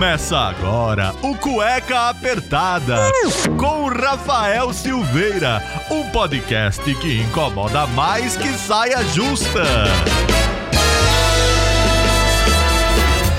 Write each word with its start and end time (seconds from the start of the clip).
Começa 0.00 0.38
agora 0.38 1.14
o 1.20 1.36
Cueca 1.36 2.08
Apertada 2.08 3.12
com 3.58 3.86
Rafael 3.86 4.72
Silveira, 4.72 5.62
um 5.90 6.08
podcast 6.08 6.82
que 6.94 7.20
incomoda 7.20 7.86
mais 7.88 8.34
que 8.34 8.48
saia 8.54 9.04
justa. 9.08 9.62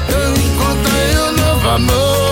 Eu 0.08 0.34
encontrei 0.34 1.18
um 1.18 1.32
novo 1.32 1.68
amor. 1.68 2.31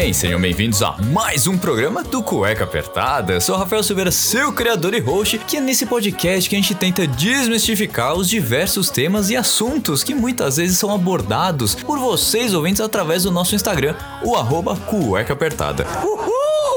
Bem, 0.00 0.14
sejam 0.14 0.40
bem-vindos 0.40 0.82
a 0.82 0.96
mais 1.12 1.46
um 1.46 1.58
programa 1.58 2.02
do 2.02 2.22
Cueca 2.22 2.64
Apertada. 2.64 3.34
Eu 3.34 3.40
sou 3.40 3.54
Rafael 3.54 3.82
Silveira, 3.82 4.10
seu 4.10 4.50
criador 4.50 4.94
e 4.94 4.98
host, 4.98 5.36
que 5.40 5.58
é 5.58 5.60
nesse 5.60 5.84
podcast 5.84 6.48
que 6.48 6.56
a 6.56 6.58
gente 6.58 6.74
tenta 6.74 7.06
desmistificar 7.06 8.14
os 8.14 8.26
diversos 8.26 8.88
temas 8.88 9.28
e 9.28 9.36
assuntos 9.36 10.02
que 10.02 10.14
muitas 10.14 10.56
vezes 10.56 10.78
são 10.78 10.90
abordados 10.90 11.74
por 11.74 11.98
vocês 11.98 12.54
ouvintes 12.54 12.80
através 12.80 13.24
do 13.24 13.30
nosso 13.30 13.54
Instagram, 13.54 13.94
o 14.24 14.34
arroba 14.34 14.74
Cueca 14.74 15.34
Apertada. 15.34 15.84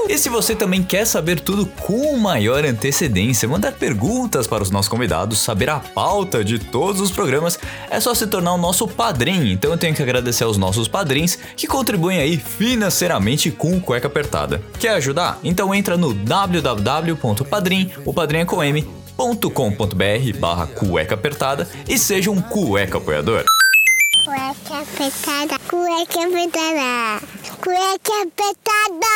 E 0.07 0.17
se 0.17 0.30
você 0.30 0.53
também 0.55 0.84
quer 0.84 1.05
saber 1.05 1.39
tudo 1.39 1.66
com 1.66 2.17
maior 2.17 2.66
antecedência, 2.66 3.48
mandar 3.48 3.71
perguntas 3.71 4.45
para 4.45 4.61
os 4.61 4.70
nossos 4.70 4.89
convidados, 4.89 5.39
saber 5.39 5.70
a 5.70 5.80
pauta 5.80 6.44
de 6.44 6.59
todos 6.59 6.99
os 6.99 7.09
programas, 7.09 7.57
é 7.89 7.99
só 7.99 8.13
se 8.13 8.27
tornar 8.27 8.53
o 8.53 8.58
nosso 8.58 8.88
padrinho. 8.88 9.47
Então 9.47 9.71
eu 9.71 9.77
tenho 9.77 9.95
que 9.95 10.03
agradecer 10.03 10.44
aos 10.44 10.58
nossos 10.58 10.88
padrinhos 10.88 11.38
que 11.55 11.67
contribuem 11.67 12.20
aí 12.20 12.38
financeiramente 12.38 13.50
com 13.50 13.78
o 13.78 13.81
Cueca 13.81 14.08
Apertada. 14.08 14.61
Quer 14.80 14.95
ajudar? 14.95 15.39
Então 15.44 15.73
entra 15.73 15.97
no 15.97 16.13
www.padrim, 16.13 17.91
o 18.06 18.13
padrinho 18.13 18.41
é 18.41 18.45
com 18.45 18.63
M, 18.63 18.85
.com.br 19.16 20.39
barra 20.39 20.67
cueca 20.67 21.16
apertada 21.16 21.67
e 21.88 21.97
seja 21.97 22.31
um 22.31 22.41
cueca 22.41 22.97
apoiador. 22.97 23.45
Cueca 24.25 24.79
apertada, 24.79 25.59
cueca 25.69 26.23
apertada, 26.23 27.19
cueca 27.61 28.13
apertada. 28.23 29.13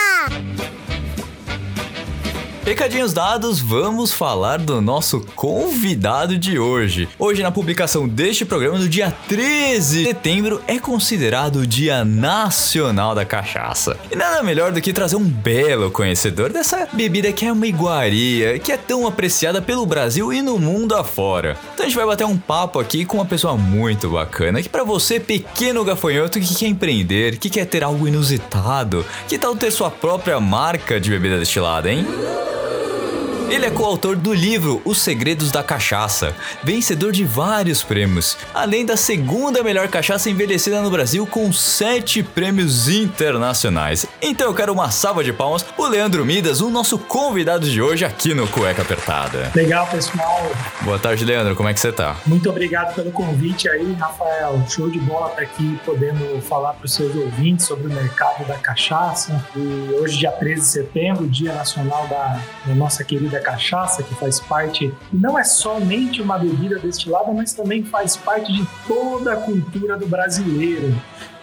Recadinhos 2.67 3.13
dados, 3.13 3.61
vamos 3.61 4.11
falar 4.11 4.59
do 4.59 4.81
nosso 4.81 5.21
convidado 5.37 6.37
de 6.37 6.59
hoje. 6.59 7.07
Hoje, 7.17 7.41
na 7.41 7.49
publicação 7.49 8.05
deste 8.05 8.43
programa, 8.43 8.77
no 8.77 8.89
dia 8.89 9.09
13 9.09 9.99
de 9.99 10.05
setembro, 10.07 10.61
é 10.67 10.77
considerado 10.77 11.59
o 11.59 11.65
Dia 11.65 12.03
Nacional 12.03 13.15
da 13.15 13.23
Cachaça. 13.23 13.97
E 14.11 14.17
nada 14.17 14.43
melhor 14.43 14.73
do 14.73 14.81
que 14.81 14.91
trazer 14.91 15.15
um 15.15 15.23
belo 15.23 15.89
conhecedor 15.89 16.51
dessa 16.51 16.89
bebida 16.91 17.31
que 17.31 17.45
é 17.45 17.53
uma 17.53 17.65
iguaria, 17.65 18.59
que 18.59 18.73
é 18.73 18.75
tão 18.75 19.07
apreciada 19.07 19.61
pelo 19.61 19.85
Brasil 19.85 20.33
e 20.33 20.41
no 20.41 20.59
mundo 20.59 20.93
afora. 20.93 21.57
Então 21.73 21.85
a 21.85 21.87
gente 21.87 21.97
vai 21.97 22.05
bater 22.05 22.25
um 22.25 22.37
papo 22.37 22.81
aqui 22.81 23.05
com 23.05 23.15
uma 23.15 23.25
pessoa 23.25 23.55
muito 23.55 24.09
bacana, 24.09 24.61
que 24.61 24.67
para 24.67 24.83
você, 24.83 25.21
pequeno 25.21 25.85
gafanhoto 25.85 26.37
que 26.37 26.53
quer 26.53 26.67
empreender, 26.67 27.37
que 27.37 27.49
quer 27.49 27.65
ter 27.65 27.81
algo 27.81 28.09
inusitado, 28.09 29.05
que 29.25 29.39
tal 29.39 29.55
ter 29.55 29.71
sua 29.71 29.89
própria 29.89 30.37
marca 30.41 30.99
de 30.99 31.09
bebida 31.09 31.39
destilada, 31.39 31.89
hein? 31.89 32.05
Ele 33.49 33.65
é 33.65 33.71
coautor 33.71 34.17
do 34.17 34.33
livro 34.33 34.81
Os 34.83 34.97
Segredos 34.97 35.53
da 35.53 35.63
Cachaça, 35.63 36.35
vencedor 36.65 37.13
de 37.13 37.23
vários 37.23 37.81
prêmios, 37.81 38.37
além 38.53 38.85
da 38.85 38.97
segunda 38.97 39.63
melhor 39.63 39.87
cachaça 39.87 40.29
envelhecida 40.29 40.81
no 40.81 40.91
Brasil 40.91 41.25
com 41.25 41.51
sete 41.53 42.21
prêmios 42.21 42.89
internacionais. 42.89 44.05
Então 44.21 44.47
eu 44.47 44.53
quero 44.53 44.73
uma 44.73 44.91
salva 44.91 45.23
de 45.23 45.31
palmas 45.31 45.65
o 45.77 45.87
Leandro 45.87 46.25
Midas, 46.25 46.59
o 46.59 46.69
nosso 46.69 46.99
convidado 46.99 47.69
de 47.69 47.81
hoje 47.81 48.03
aqui 48.03 48.33
no 48.33 48.49
Cueca 48.49 48.81
Apertada. 48.81 49.49
Legal, 49.55 49.87
pessoal. 49.87 50.51
Boa 50.81 50.99
tarde, 50.99 51.23
Leandro, 51.23 51.55
como 51.55 51.69
é 51.69 51.73
que 51.73 51.79
você 51.79 51.93
tá? 51.93 52.17
Muito 52.25 52.49
obrigado 52.49 52.95
pelo 52.95 53.11
convite 53.11 53.69
aí, 53.69 53.93
Rafael. 53.93 54.61
Show 54.67 54.89
de 54.89 54.99
bola 54.99 55.29
estar 55.29 55.43
aqui 55.43 55.79
podendo 55.85 56.41
falar 56.41 56.73
para 56.73 56.85
os 56.85 56.93
seus 56.93 57.15
ouvintes 57.15 57.65
sobre 57.65 57.87
o 57.87 57.89
mercado 57.89 58.45
da 58.45 58.55
cachaça. 58.55 59.41
E 59.55 59.95
hoje, 60.01 60.17
dia 60.17 60.33
13 60.33 60.61
de 60.61 60.67
setembro, 60.67 61.27
Dia 61.27 61.53
Nacional 61.53 62.07
da, 62.07 62.41
da 62.65 62.75
nossa 62.75 63.05
querida 63.05 63.36
cachaça, 63.39 64.03
que 64.03 64.13
faz 64.15 64.39
parte, 64.39 64.93
não 65.11 65.37
é 65.37 65.43
somente 65.43 66.21
uma 66.21 66.37
bebida 66.37 66.79
destilada, 66.79 67.31
mas 67.31 67.53
também 67.53 67.83
faz 67.83 68.15
parte 68.17 68.51
de 68.51 68.67
toda 68.87 69.33
a 69.33 69.37
cultura 69.37 69.97
do 69.97 70.07
brasileiro. 70.07 70.95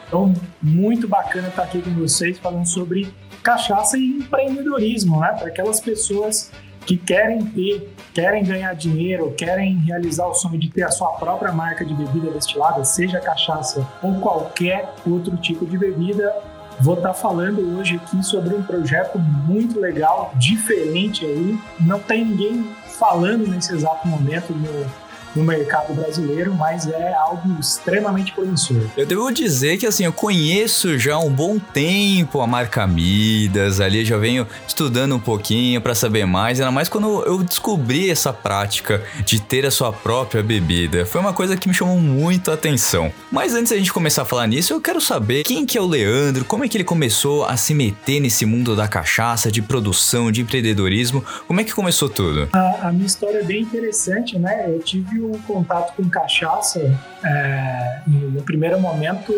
Então, 0.07 0.33
muito 0.63 1.09
bacana 1.09 1.49
estar 1.49 1.63
aqui 1.63 1.81
com 1.83 1.91
vocês 1.95 2.39
falando 2.39 2.67
sobre 2.67 3.13
cachaça 3.43 3.99
e 3.99 4.19
empreendedorismo, 4.19 5.21
né? 5.21 5.33
Para 5.39 5.49
aquelas 5.49 5.81
pessoas 5.81 6.51
que 6.87 6.97
querem 6.97 7.45
ter, 7.47 7.95
querem 8.13 8.45
ganhar 8.45 8.75
dinheiro, 8.75 9.33
querem 9.33 9.79
realizar 9.79 10.27
o 10.27 10.35
sonho 10.35 10.59
de 10.59 10.71
ter 10.71 10.83
a 10.83 10.91
sua 10.91 11.13
própria 11.15 11.53
marca 11.53 11.85
de 11.85 11.95
bebida 11.95 12.31
destilada, 12.31 12.85
seja 12.85 13.21
cachaça 13.21 13.87
ou 14.03 14.21
qualquer 14.21 14.93
outro 15.07 15.37
tipo 15.37 15.67
de 15.67 15.79
bebida. 15.79 16.33
Vou 16.81 16.95
estar 16.95 17.15
falando 17.15 17.77
hoje 17.77 17.97
aqui 17.97 18.23
sobre 18.23 18.55
um 18.55 18.63
projeto 18.63 19.19
muito 19.19 19.79
legal, 19.79 20.33
diferente 20.37 21.25
aí. 21.25 21.59
Não 21.81 21.99
tem 21.99 22.25
ninguém 22.25 22.71
falando 22.99 23.47
nesse 23.47 23.73
exato 23.75 24.07
momento 24.07 24.53
no, 24.53 25.04
no 25.35 25.45
mercado 25.45 25.95
brasileiro, 25.95 26.55
mas 26.55 26.87
é 26.87 27.15
algo 27.15 27.59
extremamente 27.59 28.33
promissor. 28.33 28.83
Eu 28.97 29.07
devo 29.07 29.31
dizer 29.33 29.77
que 29.79 29.87
assim, 29.87 30.05
eu 30.05 30.13
conheço 30.13 30.99
já 30.99 31.15
há 31.15 31.19
um 31.19 31.31
bom 31.31 31.59
tempo 31.59 32.41
a 32.41 32.47
marca 32.47 32.87
Midas, 32.87 33.81
ali 33.81 34.05
já 34.05 34.17
venho 34.17 34.47
estudando 34.67 35.15
um 35.15 35.19
pouquinho 35.19 35.81
para 35.81 35.95
saber 35.95 36.27
mais, 36.27 36.61
ainda 36.61 36.71
mais 36.71 36.89
quando 36.89 37.23
eu 37.25 37.43
descobri 37.43 38.11
essa 38.11 38.33
prática 38.33 39.03
de 39.25 39.41
ter 39.41 39.67
a 39.67 39.71
sua 39.71 39.93
própria 39.93 40.43
bebida. 40.43 41.07
Foi 41.07 41.21
uma 41.21 41.33
coisa 41.33 41.57
que 41.57 41.69
me 41.69 41.75
chamou 41.75 41.99
muito 41.99 42.51
a 42.51 42.55
atenção. 42.55 43.13
Mas 43.31 43.55
antes 43.55 43.71
da 43.71 43.79
gente 43.79 43.93
começar 43.93 44.23
a 44.23 44.25
falar 44.25 44.47
nisso, 44.47 44.73
eu 44.73 44.81
quero 44.81 45.01
saber 45.01 45.43
quem 45.43 45.67
que 45.67 45.77
é 45.77 45.81
o 45.81 45.87
Leandro, 45.87 46.45
como 46.45 46.65
é 46.65 46.69
que 46.69 46.77
ele 46.77 46.85
começou 46.85 47.45
a 47.45 47.57
se 47.57 47.75
meter 47.75 48.21
nesse 48.21 48.47
mundo 48.47 48.77
da 48.77 48.87
cachaça, 48.87 49.51
de 49.51 49.63
produção, 49.63 50.31
de 50.31 50.41
empreendedorismo, 50.41 51.25
como 51.47 51.61
é 51.61 51.65
que 51.65 51.73
começou 51.73 52.09
tudo? 52.09 52.49
A, 52.53 52.89
a 52.89 52.93
minha 52.93 53.07
história 53.07 53.39
é 53.39 53.43
bem 53.43 53.63
interessante, 53.63 54.39
né? 54.39 54.65
Eu 54.69 54.81
tive 54.81 55.21
um 55.25 55.41
contato 55.43 55.95
com 55.95 56.09
cachaça 56.09 56.81
é, 57.25 58.01
no 58.07 58.43
primeiro 58.43 58.79
momento 58.81 59.33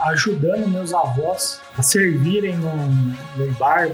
ajudando 0.00 0.68
meus 0.68 0.92
avós 0.94 1.60
a 1.76 1.82
servirem 1.82 2.56
num, 2.56 3.14
num 3.36 3.52
bar, 3.54 3.90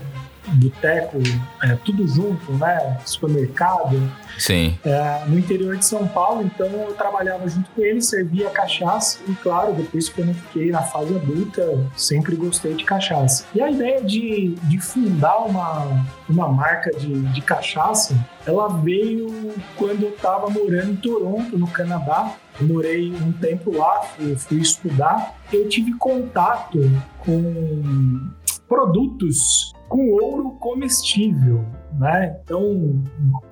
boteco, 0.48 1.18
é, 1.62 1.76
tudo 1.84 2.06
junto, 2.06 2.52
né? 2.54 2.98
Supermercado, 3.04 4.10
Sim. 4.38 4.78
é, 4.84 5.24
no 5.26 5.38
interior 5.38 5.76
de 5.76 5.84
São 5.84 6.06
Paulo, 6.06 6.42
então 6.42 6.66
eu 6.66 6.94
trabalhava 6.94 7.48
junto 7.48 7.70
com 7.70 7.82
eles, 7.82 8.06
servia 8.06 8.50
cachaça 8.50 9.18
e, 9.28 9.34
claro, 9.36 9.72
depois 9.72 10.08
que 10.08 10.20
eu 10.20 10.34
fiquei 10.34 10.70
na 10.70 10.82
fase 10.82 11.14
adulta, 11.14 11.78
sempre 11.96 12.34
gostei 12.34 12.74
de 12.74 12.84
cachaça. 12.84 13.44
E 13.54 13.62
a 13.62 13.70
ideia 13.70 14.02
de, 14.02 14.54
de 14.64 14.78
fundar 14.80 15.38
uma, 15.38 16.04
uma 16.28 16.48
marca 16.48 16.90
de, 16.90 17.22
de 17.28 17.40
cachaça, 17.40 18.14
ela 18.46 18.68
veio 18.68 19.54
quando 19.76 20.02
eu 20.02 20.10
estava 20.10 20.50
morando 20.50 20.92
em 20.92 20.96
Toronto, 20.96 21.58
no 21.58 21.66
Canadá. 21.68 22.36
Eu 22.60 22.66
morei 22.66 23.12
um 23.14 23.32
tempo 23.32 23.76
lá, 23.76 24.02
fui, 24.02 24.36
fui 24.36 24.58
estudar. 24.58 25.38
Eu 25.52 25.68
tive 25.68 25.92
contato 25.94 26.78
com 27.24 28.30
produtos 28.68 29.72
com 29.88 30.10
ouro 30.12 30.52
comestível, 30.52 31.64
né? 31.98 32.38
Então, 32.42 33.02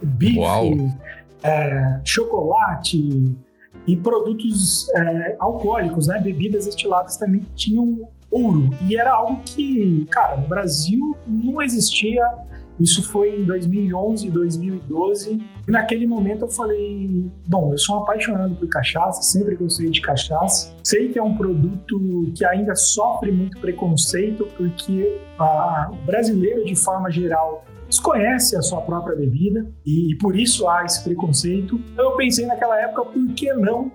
bife, 0.03 0.41
é, 1.43 2.01
chocolate 2.03 3.37
e 3.87 3.97
produtos 3.97 4.89
é, 4.95 5.37
alcoólicos, 5.39 6.07
né? 6.07 6.19
Bebidas 6.19 6.65
destiladas 6.65 7.19
também 7.19 7.45
tinham 7.55 8.09
ouro. 8.31 8.71
E 8.89 8.97
era 8.97 9.13
algo 9.13 9.43
que, 9.45 10.07
cara, 10.11 10.39
no 10.39 10.49
Brasil 10.49 11.17
não 11.27 11.61
existia. 11.61 12.27
Isso 12.81 13.03
foi 13.11 13.41
em 13.41 13.45
2011, 13.45 14.31
2012. 14.31 15.43
E 15.69 15.71
naquele 15.71 16.07
momento 16.07 16.47
eu 16.47 16.49
falei: 16.49 17.31
bom, 17.47 17.73
eu 17.73 17.79
sou 17.79 17.97
um 17.97 18.03
apaixonado 18.03 18.55
por 18.57 18.69
cachaça, 18.69 19.23
sempre 19.23 19.55
gostei 19.55 19.91
de 19.91 20.01
cachaça. 20.01 20.75
Sei 20.83 21.11
que 21.11 21.19
é 21.19 21.23
um 21.23 21.37
produto 21.37 22.33
que 22.35 22.45
ainda 22.45 22.75
sofre 22.75 23.31
muito 23.31 23.61
preconceito, 23.61 24.49
porque 24.57 25.21
ah, 25.39 25.91
o 25.93 26.07
brasileiro, 26.07 26.65
de 26.65 26.75
forma 26.75 27.11
geral, 27.11 27.65
desconhece 27.87 28.57
a 28.57 28.63
sua 28.63 28.81
própria 28.81 29.17
bebida 29.17 29.67
e, 29.85 30.13
e 30.13 30.17
por 30.17 30.35
isso 30.35 30.67
há 30.69 30.85
esse 30.85 31.05
preconceito. 31.05 31.79
Então 31.93 32.13
eu 32.13 32.17
pensei 32.17 32.47
naquela 32.47 32.81
época, 32.81 33.05
por 33.05 33.29
que 33.35 33.53
não 33.53 33.93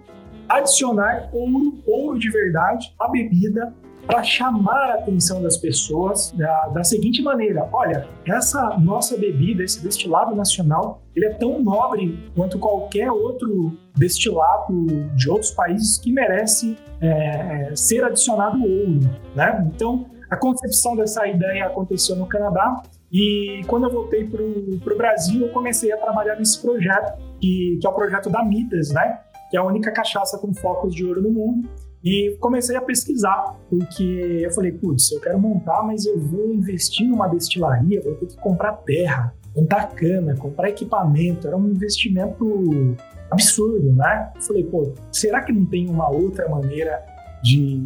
adicionar 0.48 1.30
ouro, 1.34 1.80
ouro 1.88 2.20
de 2.20 2.30
verdade, 2.30 2.94
à 3.00 3.10
bebida 3.10 3.74
para 4.06 4.24
chamar 4.24 4.92
a 4.92 4.94
atenção 4.96 5.42
das 5.42 5.58
pessoas 5.58 6.32
da, 6.32 6.68
da 6.68 6.84
seguinte 6.84 7.22
maneira: 7.22 7.68
olha, 7.72 8.08
essa 8.26 8.78
nossa 8.78 9.18
bebida, 9.18 9.64
esse 9.64 9.82
destilado 9.82 10.36
nacional, 10.36 11.02
ele 11.16 11.26
é 11.26 11.34
tão 11.34 11.62
nobre 11.62 12.32
quanto 12.36 12.60
qualquer 12.60 13.12
outro 13.12 13.78
destilado 13.96 14.88
de 15.16 15.30
outros 15.30 15.52
países 15.52 15.98
que 15.98 16.12
merece 16.12 16.78
é, 17.02 17.72
ser 17.76 18.04
adicionado 18.04 18.62
ouro, 18.62 19.00
né? 19.36 19.72
Então 19.74 20.06
a 20.30 20.36
concepção 20.36 20.96
dessa 20.96 21.28
ideia 21.28 21.66
aconteceu 21.66 22.16
no 22.16 22.26
Canadá 22.26 22.82
e 23.12 23.62
quando 23.68 23.86
eu 23.86 23.92
voltei 23.92 24.26
para 24.26 24.44
o 24.44 24.98
Brasil, 24.98 25.46
eu 25.46 25.54
comecei 25.54 25.92
a 25.92 25.98
trabalhar 25.98 26.36
nesse 26.36 26.62
projeto, 26.62 27.18
que, 27.40 27.78
que 27.80 27.88
é 27.88 27.90
o 27.90 27.94
projeto 27.94 28.30
da 28.30 28.44
Midas, 28.44 28.92
né? 28.92 29.20
Que 29.50 29.58
é 29.58 29.60
a 29.60 29.64
única 29.64 29.92
cachaça 29.92 30.38
com 30.38 30.54
focos 30.54 30.94
de 30.94 31.06
ouro 31.06 31.22
no 31.22 31.30
mundo. 31.30 31.70
E 32.06 32.38
comecei 32.40 32.76
a 32.76 32.82
pesquisar, 32.82 33.58
porque 33.68 34.04
eu 34.44 34.52
falei, 34.52 34.72
putz, 34.72 35.12
eu 35.12 35.20
quero 35.20 35.40
montar, 35.40 35.82
mas 35.82 36.06
eu 36.06 36.20
vou 36.20 36.54
investir 36.54 37.08
numa 37.08 37.28
destilaria, 37.28 38.00
vou 38.00 38.14
ter 38.14 38.28
que 38.28 38.38
comprar 38.38 38.74
terra, 38.74 39.34
comprar 39.56 39.88
cana, 39.88 40.36
comprar 40.36 40.70
equipamento. 40.70 41.48
Era 41.48 41.58
um 41.58 41.68
investimento 41.68 42.96
absurdo, 43.32 43.92
né? 43.94 44.32
Eu 44.36 44.42
falei, 44.44 44.64
pô, 44.64 44.94
será 45.12 45.42
que 45.42 45.52
não 45.52 45.66
tem 45.66 45.90
uma 45.90 46.08
outra 46.08 46.48
maneira 46.48 47.04
de, 47.42 47.82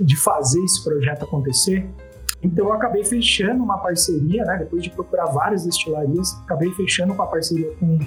de 0.00 0.16
fazer 0.16 0.64
esse 0.64 0.82
projeto 0.82 1.24
acontecer? 1.24 1.86
Então 2.42 2.68
eu 2.68 2.72
acabei 2.72 3.04
fechando 3.04 3.62
uma 3.62 3.76
parceria, 3.76 4.46
né? 4.46 4.56
Depois 4.60 4.82
de 4.82 4.88
procurar 4.88 5.26
várias 5.26 5.66
destilarias, 5.66 6.32
acabei 6.44 6.70
fechando 6.72 7.12
uma 7.12 7.26
parceria 7.26 7.70
com 7.78 7.98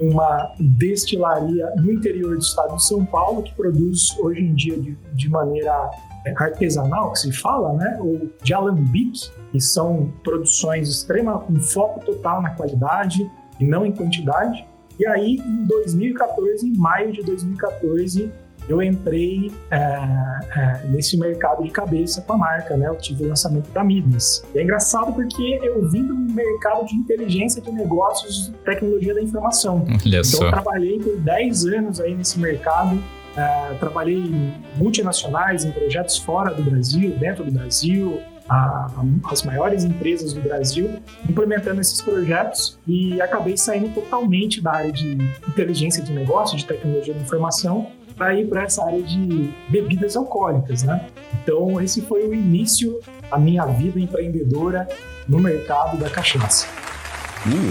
uma 0.00 0.52
destilaria 0.58 1.72
no 1.76 1.92
interior 1.92 2.34
do 2.34 2.42
estado 2.42 2.76
de 2.76 2.84
São 2.84 3.04
Paulo 3.04 3.42
que 3.42 3.54
produz 3.54 4.16
hoje 4.18 4.42
em 4.42 4.54
dia 4.54 4.78
de, 4.78 4.96
de 5.14 5.28
maneira 5.28 5.90
é, 6.26 6.34
artesanal, 6.36 7.12
que 7.12 7.20
se 7.20 7.32
fala, 7.32 7.72
né? 7.72 7.98
Ou 8.00 8.30
de 8.42 8.52
alambique, 8.52 9.30
que 9.52 9.60
são 9.60 10.12
produções 10.22 10.88
extremas 10.88 11.42
com 11.44 11.56
foco 11.60 12.04
total 12.04 12.42
na 12.42 12.50
qualidade 12.50 13.30
e 13.60 13.64
não 13.64 13.86
em 13.86 13.92
quantidade. 13.92 14.66
E 14.98 15.06
aí, 15.06 15.36
em 15.36 15.64
2014, 15.64 16.66
em 16.66 16.76
maio 16.76 17.12
de 17.12 17.22
2014, 17.22 18.32
eu 18.68 18.82
entrei 18.82 19.52
é, 19.70 19.76
é, 19.76 20.86
nesse 20.88 21.16
mercado 21.16 21.62
de 21.62 21.70
cabeça 21.70 22.20
com 22.22 22.32
a 22.34 22.36
marca, 22.36 22.76
né? 22.76 22.88
Eu 22.88 22.96
tive 22.96 23.24
o 23.24 23.28
lançamento 23.28 23.70
da 23.70 23.84
Midas. 23.84 24.44
E 24.54 24.58
é 24.58 24.62
engraçado 24.62 25.12
porque 25.12 25.60
eu 25.62 25.88
vim 25.88 26.04
do 26.04 26.14
mercado 26.14 26.86
de 26.86 26.94
inteligência 26.94 27.62
de 27.62 27.70
negócios, 27.70 28.52
tecnologia 28.64 29.14
da 29.14 29.22
informação. 29.22 29.84
Olha 29.88 29.98
então, 30.04 30.24
só. 30.24 30.44
eu 30.44 30.50
trabalhei 30.50 30.98
por 30.98 31.16
10 31.18 31.66
anos 31.66 32.00
aí 32.00 32.14
nesse 32.14 32.38
mercado. 32.38 33.02
É, 33.36 33.74
trabalhei 33.78 34.16
em 34.16 34.54
multinacionais, 34.76 35.64
em 35.64 35.70
projetos 35.70 36.16
fora 36.16 36.54
do 36.54 36.62
Brasil, 36.62 37.16
dentro 37.18 37.44
do 37.44 37.52
Brasil, 37.52 38.18
a, 38.48 38.86
as 39.30 39.42
maiores 39.42 39.84
empresas 39.84 40.32
do 40.32 40.40
Brasil, 40.40 41.00
implementando 41.28 41.80
esses 41.80 42.00
projetos 42.00 42.78
e 42.86 43.20
acabei 43.20 43.56
saindo 43.56 43.92
totalmente 43.94 44.60
da 44.60 44.72
área 44.72 44.92
de 44.92 45.18
inteligência 45.48 46.02
de 46.02 46.12
negócio, 46.12 46.56
de 46.56 46.64
tecnologia 46.64 47.14
da 47.14 47.20
informação, 47.20 47.90
para 48.16 48.34
ir 48.34 48.48
para 48.48 48.64
essa 48.64 48.84
área 48.84 49.02
de 49.02 49.52
bebidas 49.68 50.16
alcoólicas, 50.16 50.82
né? 50.82 51.06
Então 51.42 51.80
esse 51.80 52.00
foi 52.02 52.26
o 52.26 52.34
início 52.34 53.00
da 53.30 53.38
minha 53.38 53.66
vida 53.66 54.00
empreendedora 54.00 54.88
no 55.28 55.38
mercado 55.38 55.98
da 55.98 56.08
cachaça. 56.08 56.85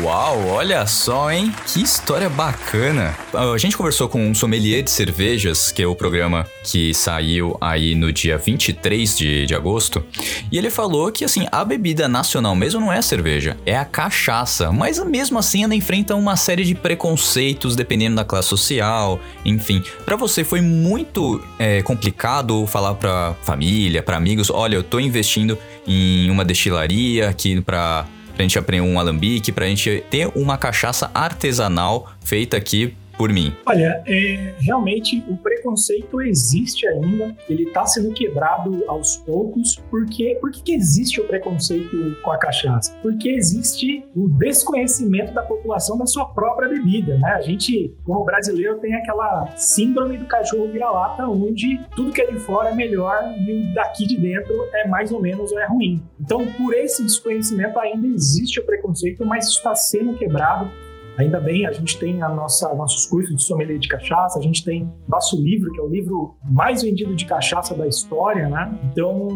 Uau, 0.02 0.48
olha 0.48 0.86
só, 0.86 1.30
hein? 1.30 1.54
Que 1.68 1.82
história 1.82 2.30
bacana. 2.30 3.14
A 3.34 3.58
gente 3.58 3.76
conversou 3.76 4.08
com 4.08 4.26
um 4.26 4.34
sommelier 4.34 4.82
de 4.82 4.90
cervejas, 4.90 5.70
que 5.70 5.84
é 5.84 5.88
o 5.88 5.94
programa 5.94 6.48
que 6.64 6.94
saiu 6.94 7.58
aí 7.60 7.94
no 7.94 8.14
dia 8.14 8.38
23 8.38 9.18
de, 9.18 9.46
de 9.46 9.54
agosto, 9.54 10.02
e 10.50 10.58
ele 10.58 10.70
falou 10.70 11.12
que, 11.12 11.26
assim, 11.26 11.46
a 11.52 11.66
bebida 11.66 12.08
nacional 12.08 12.56
mesmo 12.56 12.80
não 12.80 12.94
é 12.94 13.00
a 13.00 13.02
cerveja, 13.02 13.58
é 13.66 13.76
a 13.76 13.84
cachaça, 13.84 14.72
mas 14.72 15.04
mesmo 15.04 15.38
assim 15.38 15.66
ela 15.66 15.76
enfrenta 15.76 16.16
uma 16.16 16.38
série 16.38 16.64
de 16.64 16.74
preconceitos 16.74 17.76
dependendo 17.76 18.16
da 18.16 18.24
classe 18.24 18.48
social, 18.48 19.20
enfim. 19.44 19.84
Para 20.06 20.16
você 20.16 20.46
foi 20.46 20.62
muito 20.62 21.44
é, 21.60 21.82
complicado 21.82 22.66
falar 22.66 22.96
pra 22.96 23.36
família, 23.44 24.02
para 24.02 24.16
amigos, 24.16 24.50
olha, 24.50 24.76
eu 24.76 24.84
tô 24.84 25.02
investindo 25.02 25.58
em 25.86 26.30
uma 26.30 26.46
destilaria 26.46 27.30
aqui 27.30 27.60
pra 27.62 28.08
pra 28.36 28.44
gente 28.44 28.60
aprender 28.60 28.86
um 28.86 29.00
alambique, 29.00 29.52
pra 29.52 29.66
gente 29.66 30.04
ter 30.10 30.30
uma 30.36 30.58
cachaça 30.58 31.10
artesanal 31.14 32.12
feita 32.24 32.58
aqui 32.58 32.96
por 33.18 33.32
mim? 33.32 33.56
Olha, 33.66 34.04
é, 34.06 34.54
realmente 34.60 35.24
o 35.28 35.38
preconceito 35.38 36.22
existe 36.22 36.88
ainda, 36.88 37.36
ele 37.50 37.64
está 37.64 37.86
sendo 37.86 38.12
quebrado 38.14 38.84
aos 38.88 39.18
poucos. 39.18 39.76
Porque, 39.90 40.38
por 40.42 40.52
que, 40.52 40.74
existe 40.74 41.22
o 41.22 41.28
preconceito 41.28 42.16
com 42.22 42.32
a 42.32 42.38
cachaça? 42.38 42.96
Porque 43.02 43.30
existe 43.30 44.06
o 44.16 44.28
desconhecimento 44.30 45.34
da 45.34 45.42
população 45.42 45.98
da 45.98 46.06
sua 46.06 46.26
própria 46.26 46.68
bebida, 46.68 47.18
né? 47.18 47.32
A 47.32 47.42
gente, 47.42 47.96
como 48.04 48.24
brasileiro, 48.26 48.80
tem 48.80 48.94
aquela 48.96 49.48
síndrome 49.56 50.18
do 50.18 50.26
cachorro 50.26 50.68
vira-lata, 50.72 51.28
onde 51.28 51.80
tudo 51.96 52.12
que 52.12 52.22
é 52.22 52.32
de 52.32 52.40
fora 52.40 52.70
é 52.70 52.76
melhor 52.76 53.34
e 53.38 53.74
daqui 53.74 54.06
de 54.06 54.18
dentro 54.18 54.54
é 54.74 54.88
mais 54.88 55.12
ou 55.12 55.22
menos 55.22 55.52
ou 55.52 55.60
é 55.60 55.66
ruim. 55.66 56.04
Então, 56.20 56.46
por 56.58 56.74
esse 56.74 57.04
desconhecimento 57.04 57.80
ainda 57.80 58.08
existe 58.08 58.60
o 58.60 58.66
preconceito, 58.66 59.26
mas 59.26 59.48
está 59.48 59.76
sendo 59.76 60.18
quebrado. 60.18 60.70
Ainda 61.18 61.40
bem, 61.40 61.66
a 61.66 61.72
gente 61.72 61.98
tem 61.98 62.22
a 62.22 62.30
nossa, 62.30 62.74
nossos 62.74 63.06
cursos 63.06 63.36
de 63.36 63.42
sommelier 63.42 63.80
de 63.80 63.88
cachaça, 63.88 64.38
a 64.38 64.42
gente 64.42 64.64
tem 64.64 64.92
nosso 65.08 65.42
livro, 65.42 65.72
que 65.72 65.80
é 65.80 65.84
o 65.84 65.88
livro 65.88 66.36
mais 66.44 66.84
vendido 66.84 67.16
de 67.16 67.26
cachaça 67.26 67.74
da 67.74 67.88
história, 67.88 68.50
né? 68.50 68.78
Então, 68.92 69.30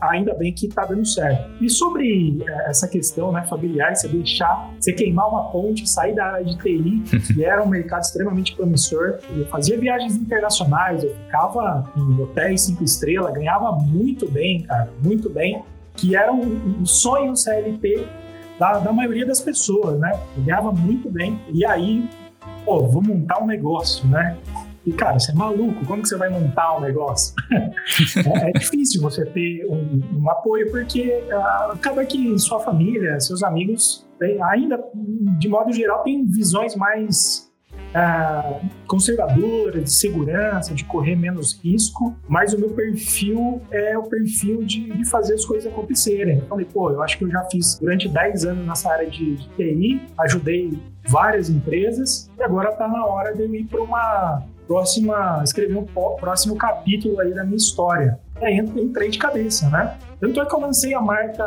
ainda 0.00 0.34
bem 0.34 0.52
que 0.52 0.68
tá 0.68 0.84
dando 0.84 1.06
certo. 1.06 1.50
E 1.62 1.70
sobre 1.70 2.42
eh, 2.46 2.68
essa 2.68 2.86
questão 2.86 3.32
né, 3.32 3.44
familiar, 3.44 3.94
você 3.94 4.08
deixar, 4.08 4.70
você 4.78 4.92
queimar 4.92 5.28
uma 5.28 5.50
ponte, 5.50 5.88
sair 5.88 6.14
da 6.14 6.26
área 6.26 6.44
de 6.44 6.58
TI, 6.58 7.02
que 7.34 7.44
era 7.44 7.62
um 7.62 7.68
mercado 7.68 8.02
extremamente 8.02 8.54
promissor. 8.54 9.18
Eu 9.34 9.46
fazia 9.46 9.78
viagens 9.78 10.16
internacionais, 10.16 11.02
eu 11.02 11.14
ficava 11.14 11.90
em 11.96 12.20
hotéis 12.20 12.62
cinco 12.62 12.84
estrelas, 12.84 13.32
ganhava 13.32 13.72
muito 13.72 14.30
bem, 14.30 14.62
cara, 14.62 14.90
muito 15.02 15.30
bem, 15.30 15.62
que 15.94 16.14
era 16.14 16.32
um, 16.32 16.80
um 16.80 16.86
sonho 16.86 17.34
CLT 17.36 18.21
da, 18.62 18.78
da 18.78 18.92
maioria 18.92 19.26
das 19.26 19.40
pessoas, 19.40 19.98
né? 19.98 20.12
Eu 20.36 20.44
ganhava 20.44 20.70
muito 20.70 21.10
bem. 21.10 21.40
E 21.52 21.66
aí, 21.66 22.08
pô, 22.64 22.86
vou 22.86 23.02
montar 23.02 23.42
um 23.42 23.46
negócio, 23.46 24.06
né? 24.06 24.38
E, 24.86 24.92
cara, 24.92 25.18
você 25.18 25.32
é 25.32 25.34
maluco, 25.34 25.84
como 25.84 26.00
que 26.00 26.08
você 26.08 26.16
vai 26.16 26.28
montar 26.28 26.76
um 26.76 26.80
negócio? 26.80 27.34
é, 27.50 28.50
é, 28.50 28.52
difícil 28.52 29.02
você 29.02 29.26
ter 29.26 29.66
um, 29.66 30.00
um 30.16 30.30
apoio, 30.30 30.70
porque 30.70 31.08
uh, 31.32 31.72
acaba 31.72 32.04
que 32.04 32.38
sua 32.38 32.60
família, 32.60 33.18
seus 33.18 33.42
amigos, 33.42 34.06
ainda, 34.44 34.80
de 35.38 35.48
modo 35.48 35.72
geral, 35.72 36.04
tem 36.04 36.24
visões 36.24 36.76
mais 36.76 37.51
uh, 37.92 38.60
conservadora, 38.86 39.80
de 39.80 39.92
segurança, 39.92 40.74
de 40.74 40.84
correr 40.84 41.16
menos 41.16 41.58
risco, 41.62 42.14
mas 42.28 42.52
o 42.52 42.58
meu 42.58 42.70
perfil 42.70 43.60
é 43.70 43.96
o 43.96 44.04
perfil 44.04 44.64
de, 44.64 44.92
de 44.92 45.08
fazer 45.08 45.34
as 45.34 45.44
coisas 45.44 45.70
acontecerem. 45.72 46.38
Eu 46.38 46.46
falei, 46.46 46.66
pô, 46.66 46.90
eu 46.90 47.02
acho 47.02 47.18
que 47.18 47.24
eu 47.24 47.30
já 47.30 47.42
fiz 47.44 47.78
durante 47.78 48.08
10 48.08 48.44
anos 48.46 48.66
nessa 48.66 48.90
área 48.90 49.08
de, 49.08 49.36
de 49.36 49.48
TI, 49.50 50.02
ajudei 50.18 50.78
várias 51.08 51.50
empresas 51.50 52.30
e 52.38 52.42
agora 52.42 52.70
está 52.70 52.86
na 52.88 53.04
hora 53.04 53.34
de 53.34 53.42
eu 53.42 53.54
ir 53.54 53.64
para 53.64 53.82
uma 53.82 54.42
próxima, 54.66 55.40
escrever 55.44 55.76
um 55.76 55.84
próximo 55.84 56.56
capítulo 56.56 57.20
aí 57.20 57.34
da 57.34 57.44
minha 57.44 57.56
história. 57.56 58.18
Aí 58.42 58.58
entrei 58.58 59.08
de 59.08 59.18
cabeça, 59.18 59.68
né? 59.70 59.96
Tanto 60.20 60.40
é 60.40 60.46
que 60.46 60.54
eu 60.54 60.60
lancei 60.60 60.94
a 60.94 61.00
marca 61.00 61.44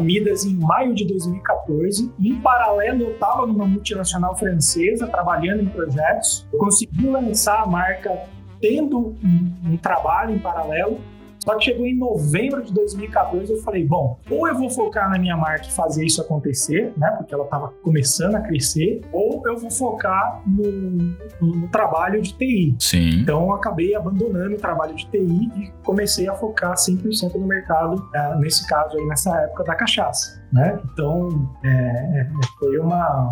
Midas 0.00 0.44
em 0.44 0.54
maio 0.54 0.94
de 0.94 1.04
2014 1.06 2.12
e 2.18 2.28
em 2.30 2.40
paralelo 2.40 3.02
eu 3.02 3.12
estava 3.12 3.46
numa 3.46 3.66
multinacional 3.66 4.36
francesa 4.36 5.06
trabalhando 5.06 5.62
em 5.62 5.66
projetos. 5.66 6.46
Eu 6.52 6.58
consegui 6.58 7.06
lançar 7.06 7.62
a 7.62 7.66
marca 7.66 8.16
tendo 8.60 9.16
um, 9.22 9.52
um 9.64 9.76
trabalho 9.76 10.34
em 10.34 10.38
paralelo 10.38 11.00
só 11.44 11.56
que 11.56 11.64
chegou 11.66 11.86
em 11.86 11.96
novembro 11.96 12.62
de 12.62 12.72
2014, 12.72 13.52
eu 13.52 13.58
falei, 13.62 13.84
bom, 13.84 14.18
ou 14.30 14.48
eu 14.48 14.56
vou 14.56 14.70
focar 14.70 15.10
na 15.10 15.18
minha 15.18 15.36
marca 15.36 15.66
e 15.66 15.72
fazer 15.72 16.04
isso 16.04 16.20
acontecer, 16.20 16.92
né? 16.96 17.10
Porque 17.18 17.34
ela 17.34 17.44
estava 17.44 17.68
começando 17.82 18.36
a 18.36 18.40
crescer, 18.40 19.02
ou 19.12 19.42
eu 19.46 19.56
vou 19.56 19.70
focar 19.70 20.42
no, 20.46 21.14
no, 21.40 21.68
trabalho 21.68 22.22
de 22.22 22.32
TI. 22.34 22.76
Sim. 22.78 23.20
Então 23.20 23.42
eu 23.42 23.52
acabei 23.52 23.94
abandonando 23.94 24.54
o 24.54 24.58
trabalho 24.58 24.94
de 24.94 25.06
TI 25.06 25.50
e 25.56 25.72
comecei 25.84 26.28
a 26.28 26.34
focar 26.34 26.74
100% 26.74 27.34
no 27.34 27.46
mercado, 27.46 27.96
uh, 27.96 28.38
nesse 28.38 28.66
caso 28.66 28.96
aí, 28.96 29.06
nessa 29.06 29.36
época 29.42 29.64
da 29.64 29.74
cachaça, 29.74 30.42
né? 30.52 30.78
Então 30.92 31.50
é, 31.62 32.20
é 32.20 32.30
foi 32.58 32.78
uma 32.78 33.28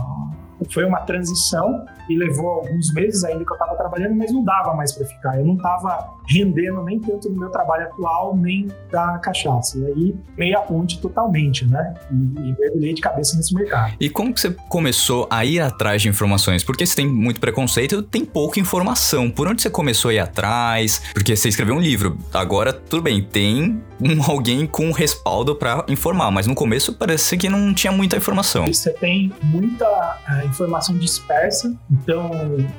foi 0.71 0.85
uma 0.85 1.01
transição 1.01 1.85
e 2.09 2.17
levou 2.17 2.49
alguns 2.49 2.93
meses 2.93 3.25
ainda 3.25 3.45
que 3.45 3.51
eu 3.51 3.55
estava 3.55 3.75
trabalhando, 3.77 4.15
mas 4.17 4.33
não 4.33 4.45
dava 4.45 4.75
mais 4.75 4.93
para 4.93 5.07
ficar. 5.07 5.39
Eu 5.39 5.47
não 5.47 5.55
estava 5.55 6.15
rendendo 6.29 6.83
nem 6.83 6.99
tanto 6.99 7.29
no 7.31 7.39
meu 7.39 7.51
trabalho 7.51 7.85
atual, 7.85 8.37
nem 8.37 8.69
da 8.91 9.19
cachaça. 9.19 9.79
E 9.79 9.87
aí, 9.87 10.17
meia 10.37 10.61
ponte 10.61 11.01
totalmente, 11.01 11.65
né? 11.67 11.95
E, 12.11 12.15
e 12.15 12.57
mergulhei 12.59 12.95
de 12.95 13.01
cabeça 13.01 13.37
nesse 13.37 13.55
mercado. 13.55 13.95
E 14.01 14.11
como 14.11 14.33
que 14.33 14.41
você 14.41 14.51
começou 14.69 15.27
a 15.31 15.45
ir 15.45 15.61
atrás 15.61 16.03
de 16.03 16.09
informações? 16.09 16.65
Porque 16.65 16.85
você 16.85 16.97
tem 16.97 17.07
muito 17.07 17.41
preconceito, 17.41 18.03
tem 18.03 18.25
pouca 18.25 18.61
informação. 18.61 19.31
Por 19.31 19.49
onde 19.49 19.63
você 19.63 19.71
começou 19.71 20.11
a 20.11 20.15
ir 20.15 20.19
atrás? 20.19 21.03
Porque 21.15 21.35
você 21.35 21.49
escreveu 21.49 21.75
um 21.75 21.81
livro. 21.81 22.19
Agora, 22.33 22.73
tudo 22.73 23.03
bem, 23.03 23.23
tem 23.23 23.81
um, 24.03 24.23
alguém 24.31 24.67
com 24.67 24.91
respaldo 24.91 25.55
para 25.55 25.85
informar, 25.89 26.31
mas 26.31 26.47
no 26.47 26.55
começo 26.55 26.93
parece 26.93 27.37
que 27.37 27.49
não 27.49 27.73
tinha 27.73 27.93
muita 27.93 28.17
informação. 28.17 28.67
Você 28.67 28.93
tem 28.93 29.33
muita 29.45 29.87
uh, 29.87 30.47
informação 30.47 30.97
dispersa, 30.97 31.75
então 31.91 32.31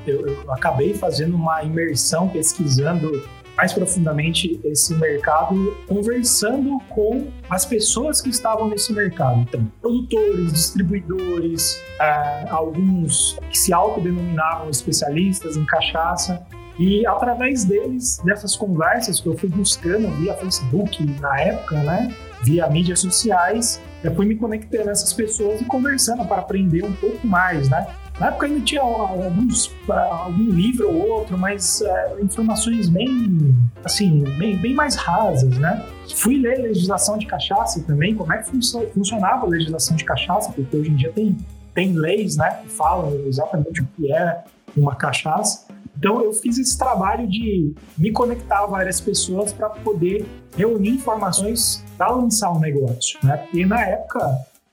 eu, 0.06 0.26
eu, 0.26 0.52
acabei 0.52 0.94
fazendo 0.94 1.36
uma 1.36 1.64
imersão 1.64 2.28
pesquisando 2.28 3.24
mais 3.56 3.72
profundamente 3.72 4.60
esse 4.64 4.96
mercado, 4.96 5.78
conversando 5.88 6.80
com 6.90 7.28
as 7.50 7.66
pessoas 7.66 8.20
que 8.20 8.30
estavam 8.30 8.68
nesse 8.68 8.92
mercado. 8.92 9.42
Então, 9.42 9.72
produtores, 9.80 10.52
distribuidores, 10.52 11.80
uh, 12.00 12.50
alguns 12.50 13.38
que 13.50 13.58
se 13.58 13.72
autodenominavam 13.72 14.70
especialistas 14.70 15.56
em 15.56 15.66
cachaça. 15.66 16.46
E 16.80 17.06
através 17.06 17.64
deles, 17.64 18.20
dessas 18.24 18.56
conversas 18.56 19.20
que 19.20 19.28
eu 19.28 19.38
fui 19.38 19.50
buscando 19.50 20.10
via 20.18 20.34
Facebook 20.34 21.04
na 21.20 21.40
época, 21.40 21.78
né? 21.84 22.14
Via 22.44 22.68
mídias 22.68 23.00
sociais, 23.00 23.80
eu 24.04 24.14
fui 24.14 24.26
me 24.26 24.36
conectando 24.36 24.90
a 24.90 24.92
essas 24.92 25.14
pessoas 25.14 25.62
e 25.62 25.66
conversando 25.66 26.26
para 26.26 26.38
aprender 26.38 26.84
um 26.84 26.94
pouco 26.94 27.26
mais, 27.26 27.70
né? 27.70 27.88
Na 28.20 28.28
época 28.28 28.46
ainda 28.46 28.62
tinha 28.62 28.82
alguns, 28.82 29.72
algum 29.90 30.52
livro 30.52 30.88
ou 30.88 31.10
outro, 31.10 31.38
mas 31.38 31.82
é, 31.82 32.16
informações 32.22 32.88
bem, 32.88 33.56
assim, 33.84 34.24
bem, 34.38 34.56
bem 34.58 34.74
mais 34.74 34.96
rasas, 34.96 35.58
né? 35.58 35.84
Fui 36.16 36.38
ler 36.38 36.60
legislação 36.60 37.18
de 37.18 37.26
cachaça 37.26 37.82
também, 37.82 38.14
como 38.14 38.32
é 38.32 38.38
que 38.38 38.52
funcionava 38.94 39.46
a 39.46 39.50
legislação 39.50 39.96
de 39.96 40.06
cachaça, 40.06 40.52
porque 40.52 40.78
hoje 40.78 40.92
em 40.92 40.96
dia 40.96 41.12
tem, 41.12 41.36
tem 41.74 41.94
leis, 41.94 42.38
né, 42.38 42.60
que 42.62 42.70
falam 42.70 43.14
exatamente 43.26 43.82
o 43.82 43.88
que 43.96 44.14
é 44.14 44.44
uma 44.78 44.96
cachaça. 44.96 45.66
Então 46.04 46.22
eu 46.22 46.34
fiz 46.34 46.58
esse 46.58 46.78
trabalho 46.78 47.26
de 47.30 47.74
me 47.98 48.12
conectar 48.12 48.60
a 48.60 48.66
várias 48.66 49.00
pessoas 49.00 49.54
para 49.54 49.70
poder 49.70 50.26
reunir 50.54 50.90
informações 50.90 51.82
para 51.98 52.12
lançar 52.12 52.52
um 52.52 52.60
negócio, 52.60 53.18
né? 53.24 53.48
E 53.54 53.66
na 53.66 53.82
época 53.88 54.20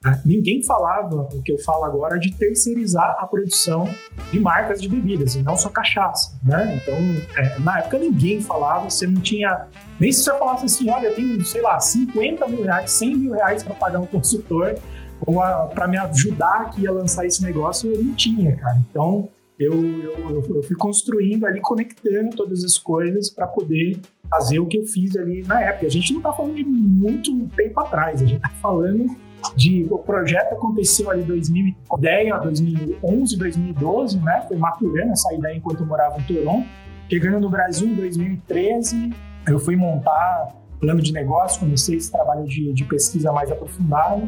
né? 0.03 0.21
Ninguém 0.25 0.63
falava 0.63 1.29
o 1.33 1.43
que 1.43 1.53
eu 1.53 1.59
falo 1.59 1.85
agora 1.85 2.19
de 2.19 2.33
terceirizar 2.33 3.17
a 3.19 3.27
produção 3.27 3.87
de 4.33 4.41
marcas 4.41 4.81
de 4.81 4.89
bebidas 4.89 5.35
e 5.35 5.43
não 5.43 5.57
só 5.57 5.69
cachaça, 5.69 6.37
né? 6.43 6.81
Então, 6.83 6.97
é, 7.37 7.59
na 7.59 7.81
época 7.81 7.99
ninguém 7.99 8.41
falava, 8.41 8.89
você 8.89 9.07
não 9.07 9.21
tinha 9.21 9.67
nem 10.01 10.11
se 10.11 10.25
você 10.25 10.31
falasse 10.39 10.65
assim, 10.65 10.91
olha, 10.91 11.09
eu 11.09 11.15
tenho, 11.15 11.45
sei 11.45 11.61
lá, 11.61 11.79
50 11.79 12.49
mil 12.49 12.63
reais, 12.63 12.91
100 12.93 13.17
mil 13.17 13.33
reais 13.35 13.63
para 13.63 13.75
pagar 13.75 14.01
um 14.01 14.07
consultor 14.07 14.75
ou 15.27 15.39
para 15.75 15.87
me 15.87 15.99
ajudar 15.99 16.63
aqui 16.63 16.89
a 16.89 16.93
lançar 16.93 17.27
esse 17.27 17.43
negócio, 17.43 17.93
eu 17.93 18.03
não 18.03 18.15
tinha, 18.15 18.57
cara. 18.57 18.79
Então, 18.91 19.29
eu, 19.61 19.75
eu, 19.75 20.43
eu 20.55 20.63
fui 20.63 20.75
construindo 20.75 21.45
ali, 21.45 21.61
conectando 21.61 22.35
todas 22.35 22.65
as 22.65 22.79
coisas 22.79 23.29
para 23.29 23.47
poder 23.47 24.01
fazer 24.31 24.59
o 24.59 24.67
que 24.67 24.79
eu 24.79 24.87
fiz 24.87 25.15
ali 25.17 25.43
na 25.43 25.61
época. 25.61 25.87
A 25.87 25.91
gente 25.91 26.13
não 26.13 26.21
está 26.21 26.33
falando 26.33 26.55
de 26.55 26.65
muito 26.65 27.47
tempo 27.49 27.79
atrás, 27.81 28.23
a 28.23 28.25
gente 28.25 28.37
está 28.37 28.49
falando 28.63 29.15
de 29.55 29.87
o 29.91 29.99
projeto 29.99 30.55
aconteceu 30.55 31.11
ali 31.11 31.23
em 31.23 31.27
2010, 31.27 32.43
2011, 32.43 33.37
2012, 33.37 34.19
né? 34.21 34.45
Foi 34.49 34.57
maturando 34.57 35.13
essa 35.13 35.33
ideia 35.35 35.57
enquanto 35.57 35.81
eu 35.81 35.87
morava 35.87 36.19
em 36.19 36.23
Toronto. 36.23 36.67
Chegando 37.11 37.41
no 37.41 37.51
Brasil 37.51 37.87
em 37.87 37.95
2013, 37.97 39.11
eu 39.47 39.59
fui 39.59 39.77
montar 39.77 40.57
plano 40.81 41.03
de 41.03 41.13
negócio, 41.13 41.61
comecei 41.61 41.97
esse 41.97 42.11
trabalho 42.11 42.47
de, 42.47 42.73
de 42.73 42.85
pesquisa 42.85 43.31
mais 43.31 43.51
aprofundado. 43.53 44.27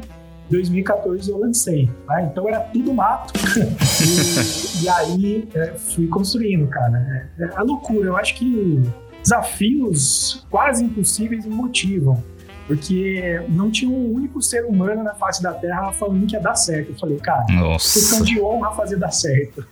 Em 0.53 0.61
2014 0.61 1.31
eu 1.31 1.39
lancei, 1.39 1.89
né? 2.07 2.29
então 2.31 2.47
era 2.47 2.61
tudo 2.61 2.93
mato. 2.93 3.33
e, 4.83 4.85
e, 4.85 4.89
aí 4.91 5.49
é, 5.55 5.73
fui 5.73 6.07
construindo, 6.07 6.69
cara. 6.69 7.27
É, 7.39 7.45
é 7.45 7.51
a 7.57 7.63
loucura, 7.63 8.09
eu 8.09 8.17
acho 8.19 8.35
que 8.35 8.83
desafios 9.23 10.47
quase 10.51 10.85
impossíveis 10.85 11.47
me 11.47 11.55
motivam 11.55 12.23
porque 12.67 13.41
não 13.49 13.71
tinha 13.71 13.91
um 13.91 14.13
único 14.13 14.41
ser 14.41 14.65
humano 14.65 15.03
na 15.03 15.15
face 15.15 15.43
da 15.43 15.53
Terra 15.53 15.93
falando 15.93 16.27
que 16.27 16.35
ia 16.35 16.41
dar 16.41 16.55
certo. 16.55 16.91
Eu 16.93 16.99
falei, 16.99 17.19
cara, 17.19 17.45
Nossa. 17.51 17.99
questão 17.99 18.23
de 18.23 18.41
honra 18.41 18.71
fazer 18.73 18.97
dar 18.97 19.11
certo. 19.11 19.67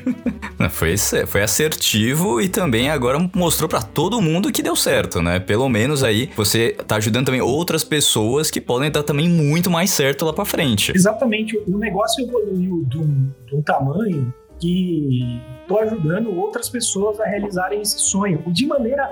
foi, 0.70 0.96
foi 1.26 1.42
assertivo 1.42 2.40
e 2.40 2.48
também 2.48 2.90
agora 2.90 3.18
mostrou 3.34 3.68
para 3.68 3.82
todo 3.82 4.20
mundo 4.20 4.52
que 4.52 4.62
deu 4.62 4.76
certo, 4.76 5.22
né? 5.22 5.38
Pelo 5.38 5.68
menos 5.68 6.02
aí 6.02 6.30
você 6.36 6.76
tá 6.86 6.96
ajudando 6.96 7.26
também 7.26 7.40
outras 7.40 7.84
pessoas 7.84 8.50
que 8.50 8.60
podem 8.60 8.90
dar 8.90 9.02
também 9.02 9.28
muito 9.28 9.70
mais 9.70 9.90
certo 9.90 10.24
lá 10.24 10.32
para 10.32 10.44
frente. 10.44 10.92
Exatamente. 10.94 11.56
O 11.66 11.78
negócio 11.78 12.24
evoluiu 12.24 12.84
de 12.88 12.98
um, 12.98 13.30
de 13.46 13.56
um 13.56 13.62
tamanho 13.62 14.32
que 14.58 15.40
tô 15.68 15.78
ajudando 15.78 16.34
outras 16.34 16.68
pessoas 16.68 17.20
a 17.20 17.26
realizarem 17.26 17.80
esse 17.80 17.98
sonho 17.98 18.42
de 18.46 18.66
maneira 18.66 19.10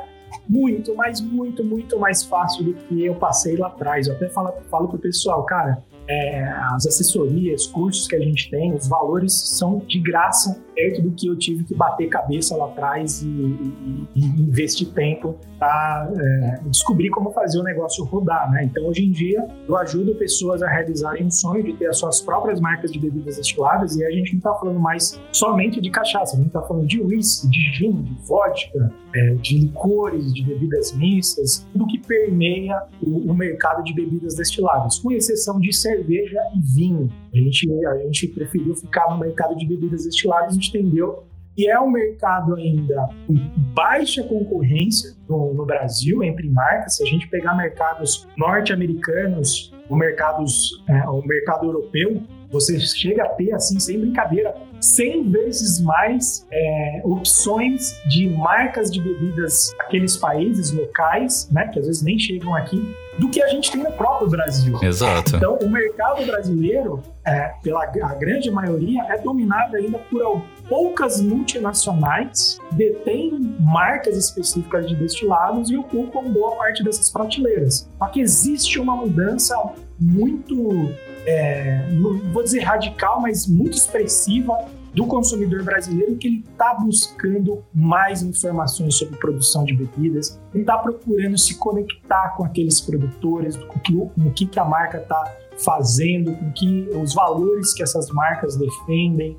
muito, 0.49 0.95
mas 0.95 1.21
muito, 1.21 1.65
muito 1.65 1.99
mais 1.99 2.23
fácil 2.23 2.65
do 2.65 2.75
que 2.75 3.05
eu 3.05 3.15
passei 3.15 3.57
lá 3.57 3.69
atrás. 3.69 4.07
Eu 4.07 4.15
até 4.15 4.29
falo, 4.29 4.53
falo 4.71 4.89
pro 4.89 4.99
pessoal, 4.99 5.45
cara, 5.45 5.83
é, 6.09 6.43
as 6.73 6.87
assessorias, 6.87 7.67
cursos 7.67 8.07
que 8.07 8.17
a 8.17 8.21
gente 8.21 8.51
tem, 8.51 8.75
os 8.75 8.89
valores 8.89 9.33
são 9.33 9.79
de 9.87 10.01
graça 10.01 10.63
perto 10.75 11.03
do 11.03 11.13
que 11.13 11.27
eu 11.27 11.37
tive 11.37 11.65
que 11.65 11.75
bater 11.75 12.09
cabeça 12.09 12.57
lá 12.57 12.67
atrás 12.67 13.23
e, 13.23 13.27
e, 13.27 14.07
e 14.15 14.25
investir 14.43 14.89
tempo 14.93 15.37
para 15.59 16.13
é, 16.15 16.61
descobrir 16.69 17.11
como 17.11 17.31
fazer 17.33 17.59
o 17.59 17.63
negócio 17.63 18.05
rodar, 18.05 18.51
né? 18.51 18.65
Então, 18.65 18.87
hoje 18.87 19.05
em 19.05 19.11
dia, 19.11 19.47
eu 19.67 19.77
ajudo 19.77 20.15
pessoas 20.17 20.63
a 20.63 20.69
realizarem 20.69 21.25
um 21.25 21.31
sonho 21.31 21.63
de 21.63 21.73
ter 21.75 21.87
as 21.87 21.99
suas 21.99 22.21
próprias 22.21 22.61
marcas 22.61 22.93
de 22.93 22.99
bebidas 22.99 23.37
destiladas 23.37 23.97
e 23.97 24.05
a 24.05 24.11
gente 24.11 24.33
não 24.33 24.39
está 24.39 24.55
falando 24.55 24.81
mais 24.81 25.21
somente 25.33 25.81
de 25.81 25.91
cachaça, 25.91 26.35
a 26.35 26.37
gente 26.37 26.49
está 26.49 26.63
falando 26.63 26.87
de 26.87 27.01
whisky, 27.01 27.49
de 27.49 27.61
gin, 27.73 28.03
de 28.03 28.15
vodka, 28.27 28.93
é, 29.15 29.35
de 29.35 29.59
licores, 29.59 30.35
de 30.35 30.45
bebidas 30.45 30.93
mistas, 30.93 31.67
tudo 31.73 31.87
que 31.87 31.99
permeia 31.99 32.83
o, 33.01 33.31
o 33.31 33.35
mercado 33.35 33.83
de 33.85 33.95
bebidas 33.95 34.35
destiladas, 34.35 34.99
com 34.99 35.13
exceção 35.13 35.61
de 35.61 35.73
cerveja 35.73 36.39
e 36.55 36.61
vinho. 36.61 37.09
A 37.33 37.37
gente, 37.37 37.87
a 37.87 37.99
gente 37.99 38.29
preferiu 38.29 38.75
ficar 38.75 39.09
no 39.11 39.19
mercado 39.19 39.57
de 39.57 39.67
bebidas 39.67 40.05
destiladas, 40.05 40.57
entendeu 40.69 41.25
que 41.57 41.71
é 41.71 41.79
um 41.79 41.91
mercado 41.91 42.57
ainda 42.57 43.09
com 43.27 43.35
baixa 43.75 44.23
concorrência 44.25 45.15
no, 45.29 45.55
no 45.55 45.65
Brasil 45.65 46.23
entre 46.23 46.49
marcas. 46.49 46.97
Se 46.97 47.05
a 47.05 47.07
gente 47.07 47.29
pegar 47.29 47.55
mercados 47.57 48.27
norte-americanos, 48.37 49.73
ou 49.89 49.97
mercados, 49.97 50.83
é, 50.89 51.09
o 51.09 51.23
mercado 51.23 51.67
europeu, 51.67 52.23
você 52.55 52.79
chega 52.79 53.25
a 53.25 53.29
ter, 53.31 53.53
assim, 53.53 53.81
sem 53.81 53.99
brincadeira, 53.99 54.55
100 54.81 55.31
vezes 55.31 55.81
mais 55.81 56.47
é, 56.53 57.01
opções 57.05 58.01
de 58.09 58.29
marcas 58.31 58.91
de 58.91 59.01
bebidas 59.01 59.75
daqueles 59.77 60.17
países 60.17 60.71
locais, 60.71 61.49
né, 61.51 61.69
que 61.69 61.81
às 61.81 61.87
vezes 61.87 62.03
nem 62.03 62.19
chegam 62.19 62.55
aqui, 62.55 62.95
do 63.19 63.29
que 63.29 63.43
a 63.43 63.49
gente 63.49 63.71
tem 63.71 63.83
no 63.83 63.93
próprio 63.93 64.29
Brasil. 64.29 64.79
Exato. 64.83 65.37
Então, 65.37 65.57
o 65.61 65.69
mercado 65.69 66.25
brasileiro, 66.27 67.03
é, 67.25 67.53
pela 67.63 67.85
a 67.85 68.15
grande 68.15 68.51
maioria, 68.51 69.03
é 69.09 69.19
dominado 69.19 69.77
ainda 69.77 69.99
por 69.99 70.43
poucas 70.69 71.21
multinacionais, 71.21 72.59
detêm 72.73 73.57
marcas 73.61 74.17
específicas 74.17 74.89
de 74.89 74.97
destilados 74.97 75.71
e 75.71 75.77
ocupam 75.77 76.25
boa 76.25 76.57
parte 76.57 76.83
dessas 76.83 77.11
prateleiras. 77.11 77.89
Só 77.99 78.07
que 78.07 78.21
existe 78.21 78.81
uma 78.81 78.97
mudança 78.97 79.55
muito, 80.01 80.91
é, 81.27 81.89
vou 82.33 82.43
dizer 82.43 82.61
radical, 82.61 83.21
mas 83.21 83.47
muito 83.47 83.77
expressiva 83.77 84.69
do 84.95 85.07
consumidor 85.07 85.65
brasileiro 85.65 86.17
que 86.17 86.29
ele 86.29 86.45
está 86.51 86.75
buscando 86.75 87.65
mais 87.75 88.23
informações 88.23 88.95
sobre 88.95 89.19
produção 89.19 89.65
de 89.65 89.75
bebidas, 89.75 90.41
ele 90.53 90.63
está 90.63 90.79
procurando 90.79 91.37
se 91.37 91.59
conectar 91.59 92.35
com 92.37 92.45
aqueles 92.45 92.81
produtores, 92.81 93.57
com, 93.57 93.79
que, 93.81 93.95
o 93.95 94.31
que, 94.35 94.47
que 94.47 94.59
a 94.59 94.65
marca 94.65 94.99
está 94.99 95.37
fazendo, 95.65 96.35
com 96.37 96.53
que 96.53 96.89
os 96.95 97.13
valores 97.13 97.73
que 97.75 97.83
essas 97.83 98.09
marcas 98.11 98.57
defendem, 98.57 99.37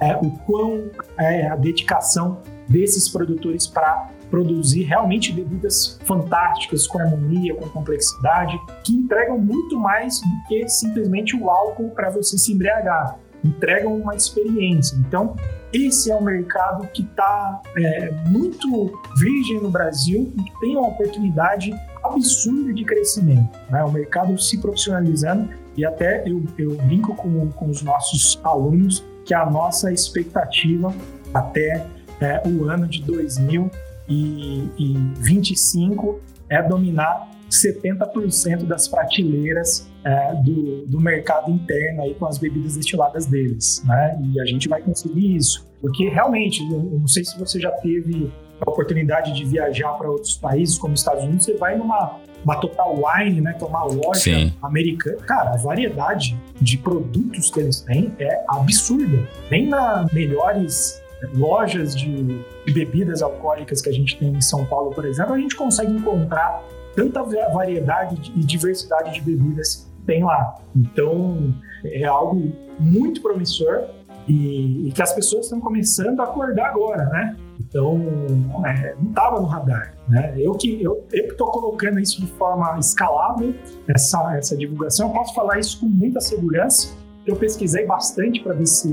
é, 0.00 0.14
o 0.16 0.30
quão 0.46 0.90
é, 1.18 1.48
a 1.48 1.56
dedicação 1.56 2.38
desses 2.68 3.08
produtores 3.08 3.66
para 3.66 4.10
produzir 4.30 4.82
realmente 4.82 5.32
bebidas 5.32 5.98
fantásticas, 6.04 6.86
com 6.86 6.98
harmonia, 6.98 7.54
com 7.54 7.68
complexidade, 7.68 8.58
que 8.84 8.94
entregam 8.94 9.38
muito 9.38 9.78
mais 9.78 10.20
do 10.20 10.48
que 10.48 10.68
simplesmente 10.68 11.36
o 11.36 11.50
álcool 11.50 11.90
para 11.90 12.10
você 12.10 12.36
se 12.36 12.52
embriagar 12.52 13.18
entregam 13.44 13.94
uma 13.96 14.14
experiência. 14.14 14.96
Então, 14.98 15.36
esse 15.72 16.10
é 16.10 16.16
um 16.16 16.22
mercado 16.22 16.86
que 16.88 17.02
está 17.02 17.60
é, 17.76 18.10
muito 18.26 19.00
virgem 19.18 19.60
no 19.60 19.70
Brasil 19.70 20.32
e 20.36 20.60
tem 20.60 20.76
uma 20.76 20.88
oportunidade 20.88 21.72
absurda 22.02 22.72
de 22.72 22.84
crescimento. 22.84 23.58
Né? 23.70 23.82
O 23.84 23.90
mercado 23.90 24.38
se 24.38 24.58
profissionalizando 24.58 25.50
e 25.76 25.84
até 25.84 26.22
eu, 26.26 26.42
eu 26.56 26.76
brinco 26.76 27.14
com, 27.14 27.50
com 27.50 27.68
os 27.68 27.82
nossos 27.82 28.40
alunos 28.42 29.04
que 29.24 29.34
a 29.34 29.44
nossa 29.44 29.92
expectativa 29.92 30.92
até 31.34 31.86
é, 32.20 32.42
o 32.48 32.64
ano 32.64 32.86
de 32.86 33.02
2025 34.08 36.20
é 36.48 36.62
dominar 36.62 37.28
70% 37.50 38.64
das 38.64 38.88
prateleiras 38.88 39.86
é, 40.04 40.34
do, 40.34 40.86
do 40.86 41.00
mercado 41.00 41.50
interno 41.50 42.02
aí 42.02 42.14
com 42.14 42.26
as 42.26 42.38
bebidas 42.38 42.76
destiladas 42.76 43.26
deles, 43.26 43.82
né? 43.84 44.18
E 44.32 44.40
a 44.40 44.44
gente 44.44 44.68
vai 44.68 44.80
conseguir 44.82 45.36
isso, 45.36 45.66
porque 45.80 46.08
realmente, 46.08 46.62
eu 46.62 46.98
não 47.00 47.08
sei 47.08 47.24
se 47.24 47.38
você 47.38 47.60
já 47.60 47.70
teve 47.70 48.30
a 48.60 48.70
oportunidade 48.70 49.32
de 49.34 49.44
viajar 49.44 49.92
para 49.92 50.10
outros 50.10 50.36
países, 50.36 50.76
como 50.78 50.94
Estados 50.94 51.24
Unidos, 51.24 51.44
você 51.44 51.54
vai 51.54 51.76
numa 51.76 52.18
uma 52.44 52.56
Total 52.56 52.94
Wine, 52.94 53.40
né, 53.40 53.52
que 53.52 53.64
é 53.64 53.66
uma 53.66 53.84
loja 53.84 54.20
Sim. 54.20 54.52
americana. 54.62 55.16
Cara, 55.18 55.54
a 55.54 55.56
variedade 55.56 56.38
de 56.60 56.78
produtos 56.78 57.50
que 57.50 57.60
eles 57.60 57.80
têm 57.80 58.12
é 58.18 58.44
absurda. 58.48 59.28
Nem 59.50 59.68
na 59.68 60.06
melhores 60.12 61.02
lojas 61.34 61.94
de 61.94 62.44
bebidas 62.72 63.22
alcoólicas 63.22 63.80
que 63.80 63.88
a 63.88 63.92
gente 63.92 64.18
tem 64.18 64.30
em 64.30 64.40
São 64.40 64.64
Paulo, 64.64 64.90
por 64.90 65.04
exemplo, 65.04 65.34
a 65.34 65.38
gente 65.38 65.56
consegue 65.56 65.92
encontrar 65.92 66.62
tanta 66.94 67.22
variedade 67.22 68.32
e 68.36 68.40
diversidade 68.40 69.14
de 69.14 69.20
bebidas 69.20 69.88
que 69.98 70.06
tem 70.06 70.24
lá. 70.24 70.56
Então, 70.74 71.54
é 71.84 72.04
algo 72.04 72.52
muito 72.78 73.20
promissor 73.20 73.84
e, 74.26 74.88
e 74.88 74.92
que 74.92 75.02
as 75.02 75.12
pessoas 75.12 75.46
estão 75.46 75.60
começando 75.60 76.20
a 76.20 76.24
acordar 76.24 76.66
agora, 76.66 77.04
né? 77.06 77.36
Então, 77.60 78.00
é, 78.64 78.94
não 79.00 79.10
estava 79.10 79.40
no 79.40 79.46
radar. 79.46 79.94
Né? 80.08 80.34
Eu 80.38 80.54
que 80.54 80.82
eu 80.82 81.04
estou 81.12 81.50
colocando 81.50 81.98
isso 81.98 82.20
de 82.20 82.26
forma 82.32 82.78
escalável, 82.78 83.54
essa, 83.86 84.36
essa 84.36 84.56
divulgação. 84.56 85.08
Eu 85.08 85.14
posso 85.14 85.34
falar 85.34 85.58
isso 85.58 85.80
com 85.80 85.86
muita 85.86 86.20
segurança. 86.20 86.94
Eu 87.26 87.36
pesquisei 87.36 87.86
bastante 87.86 88.40
para 88.40 88.54
ver 88.54 88.66
se 88.66 88.88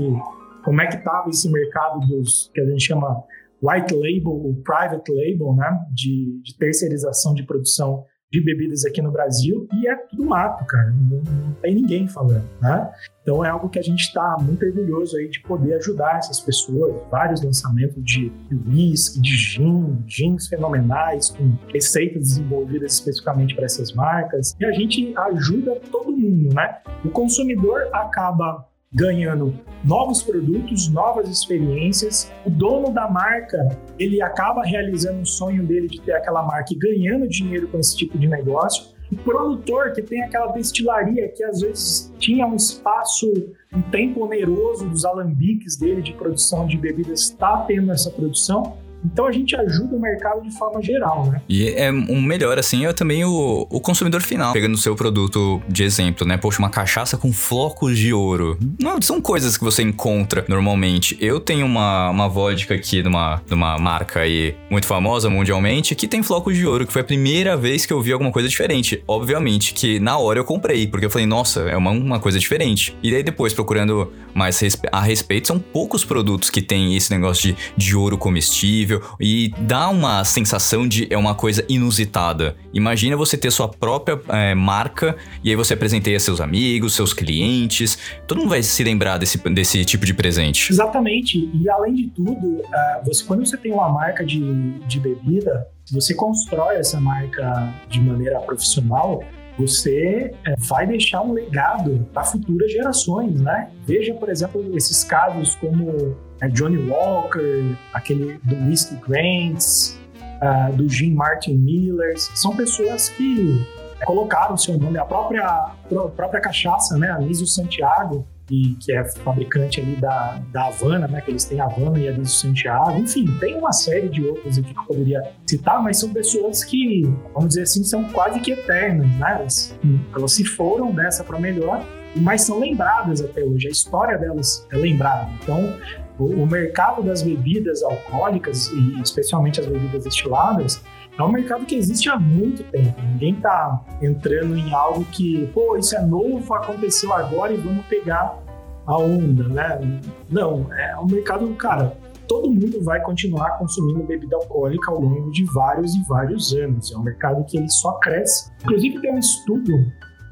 como 0.66 0.80
é 0.80 0.86
que 0.88 0.96
estava 0.96 1.30
esse 1.30 1.48
mercado 1.48 2.00
dos 2.00 2.50
que 2.52 2.60
a 2.60 2.66
gente 2.66 2.82
chama 2.82 3.22
white 3.62 3.94
label 3.94 4.32
ou 4.32 4.56
private 4.64 5.12
label, 5.12 5.54
né? 5.54 5.78
De, 5.94 6.40
de 6.42 6.58
terceirização 6.58 7.34
de 7.34 7.44
produção 7.44 8.04
de 8.32 8.40
bebidas 8.40 8.84
aqui 8.84 9.00
no 9.00 9.12
Brasil 9.12 9.68
e 9.72 9.86
é 9.86 9.94
tudo 9.94 10.24
mato, 10.24 10.66
cara. 10.66 10.90
Não, 10.90 11.22
não 11.22 11.52
tem 11.62 11.72
ninguém 11.72 12.08
falando, 12.08 12.48
né? 12.60 12.90
Então 13.22 13.44
é 13.44 13.48
algo 13.48 13.68
que 13.68 13.78
a 13.78 13.82
gente 13.82 14.00
está 14.00 14.36
muito 14.40 14.66
orgulhoso 14.66 15.16
aí 15.16 15.28
de 15.28 15.40
poder 15.42 15.74
ajudar 15.74 16.18
essas 16.18 16.40
pessoas. 16.40 17.00
Vários 17.12 17.42
lançamentos 17.42 18.02
de 18.02 18.32
whisky, 18.66 19.20
de 19.20 19.36
gin, 19.36 20.02
gins 20.04 20.48
fenomenais, 20.48 21.30
com 21.30 21.56
receitas 21.72 22.22
desenvolvidas 22.22 22.94
especificamente 22.94 23.54
para 23.54 23.66
essas 23.66 23.92
marcas. 23.92 24.56
E 24.58 24.64
a 24.64 24.72
gente 24.72 25.16
ajuda 25.16 25.76
todo 25.92 26.10
mundo, 26.10 26.52
né? 26.52 26.78
O 27.04 27.10
consumidor 27.10 27.88
acaba 27.92 28.66
ganhando 28.96 29.54
novos 29.84 30.22
produtos, 30.22 30.88
novas 30.88 31.28
experiências. 31.28 32.32
O 32.46 32.50
dono 32.50 32.90
da 32.90 33.08
marca, 33.08 33.78
ele 33.98 34.22
acaba 34.22 34.64
realizando 34.64 35.20
o 35.20 35.26
sonho 35.26 35.64
dele 35.66 35.86
de 35.86 36.00
ter 36.00 36.12
aquela 36.12 36.42
marca 36.42 36.72
e 36.72 36.76
ganhando 36.76 37.28
dinheiro 37.28 37.68
com 37.68 37.78
esse 37.78 37.94
tipo 37.94 38.16
de 38.16 38.26
negócio. 38.26 38.96
O 39.12 39.16
produtor 39.16 39.92
que 39.92 40.02
tem 40.02 40.22
aquela 40.22 40.46
destilaria 40.46 41.28
que 41.28 41.44
às 41.44 41.60
vezes 41.60 42.12
tinha 42.18 42.46
um 42.46 42.56
espaço, 42.56 43.30
um 43.72 43.82
tempo 43.82 44.24
oneroso 44.24 44.88
dos 44.88 45.04
alambiques 45.04 45.76
dele 45.76 46.00
de 46.00 46.14
produção 46.14 46.66
de 46.66 46.78
bebidas, 46.78 47.20
está 47.20 47.58
tendo 47.68 47.92
essa 47.92 48.10
produção 48.10 48.78
então 49.12 49.26
a 49.26 49.32
gente 49.32 49.54
ajuda 49.56 49.96
o 49.96 50.00
mercado 50.00 50.42
de 50.42 50.50
forma 50.50 50.82
geral, 50.82 51.26
né? 51.26 51.40
E 51.48 51.68
é 51.70 51.90
um 51.90 52.20
melhor, 52.20 52.58
assim, 52.58 52.84
é 52.86 52.92
também 52.92 53.24
o, 53.24 53.66
o 53.70 53.80
consumidor 53.80 54.20
final. 54.22 54.52
Pegando 54.52 54.74
o 54.74 54.78
seu 54.78 54.94
produto 54.94 55.62
de 55.68 55.84
exemplo, 55.84 56.26
né? 56.26 56.36
Poxa, 56.36 56.58
uma 56.58 56.70
cachaça 56.70 57.16
com 57.16 57.32
flocos 57.32 57.98
de 57.98 58.12
ouro. 58.12 58.58
Não, 58.80 59.00
são 59.00 59.20
coisas 59.20 59.56
que 59.56 59.64
você 59.64 59.82
encontra 59.82 60.44
normalmente. 60.48 61.16
Eu 61.20 61.40
tenho 61.40 61.66
uma, 61.66 62.10
uma 62.10 62.28
vodka 62.28 62.74
aqui 62.74 63.02
de 63.02 63.08
uma, 63.08 63.40
de 63.46 63.54
uma 63.54 63.78
marca 63.78 64.20
aí 64.20 64.54
muito 64.70 64.86
famosa 64.86 65.30
mundialmente 65.30 65.94
que 65.94 66.08
tem 66.08 66.22
flocos 66.22 66.56
de 66.56 66.66
ouro, 66.66 66.86
que 66.86 66.92
foi 66.92 67.02
a 67.02 67.04
primeira 67.04 67.56
vez 67.56 67.86
que 67.86 67.92
eu 67.92 68.00
vi 68.00 68.12
alguma 68.12 68.32
coisa 68.32 68.48
diferente. 68.48 69.02
Obviamente 69.06 69.72
que 69.72 70.00
na 70.00 70.18
hora 70.18 70.38
eu 70.38 70.44
comprei, 70.44 70.86
porque 70.86 71.06
eu 71.06 71.10
falei, 71.10 71.26
nossa, 71.26 71.60
é 71.60 71.76
uma, 71.76 71.90
uma 71.90 72.18
coisa 72.18 72.38
diferente. 72.38 72.96
E 73.02 73.10
daí 73.10 73.22
depois, 73.22 73.52
procurando 73.52 74.12
mais 74.34 74.60
a 74.92 75.00
respeito, 75.00 75.48
são 75.48 75.58
poucos 75.58 76.04
produtos 76.04 76.50
que 76.50 76.60
tem 76.60 76.96
esse 76.96 77.10
negócio 77.10 77.52
de, 77.52 77.56
de 77.76 77.96
ouro 77.96 78.18
comestível 78.18 78.95
e 79.20 79.52
dá 79.58 79.88
uma 79.88 80.24
sensação 80.24 80.86
de 80.86 81.06
é 81.10 81.16
uma 81.16 81.34
coisa 81.34 81.64
inusitada. 81.68 82.56
Imagina 82.72 83.16
você 83.16 83.36
ter 83.36 83.50
sua 83.50 83.68
própria 83.68 84.20
é, 84.28 84.54
marca 84.54 85.16
e 85.42 85.50
aí 85.50 85.56
você 85.56 85.74
apresenteia 85.74 86.18
seus 86.20 86.40
amigos, 86.40 86.94
seus 86.94 87.12
clientes. 87.12 87.98
Todo 88.26 88.38
mundo 88.38 88.50
vai 88.50 88.62
se 88.62 88.82
lembrar 88.84 89.18
desse, 89.18 89.38
desse 89.50 89.84
tipo 89.84 90.04
de 90.04 90.14
presente. 90.14 90.72
Exatamente. 90.72 91.50
E 91.54 91.68
além 91.68 91.94
de 91.94 92.08
tudo, 92.08 92.46
uh, 92.46 93.04
você, 93.04 93.24
quando 93.24 93.46
você 93.46 93.56
tem 93.56 93.72
uma 93.72 93.88
marca 93.88 94.24
de, 94.24 94.78
de 94.86 95.00
bebida, 95.00 95.66
você 95.90 96.14
constrói 96.14 96.76
essa 96.76 97.00
marca 97.00 97.72
de 97.88 98.00
maneira 98.00 98.40
profissional, 98.40 99.22
você 99.58 100.34
é, 100.44 100.54
vai 100.58 100.86
deixar 100.86 101.22
um 101.22 101.32
legado 101.32 102.06
para 102.12 102.24
futuras 102.24 102.70
gerações, 102.70 103.40
né? 103.40 103.70
Veja, 103.86 104.12
por 104.14 104.28
exemplo, 104.28 104.76
esses 104.76 105.02
casos 105.02 105.54
como 105.54 106.16
é, 106.40 106.48
Johnny 106.48 106.88
Walker, 106.88 107.76
aquele 107.92 108.38
do 108.44 108.56
Whiskey 108.68 108.96
Grants, 108.96 109.98
uh, 110.42 110.74
do 110.76 110.88
Jim 110.88 111.14
Martin 111.14 111.54
Millers, 111.54 112.30
são 112.34 112.54
pessoas 112.54 113.08
que 113.08 113.66
colocaram 114.04 114.56
seu 114.56 114.78
nome, 114.78 114.98
a 114.98 115.04
própria, 115.04 115.44
a 115.44 116.08
própria 116.14 116.40
cachaça, 116.40 116.96
né? 116.98 117.10
Anísio 117.10 117.46
Santiago, 117.46 118.26
e, 118.50 118.76
que 118.80 118.92
é 118.92 119.04
fabricante 119.04 119.80
ali 119.80 119.96
da, 119.96 120.40
da 120.52 120.66
Havana, 120.66 121.08
né? 121.08 121.20
Que 121.20 121.30
eles 121.30 121.44
têm 121.44 121.60
Havana 121.60 121.98
e 121.98 122.08
Anísio 122.08 122.38
Santiago. 122.38 122.92
Enfim, 122.92 123.26
tem 123.38 123.56
uma 123.56 123.72
série 123.72 124.08
de 124.08 124.24
outros 124.24 124.58
aqui 124.58 124.72
que 124.72 124.78
eu 124.78 124.84
poderia 124.84 125.32
citar, 125.46 125.82
mas 125.82 125.98
são 125.98 126.12
pessoas 126.12 126.62
que, 126.62 127.02
vamos 127.32 127.48
dizer 127.48 127.62
assim, 127.62 127.82
são 127.82 128.04
quase 128.04 128.40
que 128.40 128.52
eternas, 128.52 129.08
né? 129.18 129.36
Elas, 129.40 129.78
elas 130.14 130.32
se 130.32 130.44
foram 130.44 130.92
dessa 130.92 131.24
para 131.24 131.38
melhor, 131.38 131.84
mas 132.16 132.42
são 132.42 132.58
lembradas 132.58 133.20
até 133.20 133.42
hoje. 133.42 133.68
A 133.68 133.70
história 133.70 134.18
delas 134.18 134.66
é 134.70 134.76
lembrada. 134.76 135.28
Então, 135.42 135.74
o, 136.18 136.46
mercado 136.46 137.02
das 137.02 137.22
bebidas 137.22 137.82
alcoólicas, 137.82 138.68
e 138.68 139.00
especialmente 139.00 139.60
as 139.60 139.66
bebidas 139.66 140.04
destiladas, 140.04 140.82
é 141.18 141.22
um 141.22 141.30
mercado 141.30 141.64
que 141.64 141.74
existe 141.74 142.08
há 142.08 142.18
muito 142.18 142.62
tempo. 142.64 143.00
Ninguém 143.02 143.34
está 143.34 143.82
entrando 144.02 144.56
em 144.56 144.72
algo 144.72 145.04
que, 145.06 145.46
pô, 145.54 145.76
isso 145.76 145.96
é 145.96 146.02
novo, 146.02 146.54
aconteceu 146.54 147.12
agora 147.12 147.52
e 147.52 147.56
vamos 147.56 147.84
pegar 147.86 148.38
a 148.86 148.98
onda, 148.98 149.48
né? 149.48 150.00
Não, 150.30 150.72
é 150.72 150.96
um 150.98 151.06
mercado, 151.06 151.48
cara, 151.54 151.96
todo 152.28 152.50
mundo 152.50 152.82
vai 152.82 153.00
continuar 153.02 153.58
consumindo 153.58 154.02
bebida 154.04 154.36
alcoólica 154.36 154.90
ao 154.90 155.00
longo 155.00 155.30
de 155.30 155.44
vários 155.44 155.94
e 155.94 156.02
vários 156.04 156.54
anos. 156.54 156.92
É 156.92 156.96
um 156.96 157.02
mercado 157.02 157.44
que 157.44 157.56
ele 157.56 157.70
só 157.70 157.92
cresce. 157.94 158.50
Inclusive 158.62 159.00
tem 159.00 159.14
um 159.14 159.18
estudo 159.18 159.72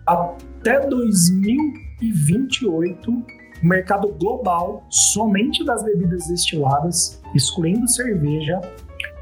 até 0.06 0.86
2028 0.86 3.24
o 3.64 3.66
mercado 3.66 4.08
global 4.12 4.84
somente 4.90 5.64
das 5.64 5.82
bebidas 5.82 6.28
destiladas, 6.28 7.22
excluindo 7.34 7.88
cerveja, 7.88 8.60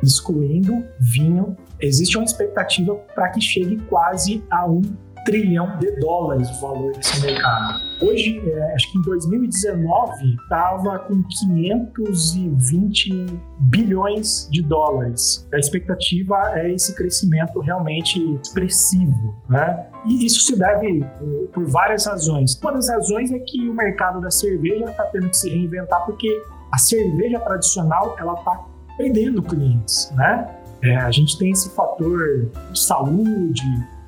excluindo 0.03 0.85
vinho, 0.99 1.57
existe 1.79 2.19
uma 2.19 2.25
expectativa 2.25 2.97
para 3.15 3.29
que 3.31 3.41
chegue 3.41 3.77
quase 3.89 4.43
a 4.51 4.67
um 4.67 4.83
trilhão 5.25 5.79
de 5.79 5.91
dólares 6.01 6.51
o 6.51 6.61
valor 6.61 6.93
desse 6.93 7.21
mercado. 7.21 7.81
Hoje, 8.01 8.43
é, 8.45 8.75
acho 8.75 8.91
que 8.91 8.99
em 8.99 9.03
2019, 9.03 10.35
estava 10.43 10.99
com 11.01 11.23
520 11.23 13.27
bilhões 13.61 14.49
de 14.51 14.63
dólares. 14.63 15.47
A 15.53 15.59
expectativa 15.59 16.53
é 16.55 16.73
esse 16.73 16.95
crescimento 16.95 17.61
realmente 17.61 18.19
expressivo. 18.43 19.35
Né? 19.49 19.87
E 20.07 20.27
isso 20.27 20.41
se 20.41 20.59
deve 20.59 21.05
por 21.53 21.65
várias 21.67 22.07
razões. 22.07 22.59
Uma 22.61 22.73
das 22.73 22.89
razões 22.89 23.31
é 23.31 23.39
que 23.39 23.69
o 23.69 23.75
mercado 23.75 24.21
da 24.21 24.31
cerveja 24.31 24.87
está 24.87 25.05
tendo 25.05 25.29
que 25.29 25.37
se 25.37 25.49
reinventar 25.49 26.05
porque 26.05 26.43
a 26.73 26.79
cerveja 26.79 27.39
tradicional 27.41 28.17
ela 28.19 28.35
está 28.35 28.65
perdendo 28.97 29.43
clientes, 29.43 30.11
né? 30.17 30.49
É, 30.83 30.97
a 30.97 31.11
gente 31.13 31.39
tem 31.39 31.51
esse 31.51 31.71
fator 31.71 32.51
de 32.73 32.81
saúde, 32.81 33.63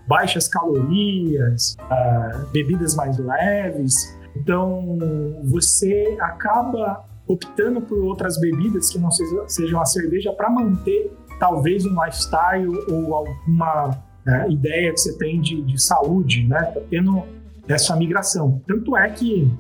baixas 0.07 0.49
calorias, 0.49 1.77
uh, 1.81 2.47
bebidas 2.53 2.95
mais 2.95 3.19
leves. 3.19 3.95
Então, 4.37 4.99
você 5.45 6.17
acaba 6.21 7.05
optando 7.27 7.81
por 7.81 7.99
outras 8.05 8.39
bebidas 8.39 8.91
que 8.91 8.99
não 8.99 9.11
sejam 9.11 9.81
a 9.81 9.87
cerveja 9.87 10.33
para 10.33 10.51
manter 10.51 11.11
talvez 11.39 11.87
um 11.87 12.05
lifestyle 12.05 12.69
ou 12.91 13.15
alguma 13.15 13.99
né, 14.25 14.47
ideia 14.51 14.93
que 14.93 15.01
você 15.01 15.17
tem 15.17 15.41
de, 15.41 15.63
de 15.63 15.81
saúde, 15.81 16.47
né? 16.47 16.63
Tá 16.63 16.81
tendo 16.91 17.23
essa 17.69 17.97
migração. 17.97 18.61
Tanto 18.67 18.97
é 18.97 19.09
que 19.11 19.51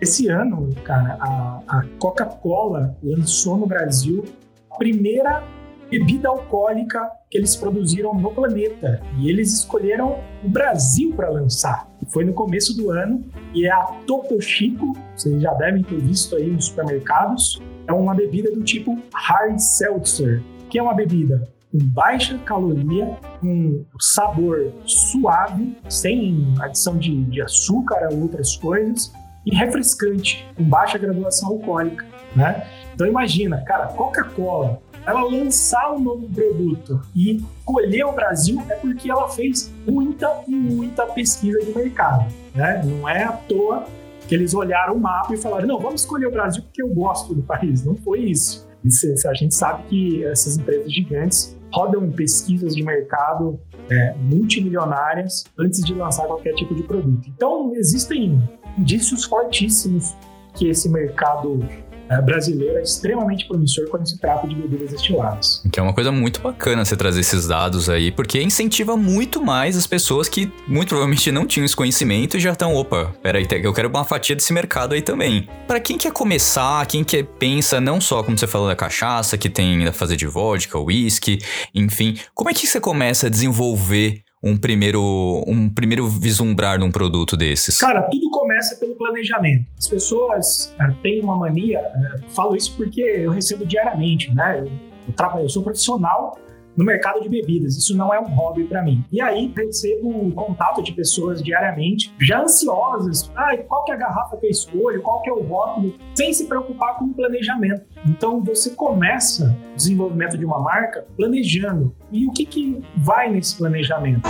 esse 0.00 0.28
ano, 0.28 0.74
cara, 0.84 1.16
a, 1.20 1.62
a 1.66 1.84
Coca-Cola 1.98 2.96
lançou 3.02 3.56
no 3.56 3.66
Brasil 3.66 4.24
a 4.70 4.76
primeira 4.76 5.42
bebida 5.90 6.28
alcoólica 6.28 7.10
que 7.30 7.38
eles 7.38 7.56
produziram 7.56 8.14
no 8.14 8.30
planeta. 8.32 9.00
E 9.18 9.28
eles 9.28 9.52
escolheram 9.52 10.20
o 10.44 10.48
Brasil 10.48 11.12
para 11.14 11.30
lançar. 11.30 11.88
Foi 12.08 12.24
no 12.24 12.32
começo 12.32 12.76
do 12.76 12.90
ano 12.90 13.24
e 13.54 13.66
é 13.66 13.72
a 13.72 13.84
Topo 14.06 14.40
Chico, 14.40 14.96
vocês 15.14 15.42
já 15.42 15.52
devem 15.54 15.82
ter 15.82 15.98
visto 15.98 16.36
aí 16.36 16.50
nos 16.50 16.66
supermercados. 16.66 17.60
É 17.86 17.92
uma 17.92 18.14
bebida 18.14 18.50
do 18.50 18.62
tipo 18.62 18.98
Hard 19.12 19.58
Seltzer, 19.58 20.42
que 20.70 20.78
é 20.78 20.82
uma 20.82 20.94
bebida 20.94 21.48
com 21.70 21.78
baixa 21.78 22.38
caloria, 22.38 23.16
com 23.40 23.84
sabor 24.00 24.72
suave, 24.86 25.76
sem 25.88 26.54
adição 26.60 26.96
de, 26.96 27.24
de 27.24 27.42
açúcar 27.42 28.08
ou 28.10 28.22
outras 28.22 28.56
coisas, 28.56 29.12
e 29.44 29.54
refrescante, 29.54 30.46
com 30.56 30.64
baixa 30.64 30.98
graduação 30.98 31.50
alcoólica, 31.50 32.04
né? 32.34 32.66
Então 32.94 33.06
imagina, 33.06 33.62
cara, 33.62 33.86
Coca-Cola, 33.88 34.80
ela 35.06 35.22
lançar 35.22 35.92
um 35.92 36.00
novo 36.00 36.28
produto 36.28 37.00
e 37.14 37.42
escolher 37.58 38.04
o 38.04 38.12
Brasil 38.12 38.62
é 38.68 38.74
porque 38.74 39.10
ela 39.10 39.28
fez 39.28 39.72
muita 39.86 40.42
e 40.46 40.54
muita 40.54 41.06
pesquisa 41.06 41.58
de 41.60 41.74
mercado, 41.76 42.32
né? 42.54 42.82
Não 42.84 43.08
é 43.08 43.24
à 43.24 43.32
toa 43.32 43.86
que 44.28 44.34
eles 44.34 44.52
olharam 44.54 44.94
o 44.94 45.00
mapa 45.00 45.34
e 45.34 45.36
falaram: 45.38 45.66
não, 45.66 45.80
vamos 45.80 46.02
escolher 46.02 46.26
o 46.26 46.30
Brasil 46.30 46.62
porque 46.62 46.82
eu 46.82 46.88
gosto 46.88 47.34
do 47.34 47.42
país. 47.42 47.84
Não 47.84 47.94
foi 47.96 48.20
isso. 48.20 48.68
isso 48.84 49.28
a 49.28 49.34
gente 49.34 49.54
sabe 49.54 49.84
que 49.84 50.24
essas 50.24 50.58
empresas 50.58 50.92
gigantes 50.92 51.56
rodam 51.72 52.10
pesquisas 52.10 52.74
de 52.74 52.82
mercado 52.82 53.58
é, 53.90 54.14
multimilionárias 54.18 55.44
antes 55.58 55.80
de 55.80 55.94
lançar 55.94 56.26
qualquer 56.26 56.54
tipo 56.54 56.74
de 56.74 56.82
produto. 56.82 57.28
Então, 57.28 57.72
existem 57.74 58.40
indícios 58.78 59.24
fortíssimos 59.24 60.14
que 60.54 60.68
esse 60.68 60.88
mercado 60.88 61.64
é, 62.10 62.20
brasileiro 62.20 62.78
é 62.78 62.82
extremamente 62.82 63.46
promissor 63.46 63.88
quando 63.88 64.08
se 64.08 64.18
trata 64.18 64.46
de 64.46 64.54
bebidas 64.54 64.90
destiladas. 64.90 65.62
Que 65.70 65.80
é 65.80 65.82
uma 65.82 65.92
coisa 65.92 66.10
muito 66.10 66.40
bacana 66.40 66.84
você 66.84 66.96
trazer 66.96 67.20
esses 67.20 67.46
dados 67.46 67.88
aí, 67.88 68.10
porque 68.10 68.40
incentiva 68.40 68.96
muito 68.96 69.42
mais 69.42 69.76
as 69.76 69.86
pessoas 69.86 70.28
que 70.28 70.50
muito 70.66 70.88
provavelmente 70.88 71.30
não 71.30 71.46
tinham 71.46 71.64
esse 71.64 71.76
conhecimento 71.76 72.36
e 72.36 72.40
já 72.40 72.52
estão, 72.52 72.74
opa, 72.74 73.14
peraí, 73.22 73.46
eu 73.62 73.72
quero 73.72 73.88
uma 73.88 74.04
fatia 74.04 74.36
desse 74.36 74.52
mercado 74.52 74.94
aí 74.94 75.02
também. 75.02 75.48
Para 75.66 75.80
quem 75.80 75.98
quer 75.98 76.12
começar, 76.12 76.84
quem 76.86 77.04
quer 77.04 77.24
pensa 77.24 77.80
não 77.80 78.00
só 78.00 78.22
como 78.22 78.38
você 78.38 78.46
falou 78.46 78.68
da 78.68 78.76
cachaça, 78.76 79.36
que 79.36 79.48
tem 79.48 79.86
a 79.86 79.92
fazer 79.92 80.16
de 80.16 80.26
vodka, 80.26 80.78
whisky, 80.78 81.38
enfim, 81.74 82.16
como 82.34 82.50
é 82.50 82.54
que 82.54 82.66
você 82.66 82.80
começa 82.80 83.26
a 83.26 83.30
desenvolver 83.30 84.22
um 84.42 84.56
primeiro, 84.56 85.42
um 85.46 85.68
primeiro 85.68 86.06
vislumbrar 86.06 86.78
num 86.78 86.90
produto 86.90 87.36
desses? 87.36 87.78
Cara, 87.78 88.02
tudo 88.02 88.30
começa 88.30 88.76
pelo 88.76 88.94
planejamento. 88.94 89.66
As 89.76 89.88
pessoas 89.88 90.74
têm 91.02 91.20
uma 91.20 91.36
mania, 91.36 91.80
uh, 91.80 92.30
falo 92.30 92.56
isso 92.56 92.76
porque 92.76 93.00
eu 93.00 93.30
recebo 93.32 93.66
diariamente, 93.66 94.32
né? 94.34 94.60
Eu, 94.60 94.70
eu, 95.08 95.12
trabalho, 95.14 95.44
eu 95.44 95.48
sou 95.48 95.62
profissional 95.62 96.38
no 96.78 96.84
mercado 96.84 97.20
de 97.20 97.28
bebidas. 97.28 97.76
Isso 97.76 97.96
não 97.96 98.14
é 98.14 98.20
um 98.20 98.26
hobby 98.26 98.62
para 98.64 98.80
mim. 98.84 99.04
E 99.10 99.20
aí 99.20 99.52
recebo 99.54 100.30
contato 100.30 100.80
de 100.80 100.92
pessoas 100.92 101.42
diariamente, 101.42 102.14
já 102.20 102.42
ansiosas. 102.42 103.28
Ah, 103.34 103.56
qual 103.66 103.84
que 103.84 103.90
é 103.90 103.96
a 103.96 103.98
garrafa 103.98 104.36
que 104.36 104.46
eu 104.46 104.50
escolho? 104.50 105.02
Qual 105.02 105.20
que 105.20 105.28
é 105.28 105.32
o 105.32 105.42
rótulo? 105.42 105.92
Sem 106.14 106.32
se 106.32 106.46
preocupar 106.46 106.96
com 106.96 107.06
o 107.06 107.14
planejamento. 107.14 107.82
Então 108.06 108.40
você 108.40 108.70
começa 108.70 109.56
o 109.72 109.76
desenvolvimento 109.76 110.38
de 110.38 110.44
uma 110.44 110.60
marca 110.60 111.04
planejando. 111.16 111.92
E 112.12 112.26
o 112.26 112.30
que, 112.30 112.46
que 112.46 112.80
vai 112.96 113.28
nesse 113.28 113.58
planejamento? 113.58 114.28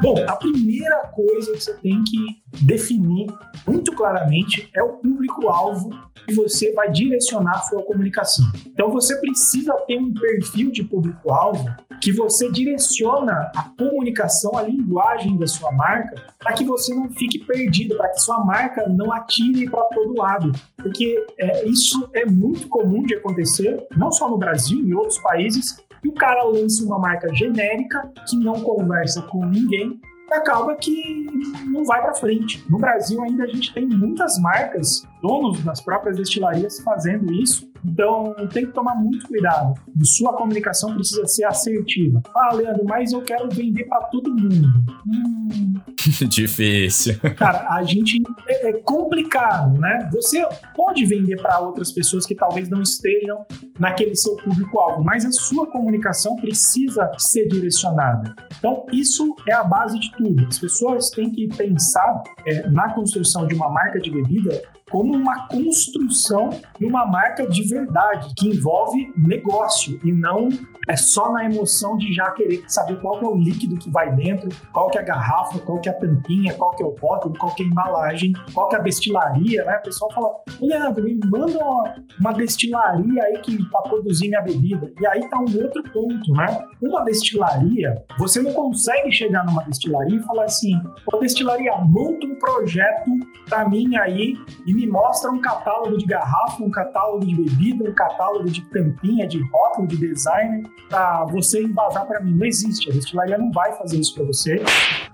Bom, 0.00 0.14
a 0.28 0.36
primeira 0.36 1.08
coisa 1.08 1.52
que 1.52 1.60
você 1.60 1.74
tem 1.74 2.02
que 2.04 2.42
definir 2.64 3.26
muito 3.66 3.92
claramente 3.92 4.70
é 4.74 4.82
o 4.82 4.94
público-alvo 4.94 5.90
que 6.26 6.34
você 6.34 6.72
vai 6.72 6.90
direcionar 6.90 7.56
a 7.56 7.60
sua 7.62 7.82
comunicação. 7.82 8.44
Então 8.66 8.90
você 8.90 9.16
precisa 9.16 9.72
ter 9.86 9.98
um 9.98 10.12
perfil 10.12 10.70
de 10.70 10.84
público-alvo 10.84 11.64
que 12.00 12.12
você 12.12 12.50
direciona 12.50 13.50
a 13.56 13.70
comunicação, 13.76 14.56
a 14.56 14.62
linguagem 14.62 15.36
da 15.36 15.46
sua 15.46 15.72
marca, 15.72 16.22
para 16.38 16.52
que 16.52 16.64
você 16.64 16.94
não 16.94 17.10
fique 17.10 17.40
perdido, 17.40 17.96
para 17.96 18.10
que 18.10 18.20
sua 18.20 18.44
marca 18.44 18.88
não 18.88 19.12
atire 19.12 19.68
para 19.68 19.82
todo 19.84 20.16
lado. 20.16 20.52
Porque 20.76 21.26
é, 21.38 21.66
isso 21.66 22.08
é 22.12 22.24
muito 22.24 22.68
comum 22.68 23.02
de 23.02 23.14
acontecer, 23.14 23.84
não 23.96 24.12
só 24.12 24.28
no 24.28 24.38
Brasil, 24.38 24.78
em 24.78 24.92
outros 24.92 25.18
países, 25.18 25.82
e 26.04 26.08
o 26.08 26.14
cara 26.14 26.42
lança 26.44 26.84
uma 26.84 26.98
marca 26.98 27.32
genérica 27.34 28.10
que 28.28 28.36
não 28.36 28.60
conversa 28.60 29.22
com 29.22 29.44
ninguém 29.46 30.00
acaba 30.30 30.74
que 30.76 31.26
não 31.66 31.84
vai 31.84 32.00
para 32.02 32.14
frente. 32.14 32.64
No 32.68 32.78
Brasil 32.78 33.22
ainda 33.22 33.44
a 33.44 33.46
gente 33.46 33.72
tem 33.72 33.86
muitas 33.86 34.38
marcas, 34.38 35.06
donos 35.20 35.62
das 35.64 35.80
próprias 35.80 36.16
destilarias 36.16 36.80
fazendo 36.80 37.32
isso 37.32 37.68
então, 37.84 38.34
tem 38.52 38.66
que 38.66 38.72
tomar 38.72 38.94
muito 38.94 39.26
cuidado. 39.26 39.74
Sua 40.02 40.32
comunicação 40.34 40.94
precisa 40.94 41.26
ser 41.26 41.44
assertiva. 41.44 42.22
Ah, 42.34 42.54
Leandro, 42.54 42.84
mas 42.84 43.12
eu 43.12 43.22
quero 43.22 43.48
vender 43.48 43.84
para 43.84 44.02
todo 44.04 44.30
mundo. 44.30 44.68
Hum. 45.06 45.74
Difícil. 46.28 47.18
Cara, 47.36 47.68
a 47.70 47.82
gente 47.82 48.22
é, 48.46 48.70
é 48.70 48.72
complicado, 48.72 49.78
né? 49.78 50.08
Você 50.12 50.46
pode 50.74 51.04
vender 51.04 51.40
para 51.40 51.58
outras 51.60 51.92
pessoas 51.92 52.24
que 52.24 52.34
talvez 52.34 52.68
não 52.68 52.82
estejam 52.82 53.44
naquele 53.78 54.14
seu 54.14 54.36
público-alvo, 54.36 55.04
mas 55.04 55.24
a 55.24 55.32
sua 55.32 55.66
comunicação 55.66 56.36
precisa 56.36 57.10
ser 57.18 57.48
direcionada. 57.48 58.34
Então, 58.58 58.86
isso 58.92 59.34
é 59.48 59.52
a 59.52 59.64
base 59.64 59.98
de 59.98 60.10
tudo. 60.12 60.46
As 60.46 60.58
pessoas 60.58 61.10
têm 61.10 61.30
que 61.30 61.48
pensar 61.48 62.22
é, 62.46 62.68
na 62.68 62.92
construção 62.92 63.46
de 63.46 63.54
uma 63.54 63.68
marca 63.68 63.98
de 63.98 64.10
bebida 64.10 64.62
como 64.90 65.14
uma 65.14 65.46
construção 65.48 66.50
de 66.78 66.86
uma 66.86 67.06
marca 67.06 67.46
de 67.46 67.62
verdade, 67.68 68.32
que 68.36 68.48
envolve 68.48 69.12
negócio 69.16 70.00
e 70.04 70.12
não 70.12 70.48
é 70.88 70.96
só 70.96 71.30
na 71.30 71.44
emoção 71.44 71.98
de 71.98 72.12
já 72.14 72.30
querer 72.30 72.64
saber 72.66 72.98
qual 73.00 73.20
é 73.20 73.26
o 73.26 73.36
líquido 73.36 73.76
que 73.76 73.90
vai 73.90 74.10
dentro, 74.16 74.48
qual 74.72 74.88
que 74.88 74.96
é 74.96 75.02
a 75.02 75.04
garrafa, 75.04 75.58
qual 75.58 75.78
que 75.80 75.88
é 75.88 75.92
a 75.92 75.94
tampinha, 75.94 76.54
qual 76.54 76.74
que 76.74 76.82
é 76.82 76.86
o 76.86 76.96
rótulo, 76.98 77.36
qual 77.38 77.54
que 77.54 77.62
é 77.62 77.66
a 77.66 77.68
embalagem, 77.68 78.32
qual 78.54 78.68
que 78.68 78.76
é 78.76 78.78
a 78.78 78.82
destilaria, 78.82 79.64
né? 79.64 79.76
O 79.76 79.82
pessoal 79.82 80.10
fala, 80.12 80.30
Leandro, 80.60 81.04
me 81.04 81.20
manda 81.26 81.58
uma, 81.58 81.94
uma 82.18 82.32
destilaria 82.32 83.22
aí 83.22 83.38
que 83.42 83.62
para 83.68 83.82
produzir 83.82 84.28
minha 84.28 84.40
bebida. 84.40 84.90
E 84.98 85.06
aí 85.06 85.28
tá 85.28 85.38
um 85.38 85.62
outro 85.62 85.82
ponto, 85.92 86.32
né? 86.32 86.64
Uma 86.80 87.04
destilaria, 87.04 88.02
você 88.18 88.40
não 88.40 88.52
consegue 88.54 89.12
chegar 89.12 89.44
numa 89.44 89.62
destilaria 89.64 90.16
e 90.16 90.22
falar 90.22 90.44
assim, 90.44 90.80
ô 91.12 91.18
destilaria, 91.18 91.76
monta 91.76 92.26
um 92.26 92.36
projeto 92.36 93.10
para 93.48 93.68
mim 93.68 93.94
aí 93.96 94.34
e 94.66 94.72
me 94.78 94.86
mostra 94.86 95.28
um 95.32 95.40
catálogo 95.40 95.98
de 95.98 96.06
garrafa, 96.06 96.62
um 96.62 96.70
catálogo 96.70 97.26
de 97.26 97.34
bebida, 97.34 97.90
um 97.90 97.92
catálogo 97.92 98.48
de 98.48 98.62
tampinha, 98.70 99.26
de 99.26 99.42
rótulo, 99.50 99.88
de 99.88 99.96
design 99.96 100.62
para 100.88 101.24
você 101.24 101.64
embasar 101.64 102.06
para 102.06 102.20
mim. 102.20 102.32
Não 102.34 102.46
existe. 102.46 102.88
A 102.88 102.94
destilaria 102.94 103.36
não 103.36 103.50
vai 103.50 103.72
fazer 103.72 103.98
isso 103.98 104.14
para 104.14 104.24
você. 104.24 104.62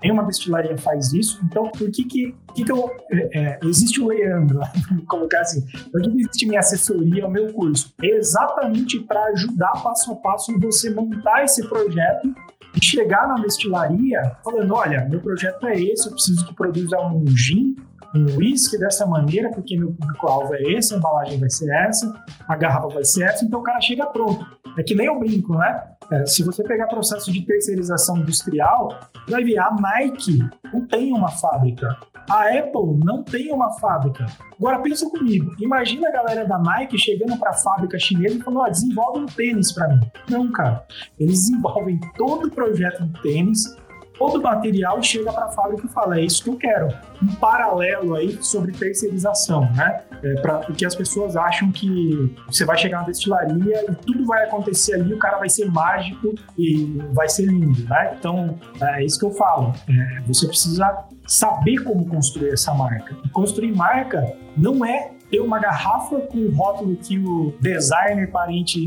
Nenhuma 0.03 0.23
destilaria 0.23 0.77
faz 0.77 1.13
isso. 1.13 1.39
Então, 1.43 1.63
por 1.71 1.89
que 1.89 2.03
que, 2.03 2.35
que, 2.53 2.63
que 2.63 2.71
eu... 2.71 2.91
É, 3.11 3.39
é 3.39 3.59
existe 3.63 3.99
o 3.99 4.07
Leandro, 4.07 4.59
vamos 4.87 5.05
colocar 5.07 5.41
assim. 5.41 5.65
Por 5.91 5.99
que 5.99 6.09
existe 6.09 6.45
minha 6.45 6.59
assessoria, 6.59 7.25
o 7.25 7.31
meu 7.31 7.51
curso? 7.51 7.91
É 8.03 8.07
exatamente 8.07 8.99
para 8.99 9.23
ajudar 9.29 9.71
passo 9.81 10.11
a 10.11 10.15
passo 10.17 10.57
você 10.59 10.91
montar 10.91 11.43
esse 11.43 11.67
projeto 11.67 12.33
e 12.75 12.85
chegar 12.85 13.27
na 13.27 13.35
destilaria 13.35 14.37
falando, 14.43 14.73
olha, 14.75 15.07
meu 15.09 15.21
projeto 15.21 15.65
é 15.65 15.81
esse, 15.81 16.07
eu 16.07 16.11
preciso 16.11 16.45
que 16.45 16.53
produza 16.53 16.99
um 16.99 17.25
gin 17.35 17.75
um 18.17 18.37
whisky 18.37 18.77
dessa 18.77 19.05
maneira, 19.05 19.49
porque 19.51 19.77
meu 19.77 19.93
público-alvo 19.93 20.53
é 20.55 20.61
esse, 20.73 20.93
a 20.93 20.97
embalagem 20.97 21.39
vai 21.39 21.49
ser 21.49 21.69
essa, 21.71 22.13
a 22.47 22.55
garrafa 22.55 22.87
vai 22.87 23.03
ser 23.03 23.23
essa, 23.23 23.45
então 23.45 23.59
o 23.59 23.63
cara 23.63 23.79
chega 23.81 24.05
pronto. 24.07 24.45
É 24.77 24.83
que 24.83 24.93
nem 24.93 25.07
eu 25.07 25.17
brinco, 25.17 25.55
né? 25.57 25.83
É, 26.11 26.25
se 26.25 26.43
você 26.43 26.63
pegar 26.63 26.87
processo 26.87 27.31
de 27.31 27.41
terceirização 27.45 28.17
industrial, 28.17 28.89
vai 29.27 29.43
ver 29.43 29.57
a 29.57 29.71
Nike 29.71 30.39
não 30.73 30.85
tem 30.85 31.13
uma 31.13 31.29
fábrica. 31.29 31.97
A 32.29 32.49
Apple 32.49 32.99
não 33.03 33.23
tem 33.23 33.51
uma 33.51 33.71
fábrica. 33.79 34.25
Agora 34.59 34.79
pensa 34.79 35.09
comigo, 35.09 35.51
imagina 35.59 36.09
a 36.09 36.11
galera 36.11 36.45
da 36.45 36.57
Nike 36.57 36.97
chegando 36.97 37.37
para 37.37 37.51
a 37.51 37.53
fábrica 37.53 37.97
chinesa 37.99 38.35
e 38.35 38.41
falando: 38.41 38.61
ó, 38.61 38.69
desenvolve 38.69 39.19
um 39.19 39.25
tênis 39.25 39.71
para 39.71 39.87
mim. 39.89 39.99
Não, 40.29 40.51
cara. 40.51 40.85
Eles 41.19 41.39
desenvolvem 41.49 41.99
todo 42.17 42.47
o 42.47 42.51
projeto 42.51 43.05
do 43.05 43.21
tênis, 43.21 43.75
todo 44.17 44.41
material 44.41 45.01
chega 45.01 45.31
para 45.31 45.45
a 45.45 45.49
fábrica 45.49 45.85
e 45.85 45.89
fala: 45.89 46.19
é 46.19 46.23
isso 46.23 46.43
que 46.43 46.49
eu 46.49 46.57
quero. 46.57 46.87
Um 47.21 47.35
paralelo 47.35 48.15
aí 48.15 48.37
sobre 48.41 48.71
terceirização, 48.71 49.61
né? 49.73 50.01
É, 50.23 50.33
pra, 50.41 50.59
porque 50.59 50.85
as 50.85 50.95
pessoas 50.95 51.35
acham 51.35 51.71
que 51.71 52.35
você 52.47 52.65
vai 52.65 52.77
chegar 52.77 52.99
na 52.99 53.05
destilaria 53.05 53.85
e 53.89 53.95
tudo 53.95 54.25
vai 54.25 54.43
acontecer 54.45 54.95
ali, 54.95 55.13
o 55.13 55.19
cara 55.19 55.37
vai 55.37 55.49
ser 55.49 55.69
mágico 55.71 56.33
e 56.57 56.97
vai 57.13 57.29
ser 57.29 57.45
lindo, 57.45 57.83
né? 57.87 58.15
Então, 58.17 58.57
é 58.81 59.03
isso 59.03 59.19
que 59.19 59.25
eu 59.25 59.31
falo. 59.31 59.73
É, 59.89 60.21
você 60.21 60.47
precisa 60.47 61.05
saber 61.27 61.83
como 61.83 62.05
construir 62.07 62.49
essa 62.49 62.73
marca. 62.73 63.15
E 63.23 63.29
construir 63.29 63.75
marca 63.75 64.35
não 64.55 64.85
é 64.85 65.11
ter 65.29 65.39
uma 65.39 65.59
garrafa 65.59 66.19
com 66.21 66.37
o 66.37 66.51
rótulo 66.51 66.95
que 66.95 67.17
o 67.17 67.53
designer 67.59 68.29
parente 68.29 68.79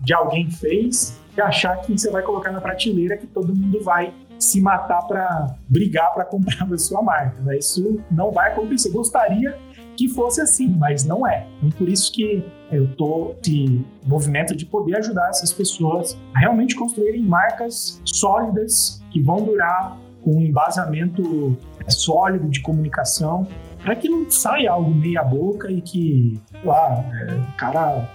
de 0.00 0.12
alguém 0.12 0.50
fez 0.50 1.18
e 1.36 1.40
achar 1.40 1.76
que 1.78 1.96
você 1.96 2.10
vai 2.10 2.22
colocar 2.22 2.50
na 2.50 2.60
prateleira 2.60 3.16
que 3.16 3.26
todo 3.26 3.54
mundo 3.54 3.82
vai 3.82 4.12
se 4.40 4.60
matar 4.60 5.02
para 5.06 5.54
brigar 5.68 6.12
para 6.14 6.24
comprar 6.24 6.66
a 6.72 6.78
sua 6.78 7.02
marca. 7.02 7.40
Né? 7.42 7.58
Isso 7.58 8.00
não 8.10 8.32
vai 8.32 8.52
acontecer. 8.52 8.90
Gostaria 8.90 9.56
que 9.96 10.08
fosse 10.08 10.40
assim, 10.40 10.68
mas 10.68 11.04
não 11.04 11.26
é. 11.26 11.46
Então, 11.58 11.70
por 11.78 11.88
isso 11.88 12.10
que 12.10 12.42
eu 12.72 12.84
estou 12.86 13.36
de 13.42 13.84
movimento 14.06 14.56
de 14.56 14.64
poder 14.64 14.96
ajudar 14.96 15.28
essas 15.28 15.52
pessoas 15.52 16.18
a 16.34 16.38
realmente 16.38 16.74
construírem 16.74 17.22
marcas 17.22 18.00
sólidas 18.04 19.02
que 19.10 19.20
vão 19.20 19.44
durar 19.44 19.98
com 20.22 20.38
um 20.38 20.42
embasamento 20.42 21.56
sólido 21.88 22.48
de 22.48 22.60
comunicação, 22.60 23.46
para 23.82 23.96
que 23.96 24.08
não 24.08 24.30
saia 24.30 24.70
algo 24.70 24.90
meia 24.90 25.22
boca 25.22 25.70
e 25.70 25.80
que, 25.80 26.40
lá, 26.64 27.04
é, 27.20 27.34
o 27.34 27.56
cara 27.56 28.08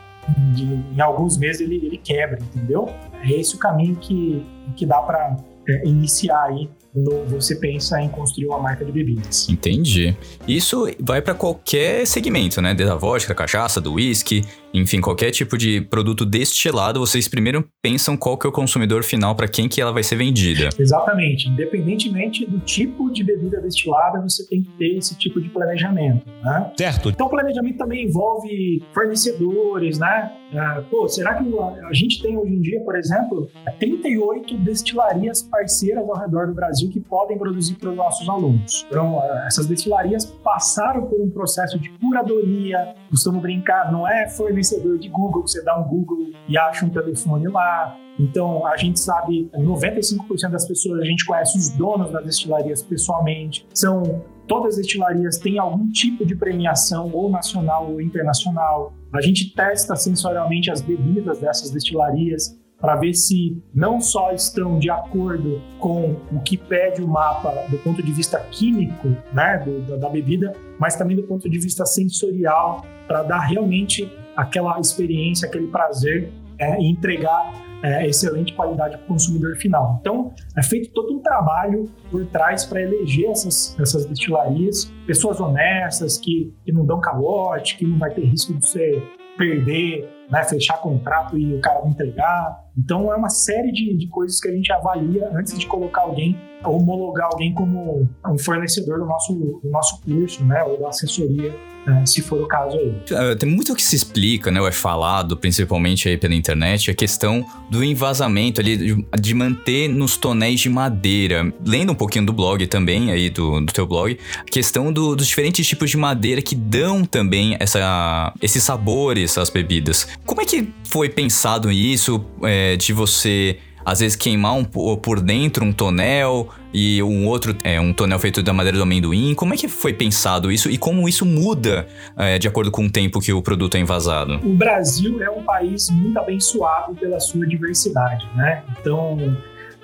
de, 0.54 0.66
em 0.66 1.02
alguns 1.02 1.38
meses 1.38 1.62
ele, 1.62 1.76
ele 1.76 1.98
quebra, 1.98 2.40
entendeu? 2.40 2.90
É 3.22 3.32
esse 3.32 3.56
o 3.56 3.60
caminho 3.60 3.96
que, 3.96 4.46
que 4.73 4.86
dá 4.86 4.99
para 4.99 5.38
é, 5.67 5.88
iniciar 5.88 6.43
aí 6.43 6.69
quando 6.95 7.25
você 7.28 7.56
pensa 7.56 8.01
em 8.01 8.08
construir 8.08 8.47
uma 8.47 8.60
marca 8.60 8.86
de 8.86 8.91
bebidas. 8.91 9.49
Entendi. 9.49 10.15
Isso 10.47 10.88
vai 10.99 11.21
para 11.21 11.34
qualquer 11.34 12.08
segmento, 12.08 12.62
né? 12.62 12.73
Desde 12.73 12.93
a 12.93 12.95
vodka, 12.95 13.30
da 13.30 13.36
cachaça, 13.36 13.82
do 13.82 13.93
whisky, 13.93 14.43
enfim, 14.73 15.01
qualquer 15.01 15.32
tipo 15.32 15.58
de 15.58 15.82
produto 15.82 16.25
destilado, 16.25 16.99
vocês 16.99 17.28
primeiro 17.28 17.67
pensam 17.82 18.15
qual 18.15 18.38
que 18.38 18.47
é 18.47 18.49
o 18.49 18.51
consumidor 18.51 19.04
final 19.04 19.36
para 19.36 19.47
quem 19.47 19.67
que 19.67 19.82
ela 19.82 19.91
vai 19.91 20.04
ser 20.04 20.15
vendida. 20.15 20.69
Exatamente. 20.80 21.49
Independentemente 21.49 22.45
do 22.45 22.60
tipo 22.60 23.12
de 23.12 23.23
bebida 23.23 23.60
destilada, 23.62 24.21
você 24.21 24.47
tem 24.47 24.63
que 24.63 24.69
ter 24.78 24.97
esse 24.97 25.17
tipo 25.17 25.41
de 25.41 25.49
planejamento, 25.49 26.25
né? 26.43 26.71
Certo. 26.78 27.10
Então, 27.10 27.28
o 27.28 27.30
planejamento 27.30 27.78
também 27.78 28.06
envolve 28.06 28.82
fornecedores, 28.93 29.99
né? 29.99 30.32
Ah, 30.54 30.82
pô, 30.89 31.08
será 31.08 31.36
que 31.36 31.43
a, 31.58 31.88
a 31.88 31.93
gente 31.93 32.21
tem 32.21 32.38
hoje 32.38 32.54
em 32.54 32.62
dia, 32.62 32.80
por 32.82 32.95
exemplo, 32.95 33.49
38 33.80 34.55
destilarias 34.58 35.41
parceiras 35.41 36.08
ao 36.08 36.18
redor 36.18 36.48
do 36.48 36.54
Brasil 36.54 36.89
que 36.89 37.00
podem 37.00 37.38
produzir 37.38 37.76
para 37.76 37.89
os 37.89 37.96
nossos 37.96 38.28
alunos. 38.28 38.86
Então, 38.88 39.22
essas 39.46 39.68
destilarias 39.68 40.26
passaram 40.26 41.06
por 41.06 41.22
um 41.22 41.30
processo 41.30 41.80
de 41.80 41.89
curadoria, 42.00 42.96
costumo 43.10 43.39
brincar, 43.39 43.91
não 43.91 44.08
é 44.08 44.28
fornecedor 44.28 44.98
de 44.98 45.10
Google, 45.10 45.41
você 45.41 45.63
dá 45.63 45.78
um 45.78 45.84
Google 45.84 46.32
e 46.48 46.58
acha 46.58 46.86
um 46.86 46.89
telefone 46.89 47.48
lá. 47.48 47.98
Então, 48.18 48.65
a 48.65 48.78
gente 48.78 49.00
sabe, 49.00 49.50
95% 49.54 50.50
das 50.50 50.65
pessoas, 50.65 51.02
a 51.02 51.06
gente 51.06 51.26
conhece 51.26 51.58
os 51.58 51.70
donos 51.70 52.12
das 52.12 52.24
destilarias 52.24 52.82
pessoalmente, 52.82 53.68
são 53.74 54.24
todas 54.48 54.76
as 54.76 54.78
destilarias 54.78 55.38
têm 55.38 55.60
algum 55.60 55.89
tipo 55.89 56.26
de 56.26 56.36
premiação, 56.36 57.12
ou 57.12 57.30
nacional 57.30 57.91
ou 57.91 58.00
internacional. 58.00 58.94
A 59.13 59.22
gente 59.22 59.54
testa 59.54 59.96
sensorialmente 59.96 60.72
as 60.72 60.82
bebidas 60.82 61.39
dessas 61.39 61.72
destilarias 61.72 62.58
para 62.80 62.96
ver 62.96 63.14
se 63.14 63.62
não 63.74 64.00
só 64.00 64.32
estão 64.32 64.78
de 64.78 64.90
acordo 64.90 65.62
com 65.80 66.16
o 66.32 66.40
que 66.42 66.58
pede 66.58 67.02
o 67.02 67.08
mapa 67.08 67.66
do 67.70 67.78
ponto 67.80 68.04
de 68.04 68.12
vista 68.12 68.40
químico 68.52 69.08
né, 69.34 69.62
do, 69.66 69.82
da, 69.82 69.96
da 69.96 70.10
bebida, 70.10 70.54
mas 70.80 70.96
também 70.96 71.16
do 71.16 71.24
ponto 71.24 71.50
de 71.50 71.58
vista 71.60 71.86
sensorial, 71.86 72.86
para 73.08 73.24
dar 73.24 73.40
realmente 73.40 74.12
aquela 74.36 74.80
experiência, 74.80 75.48
aquele 75.48 75.68
prazer 75.68 76.32
é, 76.60 76.80
e 76.80 76.90
entregar 76.90 77.54
é, 77.84 78.08
excelente 78.08 78.54
qualidade 78.54 78.98
para 78.98 79.06
o 79.06 79.08
consumidor 79.08 79.56
final. 79.58 79.98
Então, 80.02 80.34
é 80.58 80.64
feito 80.64 80.92
todo 80.92 81.14
um 81.14 81.20
trabalho 81.20 81.90
por 82.10 82.26
trás 82.28 82.66
para 82.66 82.82
eleger 82.82 83.30
essas, 83.30 83.78
essas 83.80 84.06
destilarias, 84.06 84.92
pessoas 85.06 85.40
honestas, 85.40 86.18
que, 86.18 86.54
que 86.66 86.72
não 86.72 86.86
dão 86.86 87.00
calote, 87.00 87.78
que 87.78 87.86
não 87.86 88.00
vai 88.00 88.12
ter 88.12 88.26
risco 88.26 88.54
de 88.54 88.66
você 88.66 89.04
perder, 89.38 90.10
né, 90.30 90.44
fechar 90.44 90.78
contrato 90.80 91.38
e 91.38 91.56
o 91.56 91.62
cara 91.62 91.82
não 91.82 91.90
entregar. 91.90 92.64
Então, 92.78 93.12
é 93.12 93.16
uma 93.16 93.30
série 93.30 93.72
de, 93.72 93.96
de 93.96 94.08
coisas 94.08 94.40
que 94.40 94.48
a 94.48 94.52
gente 94.52 94.72
avalia 94.72 95.30
antes 95.34 95.58
de 95.58 95.66
colocar 95.66 96.02
alguém, 96.02 96.38
homologar 96.64 97.30
alguém 97.32 97.54
como 97.54 98.08
um 98.26 98.38
fornecedor 98.38 99.00
do 99.00 99.06
nosso, 99.06 99.34
do 99.34 99.70
nosso 99.70 100.02
curso, 100.02 100.44
né, 100.46 100.64
ou 100.64 100.80
da 100.80 100.90
assessoria 100.90 101.54
né, 101.86 102.06
se 102.06 102.22
for 102.22 102.42
o 102.42 102.48
caso 102.48 102.78
aí. 102.78 102.90
Uh, 102.90 103.36
tem 103.36 103.50
muito 103.50 103.76
que 103.76 103.84
se 103.84 103.96
explica, 103.96 104.52
né, 104.52 104.60
ou 104.60 104.68
é 104.68 104.72
falado, 104.72 105.38
principalmente 105.38 106.10
aí 106.10 106.18
pela 106.18 106.34
internet, 106.34 106.90
a 106.90 106.94
questão 106.94 107.46
do 107.70 107.84
envasamento 107.84 108.60
ali, 108.60 108.78
de, 108.78 109.06
de, 109.22 109.34
manter 109.34 109.88
nos 109.88 110.18
tonéis 110.18 110.60
de 110.60 110.70
madeira. 110.70 111.54
Lendo 111.66 111.92
um 111.92 111.96
pouquinho 111.96 112.26
do 112.26 112.34
blog 112.34 112.66
também, 112.68 113.12
aí 113.12 113.30
do, 113.30 113.62
do 113.62 113.72
teu 113.72 113.86
blog, 113.86 114.18
a 114.40 114.44
questão 114.44 114.92
do, 114.92 115.16
dos 115.16 115.28
diferentes 115.28 115.68
tipos 115.68 115.90
de 115.90 115.98
madeira 115.98 116.42
que 116.42 116.56
dão 116.56 117.06
também 117.06 117.56
essa, 117.60 118.34
esses 118.42 118.64
sabores 118.64 119.38
às 119.38 119.50
bebidas. 119.50 120.08
Como 120.25 120.41
é 120.41 120.45
que 120.45 120.71
foi 120.84 121.10
pensado 121.10 121.71
isso, 121.71 122.23
é, 122.43 122.75
de 122.75 122.93
você 122.93 123.58
às 123.86 123.99
vezes 123.99 124.15
queimar 124.15 124.54
um, 124.56 124.63
por 124.63 125.21
dentro 125.21 125.63
um 125.63 125.71
tonel 125.71 126.49
e 126.73 127.04
um 127.04 127.28
outro 127.28 127.56
é 127.63 127.80
um 127.80 127.93
tonel 127.93 128.17
feito 128.17 128.41
da 128.41 128.51
madeira 128.51 128.78
do 128.78 128.84
amendoim. 128.84 129.36
Como 129.36 129.54
é 129.54 129.58
que 129.58 129.67
foi 129.67 129.93
pensado 129.93 130.51
isso 130.51 130.71
e 130.71 130.78
como 130.78 131.08
isso 131.08 131.23
muda 131.23 131.88
é, 132.17 132.39
de 132.39 132.47
acordo 132.47 132.71
com 132.71 132.86
o 132.86 132.89
tempo 132.89 133.21
que 133.21 133.32
o 133.32 133.43
produto 133.43 133.75
é 133.75 133.80
envasado? 133.80 134.39
O 134.43 134.56
Brasil 134.56 135.21
é 135.21 135.30
um 135.30 135.43
país 135.43 135.89
muito 135.91 136.17
abençoado 136.17 136.95
pela 136.95 137.19
sua 137.19 137.45
diversidade, 137.45 138.28
né? 138.36 138.63
Então 138.80 139.38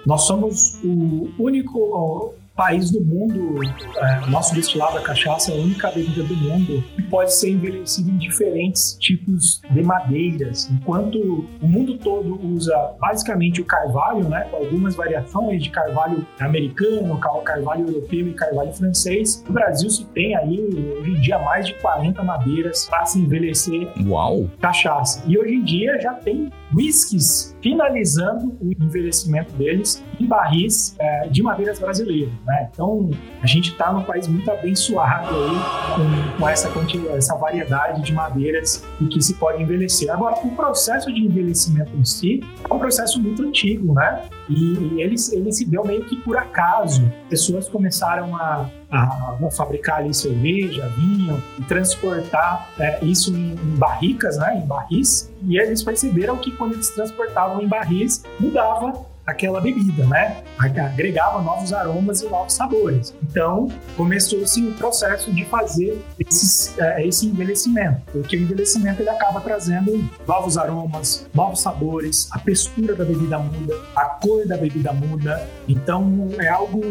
nós 0.03 0.23
somos 0.23 0.79
o 0.83 1.29
único 1.37 2.33
país 2.61 2.91
do 2.91 3.03
mundo, 3.03 3.59
é, 3.97 4.29
nosso 4.29 4.53
destilado, 4.53 4.95
a 4.95 5.01
cachaça, 5.01 5.51
é 5.51 5.57
a 5.57 5.57
única 5.57 5.89
bebida 5.89 6.21
do 6.23 6.35
mundo 6.35 6.83
que 6.95 7.01
pode 7.03 7.33
ser 7.33 7.49
envelhecida 7.49 8.11
em 8.11 8.17
diferentes 8.17 8.95
tipos 8.99 9.59
de 9.71 9.81
madeiras. 9.81 10.69
Enquanto 10.69 11.17
o 11.59 11.67
mundo 11.67 11.97
todo 11.97 12.39
usa 12.45 12.75
basicamente 12.99 13.61
o 13.61 13.65
carvalho, 13.65 14.29
né, 14.29 14.45
com 14.51 14.57
algumas 14.57 14.95
variações 14.95 15.63
de 15.63 15.71
carvalho 15.71 16.25
americano, 16.39 17.19
carvalho 17.43 17.87
europeu 17.87 18.27
e 18.27 18.33
carvalho 18.33 18.71
francês, 18.73 19.43
no 19.47 19.53
Brasil 19.53 19.89
se 19.89 20.05
tem 20.05 20.35
aí, 20.35 20.59
hoje 20.99 21.11
em 21.11 21.21
dia, 21.21 21.39
mais 21.39 21.65
de 21.65 21.73
40 21.81 22.21
madeiras 22.21 22.85
para 22.85 23.05
se 23.05 23.19
envelhecer 23.19 23.91
Uau. 24.05 24.47
cachaça. 24.59 25.23
E 25.25 25.35
hoje 25.35 25.55
em 25.55 25.63
dia 25.63 25.99
já 25.99 26.13
tem 26.13 26.51
whiskies 26.73 27.55
finalizando 27.61 28.57
o 28.61 28.71
envelhecimento 28.71 29.53
deles 29.53 30.03
em 30.19 30.25
barris 30.25 30.95
é, 30.99 31.27
de 31.27 31.43
madeiras 31.43 31.79
brasileiras. 31.79 32.33
Né? 32.45 32.69
Então, 32.71 33.09
a 33.41 33.47
gente 33.47 33.71
está 33.71 33.91
num 33.91 34.03
país 34.03 34.27
muito 34.27 34.49
abençoado 34.49 35.35
aí 35.35 35.95
com, 35.95 36.39
com 36.39 36.49
essa, 36.49 36.71
essa 37.15 37.35
variedade 37.35 38.01
de 38.01 38.13
madeiras 38.13 38.83
e 38.99 39.05
que 39.05 39.21
se 39.21 39.35
pode 39.35 39.61
envelhecer. 39.61 40.11
Agora, 40.11 40.35
o 40.43 40.51
processo 40.55 41.13
de 41.13 41.21
envelhecimento 41.21 41.95
em 41.95 42.05
si 42.05 42.41
é 42.69 42.73
um 42.73 42.79
processo 42.79 43.21
muito 43.21 43.43
antigo, 43.43 43.93
né? 43.93 44.23
E, 44.49 44.53
e 44.53 45.01
ele, 45.01 45.15
ele 45.31 45.51
se 45.51 45.65
deu 45.65 45.85
meio 45.85 46.03
que 46.05 46.15
por 46.17 46.37
acaso. 46.37 47.11
Pessoas 47.29 47.69
começaram 47.69 48.35
a 48.35 48.69
a, 48.91 49.37
fabricar 49.51 49.97
ali 49.97 50.13
cerveja, 50.13 50.87
vinho 50.97 51.41
e 51.57 51.63
transportar 51.63 52.69
é, 52.77 53.03
isso 53.03 53.33
em, 53.35 53.51
em, 53.53 53.75
barricas, 53.77 54.37
né, 54.37 54.61
em 54.61 54.67
barris. 54.67 55.31
E 55.43 55.57
eles 55.57 55.81
perceberam 55.81 56.37
que 56.37 56.51
quando 56.51 56.73
eles 56.73 56.89
transportavam 56.89 57.61
em 57.61 57.67
barris, 57.67 58.23
mudava 58.39 59.10
aquela 59.31 59.59
bebida, 59.59 60.05
né? 60.05 60.43
Agregava 60.59 61.41
novos 61.41 61.73
aromas 61.73 62.21
e 62.21 62.29
novos 62.29 62.53
sabores. 62.53 63.13
Então, 63.23 63.69
começou-se 63.95 64.61
o 64.61 64.73
processo 64.73 65.31
de 65.33 65.45
fazer 65.45 66.01
esses, 66.19 66.77
é, 66.77 67.05
esse 67.05 67.25
envelhecimento, 67.25 68.01
porque 68.11 68.37
o 68.37 68.41
envelhecimento 68.41 69.01
ele 69.01 69.09
acaba 69.09 69.41
trazendo 69.41 70.07
novos 70.27 70.57
aromas, 70.57 71.27
novos 71.33 71.61
sabores, 71.61 72.29
a 72.31 72.39
textura 72.39 72.95
da 72.95 73.05
bebida 73.05 73.39
muda, 73.39 73.75
a 73.95 74.05
cor 74.05 74.45
da 74.47 74.57
bebida 74.57 74.93
muda. 74.93 75.47
Então, 75.67 76.29
é 76.39 76.47
algo 76.47 76.81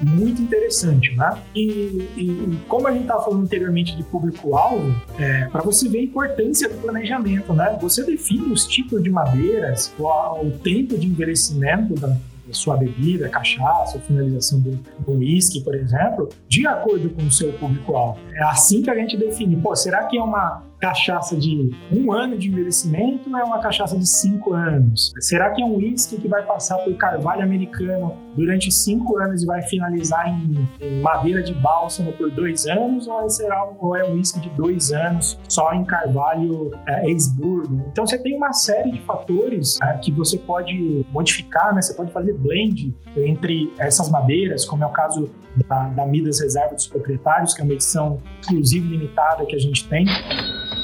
muito 0.00 0.40
interessante, 0.40 1.14
né? 1.16 1.38
E, 1.54 2.08
e, 2.16 2.58
como 2.68 2.86
a 2.86 2.92
gente 2.92 3.02
estava 3.02 3.24
falando 3.24 3.42
anteriormente 3.42 3.96
de 3.96 4.02
público-alvo, 4.04 4.94
é, 5.18 5.46
para 5.46 5.62
você 5.62 5.88
ver 5.88 5.98
a 5.98 6.02
importância 6.02 6.68
do 6.68 6.76
planejamento, 6.76 7.52
né? 7.52 7.76
Você 7.80 8.04
define 8.04 8.52
os 8.52 8.66
tipos 8.66 9.02
de 9.02 9.10
madeiras, 9.10 9.92
o 9.98 10.50
tempo 10.62 10.96
de 10.96 11.06
envelhecimento 11.06 11.87
da, 11.94 12.16
sua 12.52 12.76
bebida, 12.76 13.28
cachaça, 13.28 13.98
finalização 14.00 14.58
do, 14.60 14.78
uísque, 15.06 15.60
por 15.60 15.74
exemplo, 15.74 16.30
de 16.48 16.66
acordo 16.66 17.10
com 17.10 17.22
o 17.24 17.30
seu 17.30 17.52
público-alvo. 17.52 18.18
É 18.32 18.42
assim 18.42 18.80
que 18.80 18.90
a 18.90 18.94
gente 18.94 19.16
define, 19.16 19.56
pô, 19.56 19.76
será 19.76 20.04
que 20.04 20.16
é 20.16 20.22
uma 20.22 20.62
cachaça 20.80 21.36
de 21.36 21.70
um 21.92 22.12
ano 22.12 22.38
de 22.38 22.48
envelhecimento 22.48 23.36
é 23.36 23.44
uma 23.44 23.58
cachaça 23.58 23.98
de 23.98 24.06
cinco 24.06 24.54
anos? 24.54 25.12
Será 25.20 25.50
que 25.50 25.62
é 25.62 25.64
um 25.64 25.76
uísque 25.76 26.16
que 26.16 26.28
vai 26.28 26.42
passar 26.44 26.78
por 26.78 26.94
carvalho 26.96 27.42
americano 27.42 28.16
durante 28.36 28.70
cinco 28.70 29.18
anos 29.18 29.42
e 29.42 29.46
vai 29.46 29.62
finalizar 29.62 30.28
em, 30.28 31.00
madeira 31.02 31.42
de 31.42 31.52
bálsamo 31.54 32.12
por 32.12 32.30
dois 32.30 32.66
anos 32.66 33.06
ou, 33.06 33.28
será, 33.28 33.68
ou 33.78 33.96
é 33.96 34.04
um 34.04 34.14
uísque 34.14 34.40
de 34.40 34.48
dois 34.50 34.92
anos 34.92 35.38
só 35.48 35.72
em 35.72 35.84
carvalho 35.84 36.72
é, 36.86 37.08
ex-burgo? 37.08 37.84
Então 37.90 38.06
você 38.06 38.18
tem 38.18 38.36
uma 38.36 38.52
série 38.52 38.92
de 38.92 39.00
fatores 39.02 39.78
é, 39.82 39.94
que 39.98 40.12
você 40.12 40.38
pode 40.38 41.04
modificar, 41.10 41.74
né? 41.74 41.82
Você 41.82 41.94
pode 41.94 42.12
fazer 42.12 42.34
blend 42.34 42.94
entre 43.16 43.72
essas 43.78 44.08
madeiras, 44.10 44.64
como 44.64 44.84
é 44.84 44.86
o 44.86 44.90
caso 44.90 45.30
da, 45.68 45.88
da 45.88 46.06
Midas 46.06 46.40
Reserva 46.40 46.74
dos 46.74 46.86
Proprietários, 46.86 47.54
que 47.54 47.60
é 47.60 47.64
uma 47.64 47.74
edição 47.74 48.20
exclusiva 48.40 48.86
e 48.86 48.90
limitada 48.90 49.44
que 49.44 49.56
a 49.56 49.58
gente 49.58 49.88
tem 49.88 50.06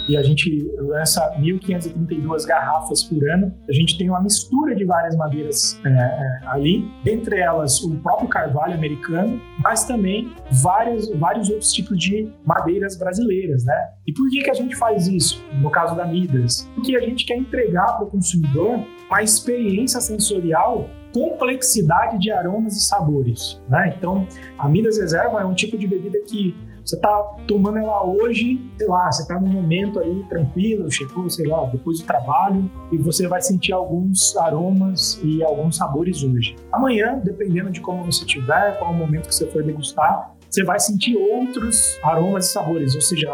e 0.08 0.16
a 0.16 0.22
gente 0.22 0.70
lança 0.78 1.34
1.532 1.38 2.46
garrafas 2.46 3.02
por 3.04 3.28
ano. 3.28 3.54
A 3.68 3.72
gente 3.72 3.96
tem 3.96 4.08
uma 4.08 4.22
mistura 4.22 4.74
de 4.74 4.84
várias 4.84 5.16
madeiras 5.16 5.80
é, 5.84 5.88
é, 5.88 6.40
ali, 6.46 6.88
dentre 7.02 7.40
elas 7.40 7.82
o 7.82 7.96
próprio 7.96 8.28
carvalho 8.28 8.74
americano, 8.74 9.40
mas 9.62 9.84
também 9.84 10.32
vários, 10.62 11.08
vários 11.18 11.48
outros 11.48 11.72
tipos 11.72 11.98
de 11.98 12.30
madeiras 12.44 12.96
brasileiras, 12.96 13.64
né? 13.64 13.88
E 14.06 14.12
por 14.12 14.28
que, 14.28 14.42
que 14.42 14.50
a 14.50 14.54
gente 14.54 14.76
faz 14.76 15.06
isso, 15.06 15.42
no 15.60 15.70
caso 15.70 15.96
da 15.96 16.04
Midas? 16.04 16.68
Porque 16.74 16.96
a 16.96 17.00
gente 17.00 17.24
quer 17.24 17.36
entregar 17.36 17.96
para 17.96 18.04
o 18.04 18.10
consumidor 18.10 18.84
uma 19.08 19.22
experiência 19.22 20.00
sensorial 20.00 20.88
complexidade 21.14 22.18
de 22.18 22.32
aromas 22.32 22.76
e 22.76 22.80
sabores. 22.80 23.62
Né? 23.68 23.94
Então, 23.96 24.26
a 24.58 24.68
Midas 24.68 24.98
Reserva 24.98 25.40
é 25.40 25.44
um 25.44 25.54
tipo 25.54 25.78
de 25.78 25.86
bebida 25.86 26.18
que 26.26 26.56
Você 26.84 26.98
tá 26.98 27.22
tomando 27.48 27.78
ela 27.78 28.04
hoje, 28.04 28.60
sei 28.76 28.86
lá, 28.86 29.10
você 29.10 29.26
tá 29.26 29.40
num 29.40 29.48
momento 29.48 29.98
aí 29.98 30.22
tranquilo, 30.28 30.90
chegou, 30.90 31.30
sei 31.30 31.46
lá, 31.46 31.64
depois 31.64 32.00
do 32.00 32.06
trabalho, 32.06 32.70
e 32.92 32.98
você 32.98 33.26
vai 33.26 33.40
sentir 33.40 33.72
alguns 33.72 34.36
aromas 34.36 35.18
e 35.24 35.42
alguns 35.42 35.76
sabores 35.76 36.22
hoje. 36.22 36.54
Amanhã, 36.70 37.18
dependendo 37.24 37.70
de 37.70 37.80
como 37.80 38.04
você 38.04 38.26
tiver, 38.26 38.78
qual 38.78 38.90
o 38.90 38.94
momento 38.94 39.28
que 39.28 39.34
você 39.34 39.46
for 39.46 39.62
degustar, 39.62 40.34
você 40.50 40.62
vai 40.62 40.78
sentir 40.78 41.16
outros 41.16 41.98
aromas 42.02 42.48
e 42.48 42.52
sabores, 42.52 42.94
ou 42.94 43.00
seja, 43.00 43.28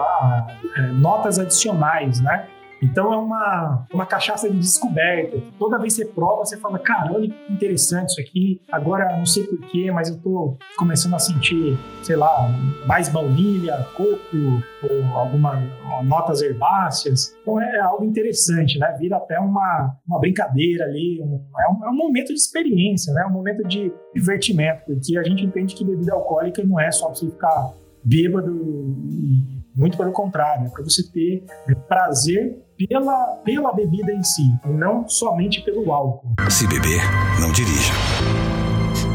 é, 0.76 0.86
notas 0.92 1.38
adicionais, 1.38 2.20
né? 2.20 2.46
Então 2.82 3.12
é 3.12 3.16
uma, 3.16 3.86
uma 3.92 4.06
cachaça 4.06 4.48
de 4.48 4.58
descoberta. 4.58 5.38
Toda 5.58 5.78
vez 5.78 5.96
que 5.96 6.04
você 6.04 6.08
prova, 6.08 6.44
você 6.44 6.56
fala, 6.56 6.78
cara, 6.78 7.12
olha 7.12 7.28
que 7.28 7.52
interessante 7.52 8.10
isso 8.10 8.20
aqui. 8.20 8.60
Agora 8.72 9.16
não 9.16 9.26
sei 9.26 9.44
porquê, 9.44 9.90
mas 9.90 10.08
eu 10.08 10.18
tô 10.18 10.56
começando 10.76 11.14
a 11.14 11.18
sentir, 11.18 11.78
sei 12.02 12.16
lá, 12.16 12.48
mais 12.86 13.08
baunilha, 13.08 13.86
coco, 13.94 14.62
ou 14.82 15.04
algumas 15.14 15.60
notas 16.04 16.40
herbáceas. 16.40 17.36
Então 17.42 17.60
é 17.60 17.80
algo 17.80 18.04
interessante, 18.04 18.78
né? 18.78 18.96
Vira 18.98 19.16
até 19.16 19.38
uma, 19.38 19.96
uma 20.06 20.18
brincadeira 20.18 20.84
ali. 20.84 21.20
Um, 21.22 21.40
é, 21.58 21.68
um, 21.68 21.84
é 21.86 21.90
um 21.90 21.96
momento 21.96 22.28
de 22.28 22.38
experiência, 22.38 23.12
né? 23.12 23.22
É 23.22 23.26
um 23.26 23.32
momento 23.32 23.66
de 23.66 23.92
divertimento, 24.14 24.84
porque 24.86 25.18
a 25.18 25.22
gente 25.22 25.44
entende 25.44 25.74
que 25.74 25.84
bebida 25.84 26.14
alcoólica 26.14 26.62
não 26.64 26.80
é 26.80 26.90
só 26.90 27.06
pra 27.06 27.14
você 27.14 27.26
ficar 27.30 27.72
bêbado 28.02 28.50
muito 29.74 29.96
pelo 29.96 30.12
contrário, 30.12 30.66
é 30.66 30.70
para 30.70 30.82
você 30.82 31.02
ter 31.10 31.44
prazer 31.88 32.58
pela, 32.86 33.26
pela 33.44 33.72
bebida 33.72 34.12
em 34.12 34.22
si, 34.22 34.54
e 34.64 34.68
não 34.68 35.08
somente 35.08 35.60
pelo 35.62 35.92
álcool. 35.92 36.34
Se 36.50 36.66
beber, 36.66 37.00
não 37.40 37.52
dirija. 37.52 37.92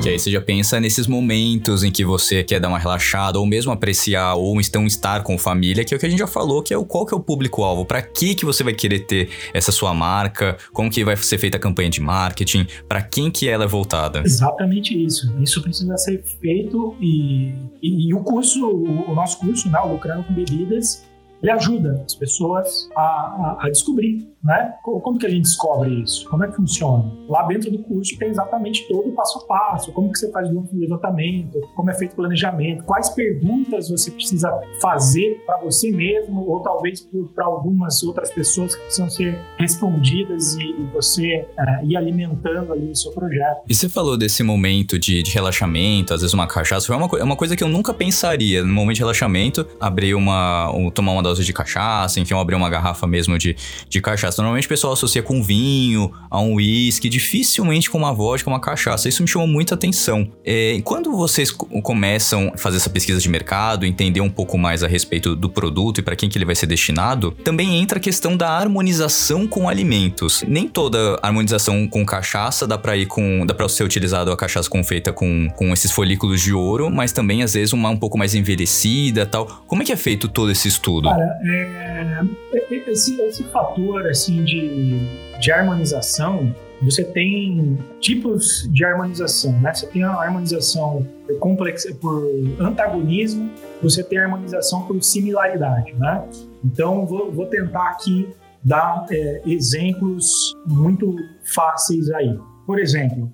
Que 0.01 0.10
aí 0.10 0.19
você 0.19 0.30
já 0.30 0.41
pensa 0.41 0.80
nesses 0.80 1.08
momentos 1.08 1.84
em 1.84 1.91
que 1.91 2.06
você 2.06 2.43
quer 2.43 2.60
dar 2.60 2.67
uma 2.67 2.78
relaxada, 2.78 3.39
ou 3.39 3.45
mesmo 3.45 3.71
apreciar, 3.71 4.36
ou 4.36 4.60
então 4.62 4.86
estar 4.86 5.23
com 5.23 5.38
família, 5.38 5.84
que 5.84 5.93
é 5.93 5.97
o 5.97 5.99
que 5.99 6.06
a 6.06 6.10
gente 6.10 6.19
já 6.19 6.28
falou, 6.28 6.62
que 6.62 6.73
é 6.73 6.78
o 6.78 6.86
qual 6.86 7.06
que 7.06 7.13
é 7.13 7.17
o 7.17 7.19
público-alvo, 7.19 7.86
para 7.86 8.01
que 8.01 8.36
que 8.36 8.45
você 8.45 8.63
vai 8.63 8.73
querer 8.73 8.99
ter 8.99 9.30
essa 9.51 9.71
sua 9.71 9.93
marca, 9.95 10.58
como 10.71 10.91
que 10.91 11.04
vai 11.04 11.17
ser 11.17 11.39
feita 11.39 11.58
a 11.58 11.60
campanha 11.60 11.89
de 11.89 12.01
marketing, 12.01 12.67
para 12.88 13.01
quem 13.01 13.32
que 13.32 13.49
ela 13.49 13.63
é 13.63 13.67
voltada. 13.67 14.21
Exatamente 14.23 14.93
isso. 14.93 15.34
Isso 15.39 15.62
precisa 15.62 15.97
ser 15.97 16.23
feito 16.39 16.95
e, 17.01 17.56
e, 17.82 18.10
e 18.10 18.13
o 18.13 18.19
curso, 18.19 18.63
o, 18.63 19.12
o 19.12 19.15
nosso 19.15 19.39
curso, 19.39 19.69
né, 19.69 19.80
o 19.80 19.93
Lucrando 19.93 20.23
com 20.23 20.34
Bebidas, 20.34 21.04
ele 21.45 21.51
ajuda 21.51 22.01
as 22.03 22.15
pessoas 22.15 22.89
a, 22.95 23.01
a, 23.01 23.58
a, 23.62 23.69
descobrir, 23.69 24.27
né? 24.43 24.73
Como 24.84 25.17
que 25.19 25.27
a 25.27 25.29
gente 25.29 25.43
descobre 25.43 26.01
isso? 26.01 26.27
Como 26.27 26.43
é 26.43 26.47
que 26.47 26.55
funciona? 26.55 27.12
Lá 27.29 27.43
dentro 27.43 27.71
do 27.71 27.79
curso 27.84 28.17
tem 28.17 28.29
exatamente 28.29 28.88
todo 28.88 29.10
o 29.10 29.12
passo 29.12 29.39
a 29.39 29.45
passo, 29.45 29.91
como 29.91 30.12
que 30.12 30.17
você 30.17 30.31
faz 30.31 30.49
o 30.49 30.67
levantamento, 30.73 31.62
como 31.75 31.91
é 31.91 31.93
feito 31.93 32.13
o 32.13 32.15
planejamento, 32.15 32.84
quais 32.84 33.10
perguntas 33.10 33.89
você 33.89 34.10
precisa 34.10 34.51
fazer 34.81 35.43
para 35.45 35.60
você 35.60 35.91
mesmo 35.91 36.49
ou 36.49 36.62
talvez 36.62 37.08
para 37.36 37.45
algumas 37.45 38.01
outras 38.01 38.31
pessoas 38.31 38.73
que 38.73 38.81
precisam 38.81 39.10
ser 39.10 39.39
respondidas 39.58 40.55
e, 40.55 40.73
você 40.93 41.45
é, 41.58 41.86
ir 41.86 41.97
alimentando 41.97 42.71
ali 42.71 42.89
o 42.89 42.95
seu 42.95 43.12
projeto. 43.12 43.62
E 43.67 43.75
você 43.75 43.89
falou 43.89 44.17
desse 44.17 44.41
momento 44.43 44.97
de, 44.97 45.21
de 45.21 45.31
relaxamento, 45.31 46.13
às 46.13 46.21
vezes 46.21 46.34
uma 46.34 46.47
cachaça, 46.47 46.88
foi 46.88 46.95
uma, 46.95 47.10
é 47.19 47.23
uma 47.23 47.36
coisa 47.36 47.55
que 47.55 47.63
eu 47.63 47.67
nunca 47.67 47.93
pensaria 47.93 48.63
no 48.63 48.73
momento 48.73 48.95
de 48.95 49.01
relaxamento, 49.01 49.67
abrir 49.79 50.15
uma, 50.15 50.71
um, 50.71 50.89
tomar 50.89 51.12
uma 51.12 51.23
dose 51.23 51.35
de 51.43 51.52
cachaça, 51.52 52.19
enfim, 52.19 52.36
abrir 52.36 52.56
uma 52.56 52.69
garrafa 52.69 53.08
mesmo 53.08 53.38
de, 53.38 53.56
de 53.89 54.02
cachaça. 54.02 54.41
Normalmente 54.41 54.65
o 54.65 54.69
pessoal 54.69 54.93
associa 54.93 55.24
com 55.24 55.41
vinho, 55.41 56.12
a 56.30 56.39
um 56.39 56.56
uísque, 56.56 57.10
dificilmente 57.10 57.89
com 57.89 57.98
uma 57.98 58.13
vodka, 58.13 58.50
uma 58.50 58.60
cachaça. 58.60 59.10
Isso 59.10 59.24
me 59.24 59.28
chamou 59.28 59.48
muita 59.48 59.74
atenção. 59.74 60.30
É, 60.45 60.80
quando 60.84 61.12
vocês 61.12 61.52
começam 61.52 62.52
a 62.54 62.58
fazer 62.58 62.78
essa 62.78 62.89
pesquisa 62.89 63.19
de 63.19 63.30
mercado, 63.30 63.86
entender 63.86 64.21
um 64.21 64.30
pouco 64.30 64.58
mais 64.58 64.84
a 64.84 64.88
respeito 64.88 65.36
do 65.36 65.50
produto 65.50 66.00
e 66.00 66.02
para 66.04 66.15
quem 66.15 66.30
que 66.30 66.38
ele 66.38 66.45
vai 66.45 66.56
ser 66.56 66.67
destinado, 66.67 67.32
também 67.43 67.82
entra 67.82 67.98
a 67.98 68.02
questão 68.02 68.38
da 68.38 68.50
harmonização 68.50 69.48
com 69.48 69.67
alimentos. 69.67 70.43
Nem 70.48 70.67
toda 70.67 71.19
harmonização 71.21 71.88
com 71.88 72.06
cachaça 72.06 72.67
dá 72.67 72.78
para 72.78 72.95
ir 72.95 73.06
com, 73.06 73.45
dá 73.45 73.54
para 73.54 73.67
ser 73.69 73.84
utilizado 73.84 74.32
a 74.32 74.38
cachaça 74.38 74.69
com 74.69 74.84
feita 74.84 75.12
com, 75.12 75.50
com 75.56 75.74
esses 75.74 75.91
folículos 75.91 76.41
de 76.41 76.54
ouro, 76.54 76.89
mas 76.89 77.12
também 77.12 77.43
às 77.43 77.54
vezes 77.54 77.74
uma 77.74 77.89
um 77.89 77.98
pouco 77.98 78.17
mais 78.17 78.36
envelhecida, 78.36 79.26
tal. 79.26 79.45
Como 79.67 79.82
é 79.82 79.86
que 79.86 79.91
é 79.91 79.98
feito 79.98 80.28
todo 80.28 80.52
esse 80.52 80.67
estudo? 80.67 81.10
Cara, 81.15 81.39
é, 81.43 82.25
é, 82.54 82.91
esse, 82.91 83.21
esse 83.21 83.43
fator 83.45 84.06
assim 84.08 84.43
de, 84.43 84.99
de 85.39 85.51
harmonização, 85.51 86.54
você 86.82 87.06
tem 87.06 87.80
tipos 88.01 88.69
de 88.71 88.84
harmonização, 88.84 89.54
né? 89.62 89.73
Você 89.73 89.88
tem 89.88 90.04
a 90.04 90.12
harmonização 90.12 91.08
por, 91.39 91.67
por 92.01 92.23
antagonismo, 92.60 93.49
você 93.82 94.04
tem 94.04 94.19
a 94.19 94.23
harmonização 94.23 94.84
por 94.86 95.01
similaridade, 95.01 95.93
né? 95.93 96.21
Então, 96.63 97.06
vou, 97.06 97.32
vou 97.32 97.45
tentar 97.45 97.91
aqui 97.91 98.28
dar 98.62 99.06
é, 99.10 99.41
exemplos 99.45 100.54
muito 100.67 101.15
fáceis 101.45 102.12
aí. 102.12 102.38
Por 102.65 102.78
exemplo, 102.78 103.32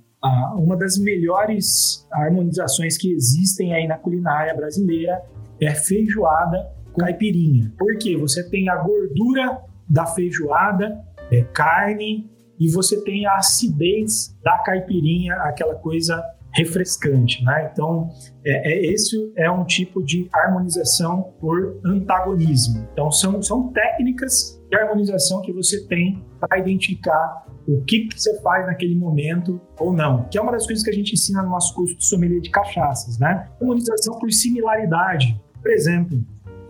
uma 0.56 0.78
das 0.78 1.00
melhores 1.00 2.06
harmonizações 2.12 2.96
que 2.96 3.12
existem 3.12 3.74
aí 3.74 3.88
na 3.88 3.98
culinária 3.98 4.54
brasileira 4.54 5.20
é 5.60 5.74
feijoada 5.74 6.70
caipirinha. 6.98 7.74
Porque 7.78 8.16
você 8.18 8.48
tem 8.50 8.70
a 8.70 8.76
gordura 8.78 9.62
da 9.90 10.06
feijoada, 10.06 11.04
é, 11.32 11.44
carne, 11.54 12.30
e 12.60 12.70
você 12.70 13.02
tem 13.04 13.26
a 13.26 13.38
acidez 13.38 14.38
da 14.44 14.58
caipirinha, 14.60 15.34
aquela 15.36 15.76
coisa 15.76 16.24
refrescante, 16.54 17.44
né? 17.44 17.70
Então, 17.72 18.10
é, 18.46 18.74
é, 18.74 18.94
esse 18.94 19.32
é 19.38 19.50
um 19.50 19.64
tipo 19.64 20.04
de 20.04 20.28
harmonização 20.34 21.34
por 21.40 21.80
antagonismo. 21.84 22.88
Então, 22.92 23.12
são, 23.12 23.42
são 23.42 23.70
técnicas 23.70 24.62
de 24.70 24.78
harmonização 24.78 25.42
que 25.42 25.52
você 25.52 25.86
tem 25.88 26.24
para 26.40 26.60
identificar 26.60 27.46
o 27.68 27.82
que, 27.82 28.08
que, 28.08 28.20
você 28.20 28.40
faz 28.42 28.66
naquele 28.66 28.96
momento 28.96 29.62
ou 29.80 29.94
não, 29.94 30.28
que 30.30 30.38
é 30.38 30.42
uma 30.42 30.52
das 30.52 30.66
coisas 30.66 30.84
que 30.84 30.90
a 30.90 30.94
gente 30.94 31.14
ensina 31.14 31.42
no 31.42 31.50
nosso 31.50 31.74
curso 31.74 31.96
de 31.96 32.04
sommelier 32.04 32.42
de 32.42 32.50
cachaças, 32.50 33.18
né? 33.18 33.50
Harmonização 33.60 34.20
por 34.20 34.32
similaridade. 34.32 35.40
Por 35.62 35.72
exemplo, 35.72 36.20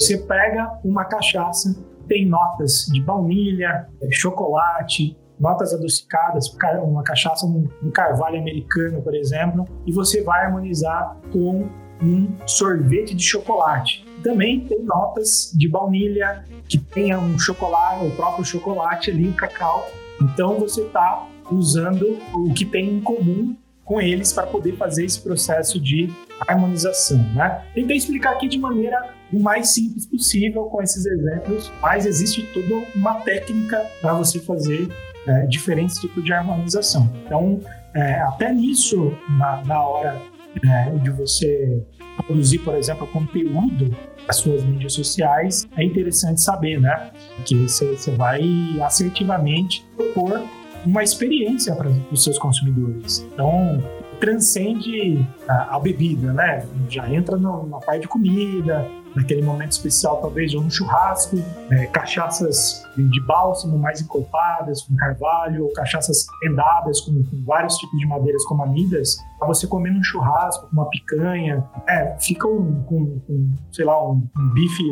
você 0.02 0.18
pega 0.18 0.80
uma 0.84 1.06
cachaça, 1.06 1.76
tem 2.08 2.28
notas 2.28 2.88
de 2.92 3.00
baunilha, 3.00 3.88
é, 4.02 4.12
chocolate, 4.12 5.16
notas 5.40 5.74
adocicadas, 5.74 6.52
uma 6.84 7.04
cachaça 7.04 7.46
um 7.46 7.92
carvalho 7.92 8.40
americano, 8.40 9.02
por 9.02 9.14
exemplo, 9.16 9.66
e 9.86 9.92
você 9.92 10.24
vai 10.24 10.46
harmonizar 10.46 11.18
com 11.32 11.70
um 12.02 12.36
sorvete 12.48 13.14
de 13.16 13.24
chocolate. 13.24 14.04
Também 14.24 14.62
tem 14.62 14.84
notas 14.84 15.52
de 15.56 15.68
baunilha, 15.68 16.46
que 16.68 16.80
tenha 16.80 17.20
um 17.20 17.38
chocolate, 17.38 18.06
o 18.06 18.12
próprio 18.16 18.44
chocolate 18.44 19.12
ali, 19.12 19.30
o 19.30 19.34
cacau. 19.34 19.88
Então 20.20 20.60
você 20.60 20.82
está 20.82 21.28
usando 21.52 22.18
o 22.34 22.54
que 22.54 22.66
tem 22.66 22.98
em 22.98 23.02
comum 23.02 23.56
com 23.86 24.02
eles 24.02 24.34
para 24.34 24.48
poder 24.48 24.78
fazer 24.78 25.06
esse 25.06 25.22
processo 25.22 25.80
de 25.80 26.10
harmonização. 26.48 27.20
Né? 27.36 27.66
Tentei 27.74 27.98
explicar 27.98 28.32
aqui 28.32 28.48
de 28.48 28.58
maneira 28.58 29.21
o 29.32 29.40
mais 29.40 29.74
simples 29.74 30.06
possível 30.06 30.66
com 30.66 30.82
esses 30.82 31.06
exemplos, 31.06 31.72
mas 31.82 32.06
existe 32.06 32.44
toda 32.54 32.86
uma 32.96 33.16
técnica 33.22 33.86
para 34.02 34.14
você 34.14 34.40
fazer 34.40 34.90
é, 35.28 35.46
diferentes 35.46 35.98
tipos 36.00 36.24
de 36.24 36.34
harmonização. 36.34 37.10
Então, 37.26 37.60
é, 37.94 38.22
até 38.22 38.52
nisso, 38.52 39.14
na, 39.38 39.64
na 39.66 39.82
hora 39.82 40.22
é, 40.64 40.90
de 40.98 41.10
você 41.12 41.84
produzir, 42.26 42.60
por 42.60 42.76
exemplo, 42.76 43.08
conteúdo 43.08 43.96
para 44.24 44.34
suas 44.34 44.64
mídias 44.64 44.94
sociais, 44.94 45.68
é 45.76 45.84
interessante 45.84 46.42
saber, 46.42 46.80
né? 46.80 47.12
Que 47.46 47.56
você 47.56 48.12
vai 48.12 48.42
assertivamente 48.84 49.86
propor 49.96 50.42
uma 50.86 51.04
experiência 51.04 51.76
para 51.76 51.90
os 52.12 52.24
seus 52.24 52.38
consumidores. 52.38 53.26
Então, 53.34 53.82
transcende 54.20 55.26
a, 55.48 55.76
a 55.76 55.80
bebida, 55.80 56.34
né? 56.34 56.66
Já 56.90 57.10
entra 57.10 57.38
no, 57.38 57.68
na 57.68 57.80
parte 57.80 58.02
de 58.02 58.08
comida, 58.08 58.88
naquele 59.16 59.42
momento 59.42 59.72
especial, 59.72 60.18
talvez, 60.22 60.54
ou 60.54 60.62
no 60.62 60.72
churrasco, 60.72 61.38
é, 61.70 61.86
cachaças 61.88 62.84
de 62.96 63.22
bálsamo 63.22 63.78
mais 63.78 64.02
encorpadas, 64.02 64.82
com 64.84 64.96
carvalho, 64.96 65.66
ou 65.66 65.74
cachaças 65.74 66.26
rendadas 66.44 67.02
com, 67.02 67.24
com 67.24 67.44
vários 67.46 67.76
tipos 67.78 68.00
de 68.00 68.06
madeiras 68.06 68.44
como 68.46 68.64
amidas, 68.64 69.18
para 69.38 69.48
você 69.48 69.68
comer 69.68 69.92
num 69.92 70.04
churrasco, 70.04 70.68
com 70.68 70.74
uma 70.74 70.90
picanha, 70.90 71.64
é, 71.88 72.16
fica 72.20 72.48
um, 72.48 72.84
com, 72.84 73.20
com, 73.22 73.54
sei 73.72 73.86
lá, 73.86 74.02
um, 74.10 74.28
um 74.38 74.54
bife 74.54 74.84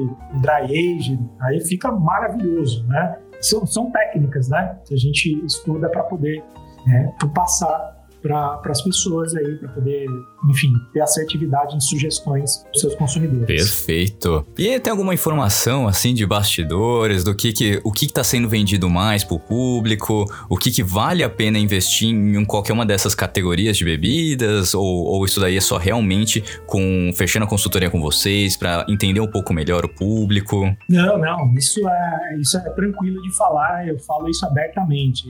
dry 0.42 0.98
aged, 0.98 1.20
aí 1.42 1.62
fica 1.62 1.92
maravilhoso, 1.92 2.86
né? 2.88 3.18
São, 3.42 3.66
são 3.66 3.92
técnicas, 3.92 4.50
né? 4.50 4.78
Que 4.86 4.94
a 4.94 4.98
gente 4.98 5.46
estuda 5.46 5.88
para 5.90 6.04
poder 6.04 6.44
é, 6.88 7.14
passar 7.34 8.00
para 8.22 8.62
as 8.66 8.82
pessoas 8.82 9.34
aí, 9.36 9.56
para 9.56 9.70
poder 9.70 10.06
enfim, 10.48 10.74
ter 10.94 11.02
assertividade 11.02 11.76
em 11.76 11.80
sugestões 11.80 12.64
dos 12.72 12.82
seus 12.82 12.96
consumidores. 12.96 13.46
Perfeito. 13.46 14.46
E 14.58 14.80
tem 14.80 14.92
alguma 14.92 15.14
informação 15.14 15.88
assim 15.88 16.14
de 16.14 16.26
bastidores 16.26 17.24
do 17.24 17.36
que, 17.36 17.52
que 17.52 17.82
o 17.84 17.92
que 17.92 18.06
está 18.06 18.24
sendo 18.24 18.48
vendido 18.48 18.90
mais 18.90 19.24
para 19.24 19.36
o 19.36 19.40
público, 19.40 20.26
o 20.50 20.58
que, 20.58 20.72
que 20.72 20.84
vale 20.84 21.24
a 21.24 21.30
pena 21.30 21.58
investir 21.58 22.10
em 22.10 22.46
qualquer 22.46 22.74
uma 22.74 22.86
dessas 22.86 23.14
categorias 23.14 23.78
de 23.78 23.86
bebidas 23.86 24.74
ou, 24.74 24.86
ou 24.86 25.26
isso 25.26 25.40
daí 25.40 25.58
é 25.58 25.62
só 25.62 25.78
realmente 25.78 26.44
com 26.66 27.12
fechando 27.16 27.46
a 27.46 27.48
consultoria 27.48 27.90
com 27.90 28.00
vocês 28.00 28.56
para 28.56 28.86
entender 28.88 29.20
um 29.20 29.28
pouco 29.28 29.54
melhor 29.54 29.86
o 29.86 29.90
público? 29.90 30.76
Não, 30.88 31.18
não, 31.18 31.54
isso 31.56 31.88
é 31.88 32.38
isso 32.40 32.58
é 32.58 32.62
tranquilo 32.72 33.22
de 33.22 33.36
falar, 33.36 33.88
eu 33.88 33.98
falo 34.00 34.30
isso 34.30 34.46
abertamente. 34.46 35.28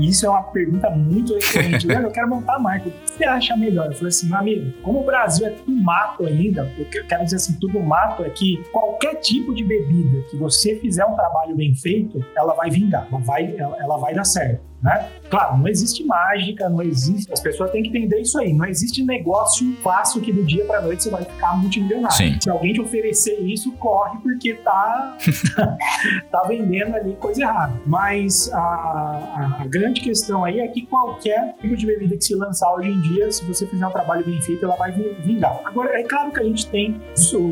Isso 0.00 0.26
é 0.26 0.28
uma 0.28 0.42
pergunta 0.42 0.90
muito 0.90 1.34
recorrente. 1.38 1.88
eu 1.88 2.10
quero 2.10 2.28
montar 2.28 2.56
a 2.56 2.58
marca, 2.58 2.88
o 2.88 2.92
que 2.92 3.10
você 3.10 3.24
acha 3.24 3.56
melhor? 3.56 3.86
Eu 3.86 3.94
falei 3.94 4.08
assim, 4.08 4.28
amigo, 4.48 4.72
como 4.82 5.00
o 5.00 5.04
Brasil 5.04 5.46
é 5.46 5.50
tudo 5.50 5.70
mato 5.70 6.26
ainda, 6.26 6.70
eu 6.78 6.86
quero 7.06 7.24
dizer 7.24 7.36
assim, 7.36 7.58
tudo 7.60 7.80
mato 7.80 8.24
é 8.24 8.30
que 8.30 8.62
qualquer 8.72 9.16
tipo 9.16 9.54
de 9.54 9.64
bebida 9.64 10.22
que 10.30 10.36
você 10.36 10.76
fizer 10.76 11.04
um 11.04 11.14
trabalho 11.14 11.54
bem 11.54 11.74
feito, 11.74 12.24
ela 12.36 12.54
vai 12.54 12.70
vingar, 12.70 13.06
ela 13.10 13.20
vai, 13.20 13.54
ela, 13.56 13.76
ela 13.78 13.96
vai 13.98 14.14
dar 14.14 14.24
certo. 14.24 14.60
Né? 14.82 15.10
Claro, 15.28 15.58
não 15.58 15.68
existe 15.68 16.04
mágica, 16.04 16.68
não 16.68 16.82
existe. 16.82 17.32
As 17.32 17.40
pessoas 17.40 17.70
têm 17.70 17.82
que 17.82 17.88
entender 17.88 18.20
isso 18.20 18.38
aí. 18.38 18.52
Não 18.52 18.64
existe 18.64 19.02
negócio 19.02 19.76
fácil 19.82 20.20
que 20.20 20.32
do 20.32 20.44
dia 20.44 20.64
para 20.64 20.80
noite 20.80 21.02
você 21.02 21.10
vai 21.10 21.24
ficar 21.24 21.56
multimilionário. 21.58 22.16
Sim. 22.16 22.38
Se 22.40 22.48
alguém 22.48 22.72
te 22.72 22.80
oferecer 22.80 23.38
isso, 23.40 23.72
corre 23.72 24.18
porque 24.22 24.54
tá, 24.54 25.16
tá 26.30 26.42
vendendo 26.44 26.94
ali 26.94 27.14
coisa 27.16 27.42
errada. 27.42 27.80
Mas 27.84 28.50
a, 28.52 29.58
a, 29.60 29.66
grande 29.66 30.00
questão 30.00 30.44
aí 30.44 30.60
é 30.60 30.68
que 30.68 30.86
qualquer 30.86 31.54
tipo 31.60 31.76
de 31.76 31.86
bebida 31.86 32.16
que 32.16 32.24
se 32.24 32.34
lançar 32.34 32.72
hoje 32.74 32.88
em 32.88 33.00
dia, 33.00 33.30
se 33.30 33.44
você 33.44 33.66
fizer 33.66 33.86
um 33.86 33.90
trabalho 33.90 34.24
bem 34.24 34.40
feito, 34.40 34.64
ela 34.64 34.76
vai 34.76 34.92
vingar. 34.92 35.60
Agora, 35.64 35.98
é 35.98 36.04
claro 36.04 36.30
que 36.30 36.40
a 36.40 36.44
gente 36.44 36.66
tem, 36.68 37.00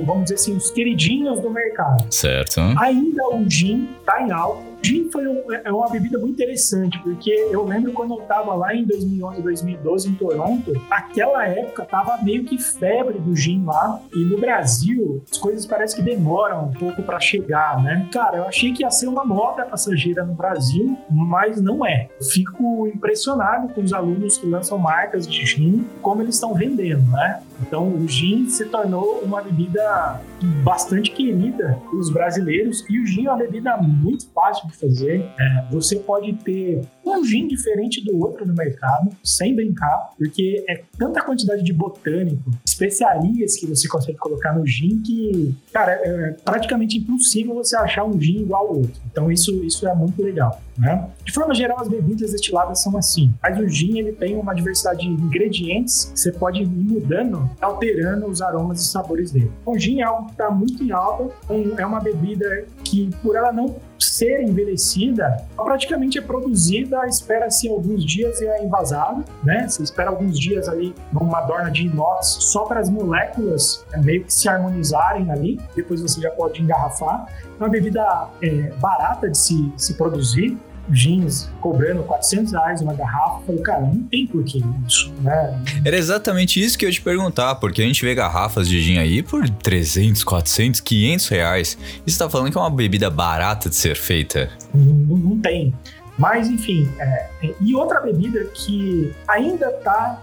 vamos 0.04 0.24
dizer 0.24 0.36
assim, 0.36 0.56
os 0.56 0.70
queridinhos 0.70 1.40
do 1.40 1.50
mercado. 1.50 2.06
Certo. 2.10 2.60
Ainda 2.78 3.28
o 3.28 3.44
gin 3.48 3.88
tá 4.04 4.22
em 4.22 4.30
alta 4.30 4.65
gin 4.87 5.11
foi 5.11 5.26
um, 5.26 5.53
é 5.53 5.72
uma 5.72 5.89
bebida 5.89 6.18
muito 6.18 6.34
interessante, 6.34 6.99
porque 7.03 7.30
eu 7.51 7.64
lembro 7.64 7.93
quando 7.93 8.14
eu 8.14 8.22
estava 8.22 8.55
lá 8.55 8.74
em 8.74 8.84
2011, 8.84 9.43
2012 9.43 10.09
em 10.09 10.14
Toronto, 10.14 10.72
aquela 10.91 11.47
época 11.47 11.84
tava 11.84 12.22
meio 12.22 12.45
que 12.45 12.59
febre 12.59 13.18
do 13.18 13.34
gin 13.34 13.64
lá, 13.64 14.01
e 14.14 14.24
no 14.24 14.39
Brasil 14.39 15.22
as 15.30 15.39
coisas 15.39 15.66
parecem 15.66 15.99
que 15.99 16.11
demoram 16.11 16.66
um 16.66 16.72
pouco 16.72 17.03
para 17.03 17.18
chegar, 17.18 17.82
né? 17.82 18.09
Cara, 18.12 18.39
eu 18.39 18.45
achei 18.45 18.72
que 18.72 18.82
ia 18.82 18.91
ser 18.91 19.09
uma 19.09 19.24
moda 19.24 19.64
passageira 19.64 20.24
no 20.24 20.34
Brasil, 20.34 20.97
mas 21.11 21.61
não 21.61 21.84
é. 21.84 22.09
Fico 22.32 22.87
impressionado 22.87 23.72
com 23.74 23.82
os 23.82 23.93
alunos 23.93 24.39
que 24.39 24.47
lançam 24.47 24.78
marcas 24.78 25.26
de 25.26 25.45
gin, 25.45 25.84
como 26.01 26.22
eles 26.22 26.34
estão 26.34 26.55
vendendo, 26.55 27.11
né? 27.11 27.41
Então, 27.61 27.88
o 27.88 28.07
gin 28.07 28.48
se 28.48 28.66
tornou 28.66 29.20
uma 29.20 29.40
bebida 29.40 30.20
bastante 30.62 31.11
querida 31.11 31.78
pelos 31.90 32.11
brasileiros 32.11 32.84
e 32.88 33.00
o 33.00 33.07
gin 33.07 33.26
é 33.26 33.30
uma 33.30 33.38
bebida 33.38 33.76
muito 33.76 34.28
fácil 34.30 34.68
de 34.68 34.76
fazer. 34.76 35.28
É, 35.38 35.64
você 35.70 35.96
pode 35.96 36.32
ter 36.34 36.82
um 37.07 37.24
gin 37.24 37.46
diferente 37.46 38.04
do 38.04 38.18
outro 38.18 38.46
no 38.46 38.54
mercado, 38.54 39.11
sem 39.22 39.54
brincar, 39.54 40.12
porque 40.18 40.64
é 40.68 40.82
tanta 40.98 41.22
quantidade 41.22 41.62
de 41.62 41.72
botânico, 41.72 42.50
especiarias 42.64 43.57
que 43.57 43.66
você 43.66 43.88
consegue 43.88 44.18
colocar 44.18 44.52
no 44.52 44.66
gin 44.66 45.00
que, 45.02 45.54
cara, 45.72 45.92
é 45.92 46.36
praticamente 46.44 46.98
impossível 46.98 47.54
você 47.54 47.76
achar 47.76 48.04
um 48.04 48.20
gin 48.20 48.42
igual 48.42 48.66
ao 48.68 48.76
outro. 48.78 49.00
Então, 49.11 49.30
isso, 49.30 49.52
isso 49.64 49.86
é 49.86 49.94
muito 49.94 50.22
legal. 50.22 50.61
Né? 50.78 51.09
De 51.24 51.32
forma 51.32 51.54
geral, 51.54 51.80
as 51.80 51.88
bebidas 51.88 52.32
destiladas 52.32 52.82
são 52.82 52.96
assim. 52.98 53.32
Mas 53.42 53.59
o 53.59 53.66
gin 53.66 53.98
ele 53.98 54.12
tem 54.12 54.36
uma 54.36 54.54
diversidade 54.54 55.00
de 55.00 55.09
ingredientes 55.09 56.07
que 56.07 56.20
você 56.20 56.32
pode 56.32 56.62
ir 56.62 56.66
mudando, 56.66 57.48
alterando 57.61 58.26
os 58.26 58.42
aromas 58.42 58.80
e 58.80 58.88
sabores 58.88 59.30
dele. 59.30 59.50
O 59.64 59.78
gin 59.78 60.00
é 60.00 60.04
algo 60.04 60.26
que 60.26 60.32
está 60.32 60.50
muito 60.50 60.82
em 60.82 60.90
alta, 60.90 61.30
é 61.78 61.86
uma 61.86 62.00
bebida 62.00 62.66
que, 62.84 63.11
por 63.22 63.36
ela 63.36 63.52
não 63.52 63.76
ser 63.99 64.42
envelhecida, 64.42 65.44
praticamente 65.57 66.18
é 66.18 66.20
produzida, 66.20 67.07
espera-se 67.07 67.68
alguns 67.68 68.05
dias 68.05 68.40
e 68.40 68.47
é 68.47 68.64
envasada, 68.64 69.24
né? 69.42 69.66
Você 69.68 69.82
espera 69.82 70.11
alguns 70.11 70.38
dias 70.38 70.68
ali 70.68 70.94
numa 71.12 71.40
dorna 71.42 71.70
de 71.70 71.86
inox 71.86 72.38
só 72.40 72.64
para 72.64 72.80
as 72.80 72.90
moléculas 72.90 73.84
é, 73.92 73.99
meio 73.99 74.24
que 74.24 74.32
se 74.32 74.49
harmonizarem 74.49 75.30
ali, 75.30 75.61
depois 75.74 76.01
você 76.01 76.20
já 76.20 76.30
pode 76.30 76.62
engarrafar. 76.62 77.26
É 77.59 77.62
uma 77.62 77.68
bebida 77.68 78.28
é, 78.42 78.70
barata 78.78 79.28
de 79.28 79.38
se, 79.38 79.72
se 79.76 79.94
produzir, 79.94 80.57
jeans 80.89 81.51
cobrando 81.61 82.03
400 82.03 82.53
reais 82.53 82.80
uma 82.80 82.95
garrafa. 82.95 83.41
Eu 83.41 83.47
falei, 83.47 83.62
cara, 83.62 83.80
não 83.80 84.03
tem 84.05 84.26
porquê 84.26 84.62
isso, 84.87 85.12
né? 85.20 85.62
Era 85.84 85.97
exatamente 85.97 86.62
isso 86.62 86.78
que 86.78 86.84
eu 86.84 86.89
ia 86.89 86.93
te 86.93 87.01
perguntar, 87.01 87.57
porque 87.57 87.82
a 87.82 87.84
gente 87.84 88.05
vê 88.05 88.14
garrafas 88.14 88.68
de 88.68 88.80
gin 88.80 88.99
aí 88.99 89.22
por 89.22 89.49
300, 89.49 90.22
400, 90.24 90.80
500 90.80 91.28
reais. 91.28 91.78
E 92.07 92.11
você 92.11 92.18
tá 92.18 92.28
falando 92.28 92.51
que 92.51 92.59
é 92.59 92.61
uma 92.61 92.70
bebida 92.70 93.11
barata 93.11 93.68
de 93.68 93.76
ser 93.76 93.97
feita? 93.97 94.51
Não, 94.74 95.16
não 95.16 95.39
tem. 95.41 95.74
Mas, 96.18 96.49
enfim, 96.49 96.91
é, 96.99 97.28
e 97.61 97.74
outra 97.74 98.01
bebida 98.01 98.45
que 98.55 99.12
ainda 99.28 99.70
tá 99.70 100.22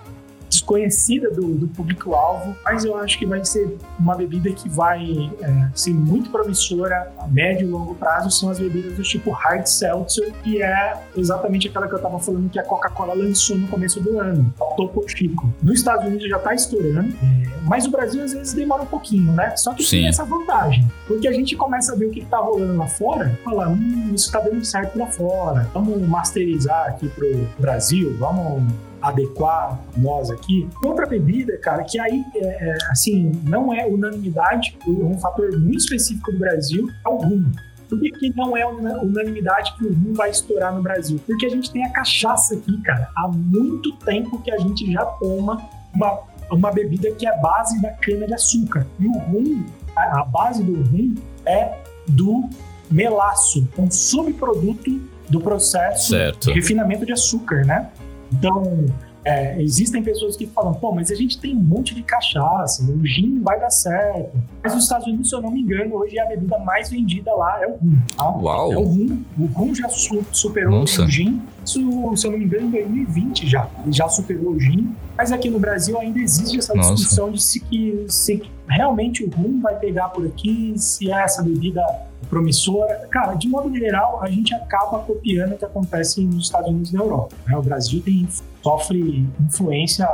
desconhecida 0.64 1.30
do, 1.30 1.53
do 1.55 1.68
público-alvo, 1.68 2.55
mas 2.64 2.86
eu 2.86 2.97
acho 2.97 3.20
que 3.20 3.26
vai 3.26 3.43
ser 3.43 3.78
uma 3.99 4.16
bebida 4.16 4.49
que 4.51 4.70
vai 4.70 5.32
é, 5.41 5.68
ser 5.76 5.93
muito 5.93 6.30
promissora 6.30 7.11
a 7.20 7.28
médio 7.28 7.68
e 7.68 7.70
longo 7.70 7.93
prazo, 7.95 8.32
são 8.32 8.49
as 8.49 8.59
bebidas 8.59 8.95
do 8.95 9.03
tipo 9.03 9.30
Hard 9.32 9.66
Seltzer, 9.68 10.32
que 10.43 10.64
é 10.64 10.93
exatamente 11.16 11.68
aquela 11.68 11.88
que 11.88 11.93
eu 11.93 11.97
estava 11.97 12.18
falando 12.20 12.49
que 12.49 12.57
a 12.57 12.64
Coca-Cola 12.64 13.14
lançou 13.14 13.57
no 13.57 13.68
começo 13.68 13.99
do 13.99 14.20
ano, 14.20 14.53
Topo 14.78 15.03
Chico. 15.07 15.53
Nos 15.61 15.80
Estados 15.80 16.05
Unidos 16.05 16.28
já 16.28 16.38
está 16.38 16.53
estourando, 16.53 17.14
é, 17.22 17.49
mas 17.64 17.86
o 17.86 17.91
Brasil 17.91 18.24
às 18.24 18.34
vezes 18.34 18.53
demora 18.53 18.84
um 18.84 18.88
pouquinho, 18.88 19.34
né? 19.34 19.55
Só 19.57 19.74
que 19.74 19.84
Sim. 19.84 19.97
tem 19.97 20.07
essa 20.07 20.24
vantagem, 20.24 20.88
porque 21.07 21.28
a 21.28 21.34
gente 21.34 21.55
começa 21.55 21.93
a 21.93 21.95
ver 21.95 22.05
o 22.05 22.11
que 22.11 22.22
está 22.22 22.38
rolando 22.38 22.78
lá 22.78 22.88
fora, 22.88 23.38
falar, 23.43 23.70
hum, 23.70 24.11
isso 24.14 24.28
está 24.28 24.39
dando 24.39 24.64
certo 24.64 24.97
lá 24.97 25.07
fora, 25.07 25.68
vamos 25.74 26.01
masterizar 26.07 26.88
aqui 26.88 27.09
pro 27.09 27.47
Brasil, 27.59 28.16
vamos 28.18 28.64
adequar 29.03 29.79
nós 29.97 30.31
aqui. 30.31 30.67
Outra 30.83 31.05
bebida, 31.05 31.57
cara, 31.57 31.83
que 31.83 31.99
aí, 31.99 32.23
é, 32.35 32.45
é, 32.45 32.77
assim, 32.89 33.31
não 33.43 33.73
é 33.73 33.85
unanimidade, 33.85 34.77
um 34.87 35.17
fator 35.19 35.51
muito 35.59 35.79
específico 35.79 36.31
do 36.31 36.39
Brasil 36.39 36.89
é 37.05 37.09
o 37.09 37.17
rum. 37.17 37.51
Por 37.89 37.99
que, 37.99 38.09
que 38.11 38.35
não 38.35 38.55
é 38.57 38.65
unanimidade 38.65 39.75
que 39.77 39.85
o 39.85 39.89
rum 39.89 40.13
vai 40.13 40.29
estourar 40.29 40.73
no 40.73 40.81
Brasil? 40.81 41.19
Porque 41.27 41.45
a 41.45 41.49
gente 41.49 41.69
tem 41.69 41.85
a 41.85 41.91
cachaça 41.91 42.55
aqui, 42.55 42.81
cara. 42.81 43.09
Há 43.15 43.27
muito 43.27 43.93
tempo 43.97 44.41
que 44.41 44.51
a 44.51 44.57
gente 44.57 44.91
já 44.91 45.05
toma 45.05 45.61
uma, 45.93 46.19
uma 46.49 46.71
bebida 46.71 47.11
que 47.11 47.27
é 47.27 47.37
base 47.39 47.79
da 47.81 47.91
cana-de-açúcar. 47.91 48.87
E 48.99 49.05
o 49.05 49.11
rum, 49.11 49.63
a, 49.95 50.21
a 50.21 50.25
base 50.25 50.63
do 50.63 50.81
rum 50.81 51.13
é 51.45 51.77
do 52.07 52.49
melaço, 52.89 53.67
um 53.77 53.91
subproduto 53.91 55.01
do 55.29 55.41
processo 55.41 56.09
certo. 56.09 56.47
de 56.47 56.53
refinamento 56.53 57.05
de 57.05 57.11
açúcar, 57.11 57.65
né? 57.65 57.89
Então, 58.34 58.86
é, 59.25 59.61
existem 59.61 60.03
pessoas 60.03 60.36
que 60.36 60.45
falam, 60.47 60.73
pô, 60.73 60.91
mas 60.91 61.09
a 61.09 61.15
gente 61.15 61.39
tem 61.39 61.55
um 61.55 61.59
monte 61.59 61.95
de 61.95 62.03
cachaça, 62.03 62.84
o 62.84 63.05
gin 63.05 63.39
vai 63.41 63.57
dar 63.59 63.69
certo. 63.69 64.38
Mas 64.61 64.73
nos 64.73 64.84
Estados 64.84 65.07
Unidos, 65.07 65.29
se 65.29 65.36
eu 65.36 65.41
não 65.41 65.49
me 65.49 65.61
engano, 65.61 65.95
hoje 65.95 66.19
a 66.19 66.25
bebida 66.25 66.59
mais 66.59 66.89
vendida 66.89 67.34
lá 67.34 67.61
é 67.63 67.67
o 67.67 67.75
rum. 67.75 67.97
Tá? 68.17 68.29
Uau! 68.29 68.73
É 68.73 68.77
o 68.77 68.84
rum. 68.84 69.23
O 69.39 69.45
rum 69.45 69.73
já 69.73 69.88
su 69.88 70.25
superou 70.31 70.79
Nossa. 70.79 71.03
o 71.03 71.09
gin. 71.09 71.41
Isso, 71.65 71.79
se 72.17 72.27
eu 72.27 72.31
não 72.31 72.38
me 72.38 72.45
engano, 72.45 72.67
em 72.67 72.71
2020 72.71 73.47
já. 73.47 73.69
Ele 73.84 73.93
já 73.93 74.09
superou 74.09 74.51
o 74.51 74.59
gin. 74.59 74.93
Mas 75.17 75.31
aqui 75.31 75.49
no 75.49 75.59
Brasil 75.59 75.97
ainda 75.97 76.19
existe 76.19 76.57
essa 76.57 76.73
discussão 76.73 77.27
Nossa. 77.27 77.38
de 77.38 77.43
se, 77.43 77.59
que, 77.61 78.05
se 78.09 78.43
realmente 78.68 79.24
o 79.24 79.30
rum 79.30 79.61
vai 79.61 79.76
pegar 79.78 80.09
por 80.09 80.26
aqui, 80.26 80.74
se 80.78 81.11
é 81.11 81.24
essa 81.24 81.43
bebida 81.43 81.84
promissora. 82.30 83.07
Cara, 83.11 83.34
de 83.36 83.47
modo 83.47 83.76
geral, 83.76 84.22
a 84.22 84.30
gente 84.30 84.53
acaba 84.53 84.99
copiando 84.99 85.53
o 85.53 85.57
que 85.57 85.66
acontece 85.66 86.22
nos 86.22 86.45
Estados 86.45 86.70
Unidos 86.70 86.91
e 86.91 86.95
na 86.95 87.01
Europa. 87.01 87.36
Né? 87.45 87.57
O 87.57 87.61
Brasil 87.61 88.01
tem, 88.01 88.28
sofre 88.61 89.28
influência 89.39 90.07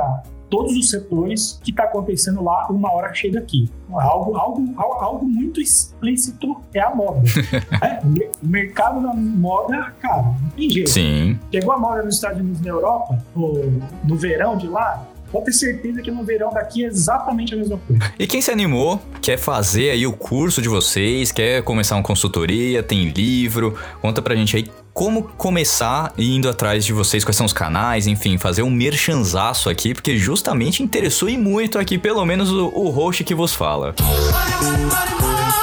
todos 0.50 0.76
os 0.76 0.90
setores 0.90 1.60
que 1.62 1.70
está 1.70 1.84
acontecendo 1.84 2.42
lá, 2.42 2.66
uma 2.68 2.92
hora 2.92 3.14
chega 3.14 3.38
aqui. 3.38 3.70
Algo, 3.92 4.36
algo, 4.36 4.74
algo 4.76 5.24
muito 5.24 5.60
explícito 5.60 6.56
é 6.74 6.80
a 6.80 6.94
moda. 6.94 7.22
é, 7.80 8.00
o 8.04 8.46
mercado 8.46 9.00
da 9.00 9.14
moda, 9.14 9.94
cara, 10.00 10.22
não 10.22 10.50
tem 10.50 10.68
jeito. 10.68 10.90
Sim. 10.90 11.38
Chegou 11.52 11.72
a 11.72 11.78
moda 11.78 12.02
nos 12.02 12.16
Estados 12.16 12.40
Unidos 12.40 12.60
e 12.60 12.64
na 12.64 12.70
Europa, 12.70 13.18
no, 13.34 13.80
no 14.04 14.16
verão 14.16 14.56
de 14.56 14.66
lá, 14.66 15.06
pode 15.30 15.46
ter 15.46 15.52
certeza 15.52 16.02
que 16.02 16.10
no 16.10 16.24
verão 16.24 16.50
daqui 16.50 16.84
é 16.84 16.88
exatamente 16.88 17.54
a 17.54 17.56
mesma 17.56 17.78
coisa. 17.78 18.12
E 18.18 18.26
quem 18.26 18.40
se 18.42 18.50
animou, 18.50 19.00
quer 19.20 19.38
fazer 19.38 19.90
aí 19.90 20.06
o 20.06 20.12
curso 20.12 20.60
de 20.60 20.68
vocês, 20.68 21.32
quer 21.32 21.62
começar 21.62 21.96
uma 21.96 22.02
consultoria, 22.02 22.82
tem 22.82 23.08
livro, 23.08 23.76
conta 24.00 24.20
pra 24.20 24.34
gente 24.34 24.56
aí 24.56 24.70
como 24.92 25.22
começar 25.22 26.12
indo 26.18 26.48
atrás 26.48 26.84
de 26.84 26.92
vocês, 26.92 27.24
quais 27.24 27.36
são 27.36 27.46
os 27.46 27.52
canais, 27.52 28.06
enfim, 28.06 28.36
fazer 28.36 28.62
um 28.62 28.70
merchanzaço 28.70 29.70
aqui, 29.70 29.94
porque 29.94 30.16
justamente 30.16 30.82
interessou 30.82 31.28
e 31.28 31.38
muito 31.38 31.78
aqui, 31.78 31.96
pelo 31.96 32.24
menos 32.24 32.50
o, 32.50 32.66
o 32.66 32.90
host 32.90 33.24
que 33.24 33.34
vos 33.34 33.54
fala. 33.54 33.94
Música 34.00 35.59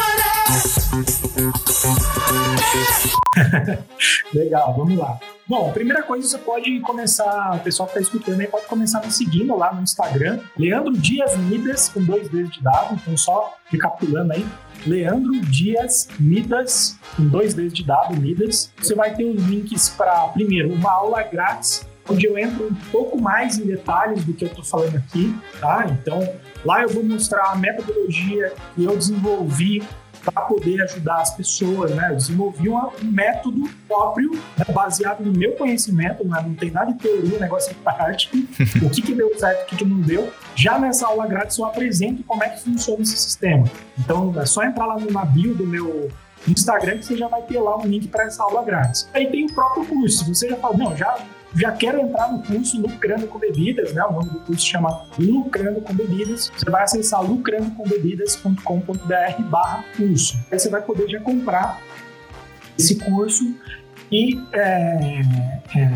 Legal, 4.34 4.74
vamos 4.76 4.98
lá. 4.98 5.20
Bom, 5.46 5.72
primeira 5.74 6.02
coisa, 6.04 6.26
você 6.28 6.38
pode 6.38 6.80
começar, 6.82 7.56
o 7.56 7.60
pessoal 7.60 7.88
que 7.88 7.98
está 7.98 8.02
escutando 8.02 8.40
aí 8.40 8.48
pode 8.48 8.66
começar 8.66 9.02
me 9.02 9.12
seguindo 9.12 9.56
lá 9.56 9.74
no 9.74 9.82
Instagram, 9.82 10.40
Leandro 10.58 10.94
Dias 10.94 11.36
Midas, 11.38 11.90
com 11.90 12.04
dois 12.04 12.30
dedos 12.30 12.52
de 12.52 12.64
dado, 12.64 12.96
então 12.96 13.18
só 13.18 13.54
recapitulando 13.66 14.34
aí, 14.34 14.46
Leandro 14.86 15.40
Dias 15.42 16.08
Midas, 16.20 16.98
com 17.16 17.28
dois 17.28 17.54
dedos 17.54 17.74
de 17.74 17.86
dado, 17.86 18.16
Midas. 18.16 18.72
Você 18.78 18.96
vai 18.96 19.14
ter 19.16 19.26
os 19.26 19.44
links 19.44 19.90
para, 19.90 20.30
primeiro, 20.30 20.72
uma 20.72 20.92
aula 20.92 21.24
grátis, 21.24 21.86
onde 22.10 22.26
eu 22.26 22.38
entro 22.38 22.68
um 22.68 22.76
pouco 22.92 23.20
mais 23.20 23.58
em 23.58 23.66
detalhes 23.66 24.24
do 24.24 24.34
que 24.34 24.46
eu 24.46 24.48
estou 24.48 24.64
falando 24.64 24.96
aqui, 24.96 25.36
tá? 25.60 25.86
Então, 25.90 26.20
lá 26.64 26.84
eu 26.84 26.90
vou 26.90 27.04
mostrar 27.04 27.52
a 27.52 27.56
metodologia 27.56 28.54
que 28.76 28.86
eu 28.86 28.96
desenvolvi 28.96 29.84
para 30.32 30.42
poder 30.44 30.82
ajudar 30.82 31.22
as 31.22 31.34
pessoas, 31.36 31.92
né? 31.92 32.12
Eu 32.12 32.16
desenvolvi 32.16 32.70
um 32.70 32.92
método 33.04 33.70
próprio, 33.88 34.32
né? 34.58 34.66
baseado 34.74 35.22
no 35.22 35.32
meu 35.32 35.54
conhecimento, 35.54 36.26
né? 36.26 36.44
não 36.46 36.54
tem 36.54 36.72
nada 36.72 36.92
de 36.92 37.00
teoria, 37.00 37.38
o 37.38 37.40
negócio 37.40 37.72
é 37.72 37.74
prático, 37.84 38.38
o 38.84 38.90
que, 38.90 39.02
que 39.02 39.14
deu 39.14 39.38
certo, 39.38 39.64
o 39.64 39.66
que, 39.68 39.76
que 39.78 39.86
não 39.86 40.00
deu. 40.02 40.32
Já 40.56 40.78
nessa 40.78 41.08
aula 41.08 41.26
grátis 41.28 41.58
eu 41.58 41.66
apresento 41.66 42.24
como 42.24 42.44
é 42.44 42.50
que 42.50 42.62
funciona 42.62 43.02
esse 43.02 43.18
sistema. 43.18 43.66
Então 43.98 44.34
é 44.40 44.46
só 44.46 44.64
entrar 44.64 44.86
lá 44.86 44.98
na 45.12 45.26
bio 45.26 45.56
do 45.56 45.66
meu 45.66 46.10
Instagram 46.48 46.98
que 46.98 47.06
você 47.06 47.18
já 47.18 47.28
vai 47.28 47.42
ter 47.42 47.60
lá 47.60 47.78
um 47.78 47.86
link 47.86 48.08
para 48.08 48.26
essa 48.26 48.44
aula 48.44 48.64
grátis. 48.64 49.10
Aí 49.14 49.28
tem 49.28 49.46
o 49.46 49.54
próprio 49.54 49.86
curso. 49.86 50.26
Você 50.34 50.50
já 50.50 50.56
fala, 50.58 50.78
não, 50.78 50.96
já 50.96 51.18
já 51.56 51.72
quero 51.72 52.00
entrar 52.00 52.32
no 52.32 52.44
curso 52.44 52.80
Lucrando 52.80 53.26
com 53.28 53.40
Bebidas, 53.40 53.92
né? 53.94 54.04
O 54.04 54.12
nome 54.12 54.30
do 54.30 54.42
curso 54.42 54.64
chama 54.66 55.08
Lucrando 55.18 55.80
com 55.82 55.94
Bebidas. 55.94 56.52
Você 56.56 56.70
vai 56.70 56.84
acessar 56.84 57.24
lucrandocombebidas.com.br 57.24 59.42
barra 59.50 59.84
curso. 59.96 60.38
Aí 60.52 60.60
você 60.60 60.70
vai 60.70 60.82
poder 60.82 61.08
já 61.10 61.22
comprar 61.22 61.82
esse 62.78 63.00
curso 63.00 63.56
e, 64.12 64.38
é, 64.54 65.22
é, 65.76 65.92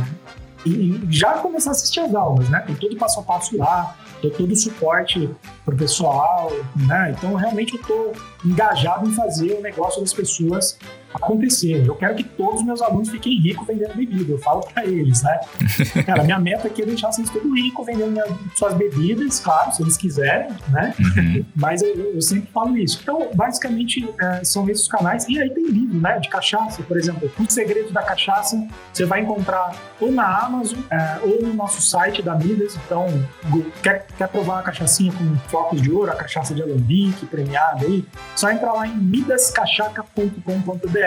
e 0.65 0.99
já 1.09 1.33
começar 1.33 1.71
a 1.71 1.73
assistir 1.73 1.99
as 2.01 2.13
aulas, 2.13 2.49
né? 2.49 2.61
Tem 2.61 2.75
todo 2.75 2.93
o 2.93 2.97
passo 2.97 3.19
a 3.19 3.23
passo 3.23 3.57
lá, 3.57 3.95
dou 4.21 4.31
todo 4.31 4.51
o 4.51 4.55
suporte 4.55 5.29
pro 5.65 5.75
pessoal, 5.75 6.51
né? 6.75 7.15
Então, 7.17 7.33
realmente, 7.35 7.75
eu 7.75 7.81
tô 7.81 8.13
engajado 8.45 9.07
em 9.07 9.13
fazer 9.13 9.53
o 9.53 9.61
negócio 9.61 10.01
das 10.01 10.13
pessoas 10.13 10.77
acontecer. 11.13 11.85
Eu 11.85 11.95
quero 11.95 12.15
que 12.15 12.23
todos 12.23 12.61
os 12.61 12.65
meus 12.65 12.81
alunos 12.81 13.09
fiquem 13.09 13.39
ricos 13.39 13.67
vendendo 13.67 13.95
bebida. 13.95 14.31
Eu 14.31 14.39
falo 14.39 14.61
para 14.61 14.85
eles, 14.85 15.21
né? 15.23 15.39
Cara, 16.05 16.23
minha 16.23 16.39
meta 16.39 16.67
aqui 16.67 16.81
é 16.81 16.85
deixar 16.85 17.11
vocês 17.11 17.29
todos 17.29 17.51
ricos 17.53 17.85
vendendo 17.85 18.11
minhas, 18.11 18.29
suas 18.55 18.73
bebidas, 18.73 19.39
claro, 19.39 19.73
se 19.73 19.81
eles 19.81 19.97
quiserem, 19.97 20.49
né? 20.69 20.93
Uhum. 20.99 21.45
Mas 21.55 21.81
eu, 21.81 22.13
eu, 22.13 22.21
sempre 22.21 22.49
falo 22.51 22.77
isso. 22.77 22.99
Então, 23.01 23.29
basicamente, 23.33 24.07
é, 24.19 24.43
são 24.43 24.69
esses 24.69 24.87
canais. 24.87 25.27
E 25.27 25.39
aí 25.39 25.49
tem 25.49 25.67
livro, 25.67 25.99
né? 25.99 26.19
De 26.19 26.29
cachaça, 26.29 26.81
por 26.83 26.97
exemplo. 26.97 27.31
O 27.39 27.51
Segredo 27.51 27.91
da 27.91 28.01
Cachaça, 28.01 28.67
você 28.93 29.05
vai 29.05 29.21
encontrar 29.21 29.75
ou 29.99 30.11
na 30.11 30.45
Amazon 30.45 30.79
é, 30.89 31.19
ou 31.23 31.41
no 31.41 31.53
nosso 31.53 31.81
site 31.81 32.21
da 32.21 32.35
Midas. 32.35 32.77
Então, 32.85 33.07
quer, 33.81 34.05
quer 34.17 34.27
provar 34.27 34.55
uma 34.55 34.63
cachaçinha 34.63 35.11
com 35.11 35.35
flocos 35.49 35.81
de 35.81 35.91
ouro, 35.91 36.11
a 36.11 36.15
cachaça 36.15 36.53
de 36.53 36.61
alambique 36.61 37.25
premiada 37.25 37.85
aí? 37.85 38.05
Só 38.35 38.51
entrar 38.51 38.73
lá 38.73 38.87
em 38.87 38.95
midascachaca.com.br 38.95 41.00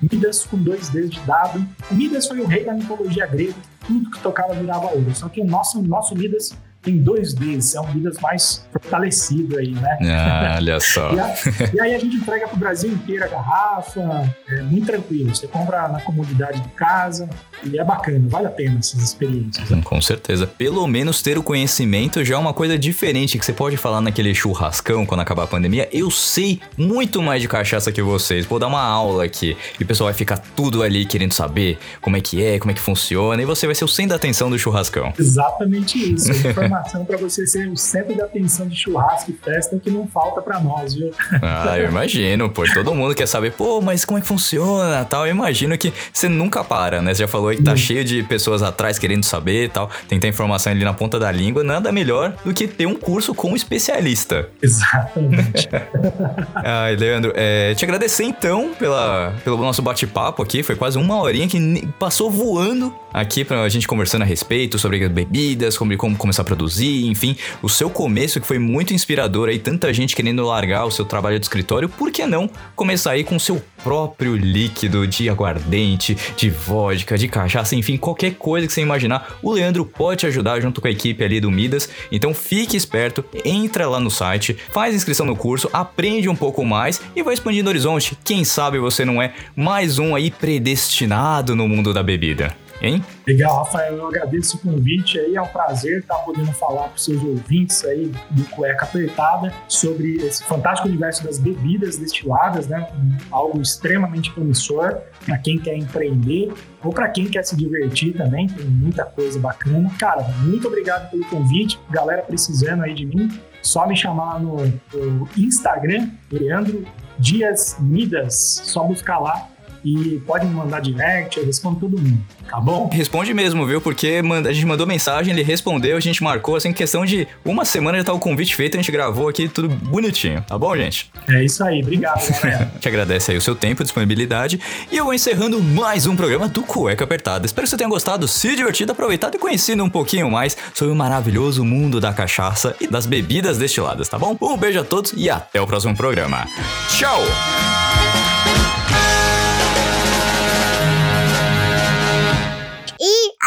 Midas 0.00 0.44
com 0.44 0.56
dois 0.56 0.88
dedos 0.88 1.10
de 1.10 1.20
dado. 1.20 1.66
Midas 1.90 2.26
foi 2.26 2.40
o 2.40 2.46
rei 2.46 2.64
da 2.64 2.72
mitologia 2.72 3.26
grega, 3.26 3.54
tudo 3.86 4.10
que 4.10 4.20
tocava 4.20 4.54
virava 4.54 4.86
ouro. 4.88 5.14
Só 5.14 5.28
que 5.28 5.40
o 5.40 5.44
nosso, 5.44 5.82
nosso 5.82 6.14
Midas 6.14 6.56
tem 6.82 6.98
dois 6.98 7.34
Ds, 7.34 7.74
é 7.74 7.80
um 7.80 7.92
Midas 7.92 8.18
mais 8.18 8.66
fortalecido 8.72 9.58
aí, 9.58 9.72
né? 9.72 9.98
Ah, 10.02 10.54
olha 10.56 10.78
só. 10.80 11.12
e, 11.12 11.20
a, 11.20 11.34
e, 11.74 11.80
aí 11.80 11.94
a 11.94 11.98
gente 11.98 12.16
entrega 12.16 12.46
para 12.46 12.56
o 12.56 12.58
Brasil 12.58 12.90
inteiro 12.90 13.24
a 13.24 13.28
garrafa, 13.28 14.34
é 14.48 14.62
muito 14.62 14.86
tranquilo. 14.86 15.34
Você 15.34 15.46
compra 15.46 15.88
na 15.88 16.00
comunidade 16.00 16.60
de 16.60 16.68
casa 16.70 17.28
e 17.64 17.78
é 17.78 17.84
bacana, 17.84 18.24
vale 18.28 18.46
a 18.46 18.50
pena 18.50 18.78
essas 18.78 19.02
experiências. 19.02 19.68
Com 19.84 20.00
certeza. 20.00 20.46
Pelo 20.46 20.86
menos 20.86 21.20
ter 21.20 21.36
o 21.36 21.42
conhecimento 21.42 22.24
já 22.24 22.36
é 22.36 22.38
uma 22.38 22.54
coisa 22.54 22.78
diferente 22.78 23.38
que 23.38 23.44
você 23.44 23.52
pode 23.52 23.76
falar 23.76 24.00
naquele 24.00 24.34
churrascão 24.34 25.04
quando 25.04 25.20
acabar 25.20 25.44
a 25.44 25.46
pandemia. 25.46 25.88
Eu 25.92 26.10
sei 26.10 26.60
muito 26.76 27.20
mais 27.20 27.42
de 27.42 27.48
cachaça 27.48 27.90
que 27.90 28.02
vocês. 28.02 28.46
Vou 28.46 28.58
dar 28.58 28.68
uma 28.68 28.82
aula 28.82 29.24
aqui 29.24 29.56
e 29.78 29.82
o 29.82 29.86
pessoal 29.86 30.06
vai 30.06 30.14
ficar 30.14 30.38
tudo 30.38 30.82
ali 30.82 31.04
querendo 31.04 31.32
saber 31.32 31.78
como 32.00 32.16
é 32.16 32.20
que 32.20 32.42
é, 32.42 32.58
como 32.58 32.70
é 32.70 32.74
que 32.74 32.80
funciona 32.80 33.42
e 33.42 33.44
você 33.44 33.66
vai 33.66 33.74
ser 33.74 33.84
o 33.84 33.88
centro 33.88 34.10
da 34.10 34.16
atenção 34.16 34.48
do 34.48 34.58
churrascão. 34.58 35.12
Exatamente 35.18 36.14
isso. 36.14 36.28
informação 36.78 37.04
para 37.04 37.16
você 37.16 37.46
ser 37.46 37.68
o 37.68 37.76
centro 37.76 38.14
de 38.14 38.20
atenção 38.20 38.68
de 38.68 38.76
churrasco 38.76 39.30
e 39.30 39.34
festa 39.34 39.78
que 39.78 39.90
não 39.90 40.06
falta 40.06 40.40
para 40.40 40.60
nós, 40.60 40.94
viu? 40.94 41.10
Ah, 41.42 41.78
eu 41.78 41.88
imagino, 41.90 42.48
pô. 42.48 42.64
Todo 42.72 42.94
mundo 42.94 43.14
quer 43.14 43.26
saber, 43.26 43.52
pô, 43.52 43.80
mas 43.80 44.04
como 44.04 44.18
é 44.18 44.20
que 44.20 44.26
funciona 44.26 45.04
tal. 45.04 45.26
Eu 45.26 45.32
imagino 45.32 45.76
que 45.76 45.92
você 46.12 46.28
nunca 46.28 46.62
para, 46.62 47.02
né? 47.02 47.14
Você 47.14 47.22
já 47.22 47.28
falou 47.28 47.48
aí 47.48 47.56
que 47.56 47.62
tá 47.62 47.76
cheio 47.76 48.04
de 48.04 48.22
pessoas 48.22 48.62
atrás 48.62 48.98
querendo 48.98 49.24
saber 49.24 49.64
e 49.64 49.68
tal. 49.68 49.90
Tem 50.08 50.18
que 50.18 50.22
ter 50.22 50.28
informação 50.28 50.72
ali 50.72 50.84
na 50.84 50.94
ponta 50.94 51.18
da 51.18 51.30
língua. 51.30 51.64
Nada 51.64 51.90
melhor 51.90 52.34
do 52.44 52.52
que 52.52 52.68
ter 52.68 52.86
um 52.86 52.94
curso 52.94 53.34
com 53.34 53.52
um 53.52 53.56
especialista. 53.56 54.48
Exatamente. 54.62 55.68
Ai, 56.54 56.96
Leandro, 56.96 57.32
é, 57.34 57.74
te 57.74 57.84
agradecer 57.84 58.24
então 58.24 58.74
pela, 58.78 59.34
pelo 59.44 59.56
nosso 59.58 59.82
bate-papo 59.82 60.42
aqui. 60.42 60.62
Foi 60.62 60.76
quase 60.76 60.98
uma 60.98 61.20
horinha 61.20 61.48
que 61.48 61.88
passou 61.98 62.30
voando 62.30 62.94
aqui 63.12 63.44
pra 63.44 63.68
gente 63.68 63.88
conversando 63.88 64.22
a 64.22 64.24
respeito 64.24 64.78
sobre 64.78 65.08
bebidas, 65.08 65.74
sobre 65.74 65.96
como 65.96 66.16
começar 66.16 66.42
a 66.42 66.44
produzir, 66.44 66.57
enfim, 66.64 67.36
o 67.62 67.68
seu 67.68 67.90
começo 67.90 68.40
que 68.40 68.46
foi 68.46 68.58
muito 68.58 68.94
inspirador 68.94 69.48
aí, 69.48 69.58
tanta 69.58 69.92
gente 69.92 70.16
querendo 70.16 70.44
largar 70.44 70.84
o 70.84 70.90
seu 70.90 71.04
trabalho 71.04 71.38
de 71.38 71.44
escritório, 71.44 71.88
por 71.88 72.10
que 72.10 72.26
não 72.26 72.50
começar 72.74 73.12
aí 73.12 73.24
com 73.24 73.36
o 73.36 73.40
seu 73.40 73.62
próprio 73.82 74.36
líquido 74.36 75.06
de 75.06 75.28
aguardente, 75.28 76.16
de 76.36 76.50
vodka, 76.50 77.16
de 77.16 77.28
cachaça, 77.28 77.76
enfim, 77.76 77.96
qualquer 77.96 78.34
coisa 78.34 78.66
que 78.66 78.72
você 78.72 78.80
imaginar, 78.80 79.38
o 79.42 79.52
Leandro 79.52 79.84
pode 79.84 80.20
te 80.20 80.26
ajudar 80.26 80.60
junto 80.60 80.80
com 80.80 80.88
a 80.88 80.90
equipe 80.90 81.22
ali 81.22 81.40
do 81.40 81.50
Midas. 81.50 81.88
Então 82.10 82.34
fique 82.34 82.76
esperto, 82.76 83.24
entra 83.44 83.88
lá 83.88 84.00
no 84.00 84.10
site, 84.10 84.56
faz 84.70 84.94
inscrição 84.94 85.26
no 85.26 85.36
curso, 85.36 85.68
aprende 85.72 86.28
um 86.28 86.36
pouco 86.36 86.64
mais 86.64 87.00
e 87.14 87.22
vai 87.22 87.34
expandindo 87.34 87.68
o 87.68 87.70
horizonte. 87.70 88.18
Quem 88.24 88.44
sabe 88.44 88.78
você 88.78 89.04
não 89.04 89.22
é 89.22 89.32
mais 89.54 89.98
um 89.98 90.14
aí 90.14 90.30
predestinado 90.30 91.54
no 91.54 91.68
mundo 91.68 91.94
da 91.94 92.02
bebida 92.02 92.56
hein? 92.80 93.04
Legal, 93.26 93.58
Rafael, 93.58 93.96
eu 93.96 94.06
agradeço 94.06 94.56
o 94.56 94.60
convite 94.60 95.18
aí, 95.18 95.36
é 95.36 95.42
um 95.42 95.46
prazer 95.46 96.00
estar 96.00 96.16
podendo 96.18 96.52
falar 96.52 96.84
para 96.84 96.96
os 96.96 97.04
seus 97.04 97.22
ouvintes 97.22 97.84
aí 97.84 98.12
do 98.30 98.44
Cueca 98.50 98.84
Apertada 98.84 99.52
sobre 99.68 100.16
esse 100.16 100.42
fantástico 100.44 100.88
universo 100.88 101.24
das 101.24 101.38
bebidas 101.38 101.96
destiladas, 101.96 102.66
né? 102.66 102.88
algo 103.30 103.60
extremamente 103.60 104.32
promissor 104.32 104.98
para 105.24 105.38
quem 105.38 105.58
quer 105.58 105.76
empreender 105.76 106.52
ou 106.82 106.92
para 106.92 107.08
quem 107.08 107.26
quer 107.26 107.44
se 107.44 107.56
divertir 107.56 108.16
também, 108.16 108.46
tem 108.46 108.66
muita 108.66 109.04
coisa 109.04 109.38
bacana. 109.38 109.90
Cara, 109.98 110.22
muito 110.42 110.68
obrigado 110.68 111.10
pelo 111.10 111.24
convite, 111.26 111.78
galera 111.90 112.22
precisando 112.22 112.84
aí 112.84 112.94
de 112.94 113.04
mim, 113.04 113.28
só 113.60 113.86
me 113.86 113.96
chamar 113.96 114.40
no, 114.40 114.56
no 114.94 115.28
Instagram, 115.36 116.08
Leandro 116.30 116.84
Dias 117.18 117.76
Midas, 117.80 118.60
só 118.64 118.84
buscar 118.84 119.18
lá 119.18 119.48
e 119.84 120.20
pode 120.26 120.46
me 120.46 120.54
mandar 120.54 120.80
direct, 120.80 121.38
eu 121.38 121.46
respondo 121.46 121.80
todo 121.80 121.98
mundo, 122.00 122.20
tá 122.48 122.60
bom? 122.60 122.88
Responde 122.92 123.32
mesmo, 123.32 123.66
viu? 123.66 123.80
Porque 123.80 124.20
a 124.46 124.52
gente 124.52 124.66
mandou 124.66 124.86
mensagem, 124.86 125.32
ele 125.32 125.42
respondeu, 125.42 125.96
a 125.96 126.00
gente 126.00 126.22
marcou, 126.22 126.56
assim, 126.56 126.72
questão 126.72 127.04
de 127.04 127.26
uma 127.44 127.64
semana 127.64 127.98
já 127.98 128.04
tá 128.04 128.12
o 128.12 128.18
convite 128.18 128.54
feito, 128.54 128.76
a 128.76 128.80
gente 128.80 128.90
gravou 128.90 129.28
aqui 129.28 129.48
tudo 129.48 129.68
bonitinho, 129.68 130.42
tá 130.42 130.58
bom, 130.58 130.76
gente? 130.76 131.10
É 131.28 131.44
isso 131.44 131.62
aí, 131.64 131.82
obrigado, 131.82 132.20
galera. 132.40 132.72
Te 132.80 132.88
agradece 132.88 133.30
aí 133.30 133.36
o 133.36 133.40
seu 133.40 133.54
tempo, 133.54 133.82
disponibilidade, 133.82 134.60
e 134.90 134.96
eu 134.96 135.04
vou 135.04 135.14
encerrando 135.14 135.62
mais 135.62 136.06
um 136.06 136.16
programa 136.16 136.48
do 136.48 136.62
Cueca 136.62 137.04
Apertada. 137.04 137.46
Espero 137.46 137.64
que 137.64 137.70
você 137.70 137.76
tenha 137.76 137.90
gostado, 137.90 138.26
se 138.26 138.54
divertido, 138.54 138.92
aproveitado 138.92 139.34
e 139.34 139.38
conhecido 139.38 139.82
um 139.84 139.90
pouquinho 139.90 140.30
mais 140.30 140.56
sobre 140.74 140.92
o 140.92 140.96
maravilhoso 140.96 141.64
mundo 141.64 142.00
da 142.00 142.12
cachaça 142.12 142.74
e 142.80 142.86
das 142.86 143.06
bebidas 143.06 143.58
destiladas, 143.58 144.08
tá 144.08 144.18
bom? 144.18 144.36
Um 144.40 144.56
beijo 144.56 144.80
a 144.80 144.84
todos 144.84 145.12
e 145.16 145.30
até 145.30 145.60
o 145.60 145.66
próximo 145.66 145.96
programa. 145.96 146.46
Tchau! 146.90 147.77